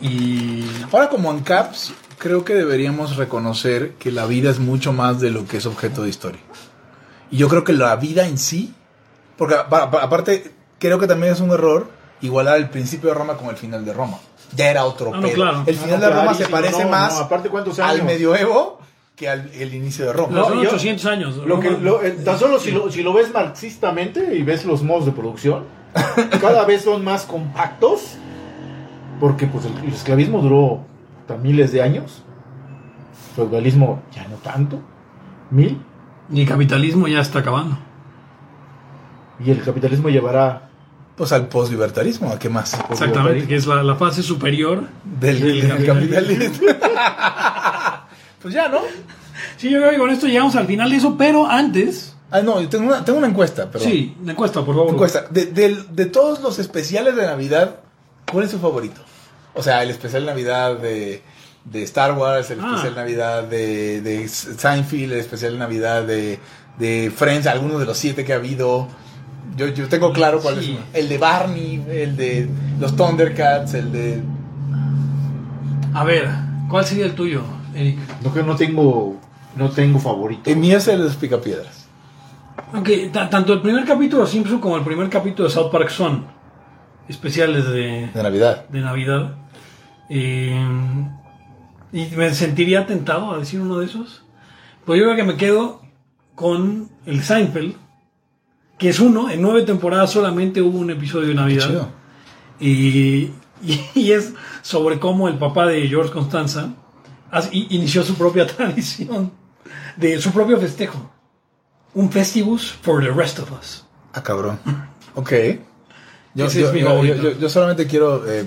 [0.00, 5.20] y Ahora como en CAPS, creo que deberíamos reconocer que la vida es mucho más
[5.20, 6.40] de lo que es objeto de historia.
[7.30, 8.74] Y yo creo que la vida en sí,
[9.36, 11.88] porque apa- apa- aparte creo que también es un error
[12.20, 14.18] igualar el principio de Roma con el final de Roma.
[14.54, 15.64] Ya era otro Ah, no, claro.
[15.66, 18.04] El Ah, final no, de Roma se parece no, más no, aparte cuántos al años.
[18.06, 18.80] medioevo
[19.16, 20.36] que al el inicio de Roma.
[20.36, 23.12] no, son yo- 800 años Lo que, lo- eh, tan solo si lo, si lo
[23.14, 25.64] ves marxistamente y ves los modos de producción,
[26.40, 28.16] cada vez son más compactos,
[29.18, 30.84] porque pues el, el esclavismo duró
[31.42, 32.22] miles de años,
[33.34, 34.80] feudalismo ya no tanto,
[35.50, 35.80] mil,
[36.30, 37.78] y el capitalismo ya está acabando
[39.38, 40.68] y el capitalismo llevará
[41.16, 42.78] Pues al postlibertarismo, ¿a qué más?
[42.90, 46.66] exactamente que es la, la fase superior Del, Del del capitalismo.
[48.46, 48.78] pues ya, ¿no?
[49.56, 52.60] sí yo creo que con esto llegamos al final de eso pero antes Ah, no,
[52.60, 53.84] yo tengo una, tengo una encuesta, pero.
[53.84, 55.24] sí la encuesta por favor Encuesta.
[55.30, 57.76] De, del- de todos los especiales de Navidad,
[58.30, 59.00] ¿cuál es su favorito?
[59.54, 61.22] O sea, el especial de Navidad de,
[61.64, 62.66] de Star Wars, el Ah.
[62.74, 66.38] especial de Navidad de, de Seinfeld, el especial de Navidad de,
[66.78, 68.88] de Friends, alguno de los siete que ha habido.
[69.56, 70.76] Yo, yo tengo claro cuál Sí.
[70.92, 71.00] es.
[71.00, 72.48] El de Barney, el de
[72.80, 74.20] los Thundercats, el de...
[75.94, 76.28] A ver,
[76.68, 77.42] ¿cuál sería el tuyo?
[77.76, 77.98] Eric.
[78.22, 79.16] No que no tengo,
[79.56, 80.48] no tengo favorito.
[80.50, 81.88] El mío es el de los picapiedras.
[82.72, 85.90] Aunque ta- tanto el primer capítulo de Simpson como el primer capítulo de South Park
[85.90, 86.26] son
[87.08, 88.66] especiales de, De Navidad.
[88.68, 89.34] de Navidad.
[90.08, 90.58] Eh,
[91.92, 94.22] y me sentiría tentado a decir uno de esos.
[94.84, 95.82] Pues yo creo que me quedo
[96.34, 97.74] con el Seinfeld,
[98.78, 101.66] que es uno, en nueve temporadas solamente hubo un episodio de Navidad.
[101.68, 101.88] Chido.
[102.60, 102.68] Y,
[103.62, 106.70] y- y es sobre cómo el papá de George Constanza
[107.52, 109.32] inició su propia tradición
[109.96, 111.10] de su propio festejo.
[111.94, 113.84] Un festivus for the rest of us.
[114.12, 114.58] Ah, cabrón.
[115.14, 115.32] Ok.
[116.34, 117.22] Yo, Ese yo- es mi yo- favorito.
[117.22, 118.46] yo- yo solamente quiero eh,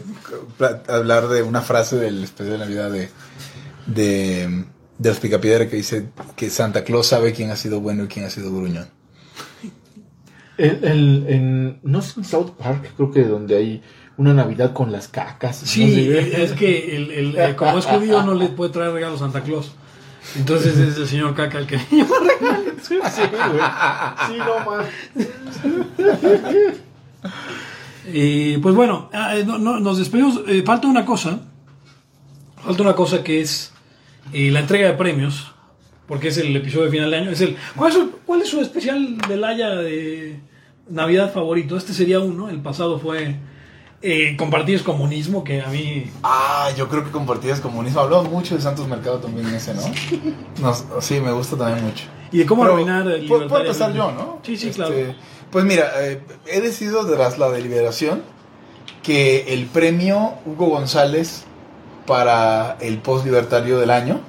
[0.87, 3.09] hablar de una frase del especial de Navidad de,
[3.87, 4.65] de,
[4.99, 8.25] de los Picapiedra que dice que Santa Claus sabe quién ha sido bueno y quién
[8.25, 8.87] ha sido gruñón.
[10.57, 13.81] El, el- en, no sé en South Park, creo que donde hay
[14.19, 15.55] una Navidad con las cacas.
[15.57, 15.91] Sí, no
[16.21, 16.43] sé.
[16.43, 19.41] es que el, el- eh, como es judío no le puede traer regalos a Santa
[19.41, 19.71] Claus.
[20.35, 22.73] Entonces es el señor Caca el que le lleva regalos.
[22.83, 23.11] Sí, güey.
[24.27, 24.85] Sí, no, man.
[28.13, 30.41] Y pues bueno, ah, eh, no- no, nos despedimos.
[30.47, 31.39] Eh, falta una cosa.
[32.63, 33.71] Falta una cosa que es
[34.33, 35.51] eh, la entrega de premios.
[36.07, 37.29] Porque es el episodio de final de año.
[37.31, 40.39] Es el, ¿cuál, es su, cuál es su especial del Haya de
[40.89, 41.77] Navidad favorito?
[41.77, 42.49] Este sería uno.
[42.49, 43.35] El pasado fue
[44.01, 47.99] eh, Compartir es comunismo, que a mí Ah, yo creo que compartidas comunismo.
[47.99, 49.81] Hablamos mucho de Santos Mercado también en ese, ¿no?
[50.61, 52.05] Nos- sí, me gusta también mucho.
[52.31, 54.39] Y de cómo Pero, arruinar el ¿puedo- empezar yo, ¿no?
[54.43, 54.95] Sí, sí, Este, claro.
[55.51, 58.21] Pues mira, eh, he decidido tras la deliberación
[59.03, 61.45] que el premio Hugo González
[62.05, 64.19] para el post libertario del año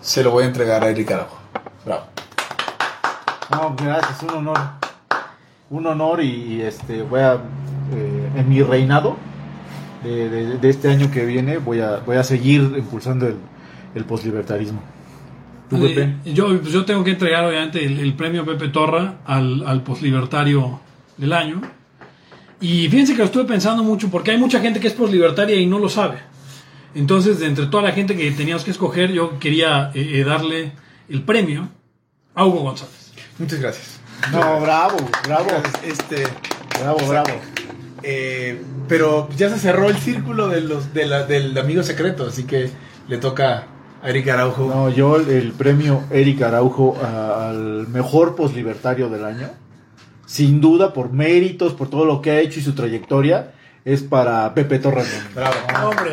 [0.00, 1.36] se lo voy a entregar a Eric Araujo.
[1.84, 2.02] Bravo.
[3.50, 4.58] No, gracias, un honor.
[5.70, 7.38] Un honor y este voy a
[7.92, 9.16] eh, en mi reinado
[10.04, 13.36] de, de- de este año que viene voy a voy a seguir impulsando el,
[13.94, 14.82] el poslibertarismo.
[15.72, 19.82] Eh, yo, pues yo tengo que entregar obviamente el, el premio Pepe Torra al, al
[19.82, 20.80] poslibertario
[21.16, 21.60] del año.
[22.60, 25.66] Y fíjense que lo estuve pensando mucho porque hay mucha gente que es poslibertaria y
[25.66, 26.18] no lo sabe.
[26.94, 30.72] Entonces, de entre toda la gente que teníamos que escoger, yo quería eh, eh, darle
[31.08, 31.68] el premio
[32.34, 33.12] a Hugo González.
[33.38, 34.00] Muchas gracias.
[34.32, 35.48] No, bravo, bravo,
[35.84, 36.24] Este,
[36.80, 37.30] bravo, bravo.
[38.02, 42.44] Eh, pero ya se cerró el círculo de los, de la- del amigo secreto, así
[42.44, 42.70] que
[43.08, 43.66] le toca
[44.02, 44.66] a Eric Araujo.
[44.66, 49.48] No, yo el, el premio Eric Araujo al mejor poslibertario del año,
[50.26, 53.52] sin duda por méritos, por todo lo que ha hecho y su trayectoria,
[53.84, 55.08] es para Pepe Torres.
[55.34, 55.54] Bravo.
[55.90, 56.12] Hombre,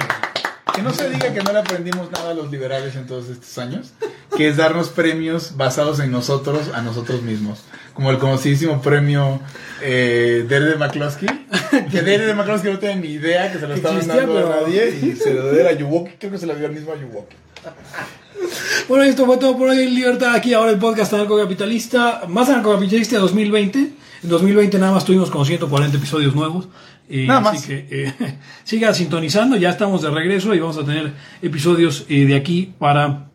[0.73, 3.57] Que no se diga que no le aprendimos nada a los liberales en todos estos
[3.57, 3.93] años,
[4.35, 7.63] que es darnos premios basados en nosotros, a nosotros mismos.
[7.93, 9.39] Como el conocidísimo premio
[9.81, 11.27] eh, Dere de McCloskey,
[11.91, 14.99] que Dere de McCloskey no tiene ni idea que se lo estaban dando a nadie
[15.01, 17.35] y se lo dio a Yuwoki, creo que se lo dio al mismo a Yuwoki.
[18.87, 20.33] Bueno, esto fue todo por hoy en Libertad.
[20.33, 23.79] Aquí ahora el podcast anarcocapitalista, más anarcocapitalista de 2020.
[24.23, 26.67] En 2020 nada más tuvimos como 140 episodios nuevos.
[27.09, 27.65] Eh, Nada así más.
[27.65, 28.13] que eh,
[28.63, 33.29] siga sintonizando, ya estamos de regreso y vamos a tener episodios eh, de aquí para...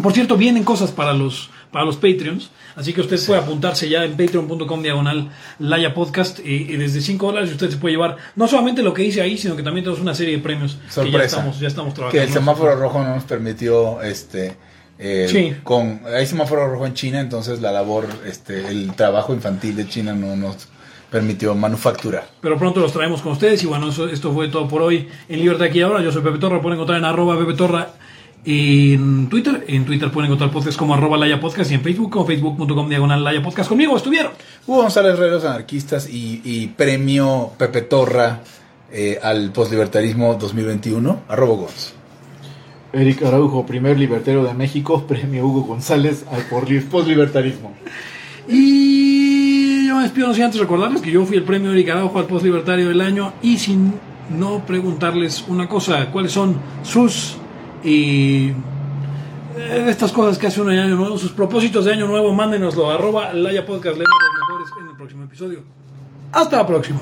[0.00, 4.04] Por cierto, vienen cosas para los, para los Patreons, así que usted puede apuntarse ya
[4.04, 8.48] en patreon.com diagonal Laya Podcast eh, y desde 5 dólares usted se puede llevar no
[8.48, 10.92] solamente lo que hice ahí, sino que también tenemos una serie de premios que ya
[10.92, 11.24] Sorpresa.
[11.24, 12.22] estamos, ya estamos trabajando.
[12.22, 14.56] Que el semáforo rojo no nos permitió, este,
[14.98, 15.54] eh, Sí.
[15.62, 20.14] con, hay semáforo rojo en China, entonces la labor, este, el trabajo infantil de China
[20.14, 20.68] no nos
[21.10, 22.26] permitió manufacturar.
[22.40, 23.62] Pero pronto los traemos con ustedes.
[23.62, 26.00] Y bueno, eso- esto fue todo por hoy en Libertad aquí ahora.
[26.02, 26.62] Yo soy Pepe Torra.
[26.62, 27.88] Pueden encontrar en arroba Pepe Torra
[28.44, 29.64] en Twitter.
[29.68, 33.22] En Twitter pueden encontrar podcast como arroba Laya Podcast y en Facebook como facebook.com diagonal
[33.22, 33.68] Laya Podcast.
[33.68, 34.32] Conmigo estuvieron.
[34.66, 38.40] Hugo González Relos Anarquistas y, y premio Pepe Torra
[38.94, 41.94] eh, al postlibertarismo 2021, arroba Gonz.
[42.92, 46.42] Eric Araujo, primer libertario de México, premio Hugo González al
[46.90, 47.72] poslibertarismo.
[48.46, 52.18] Y yo me despido no sin antes recordarles que yo fui el premio Eric Araujo
[52.18, 53.32] al Post Libertario del año.
[53.40, 53.94] Y sin
[54.36, 57.38] no preguntarles una cosa: ¿cuáles son sus.
[57.84, 58.52] Y
[59.56, 62.90] eh, estas cosas que hace uno año nuevo, sus propósitos de año nuevo, mándenoslo.
[62.90, 65.62] Arroba Laya Podcast, leemos los mejores en el próximo episodio.
[66.32, 67.00] Hasta la próxima.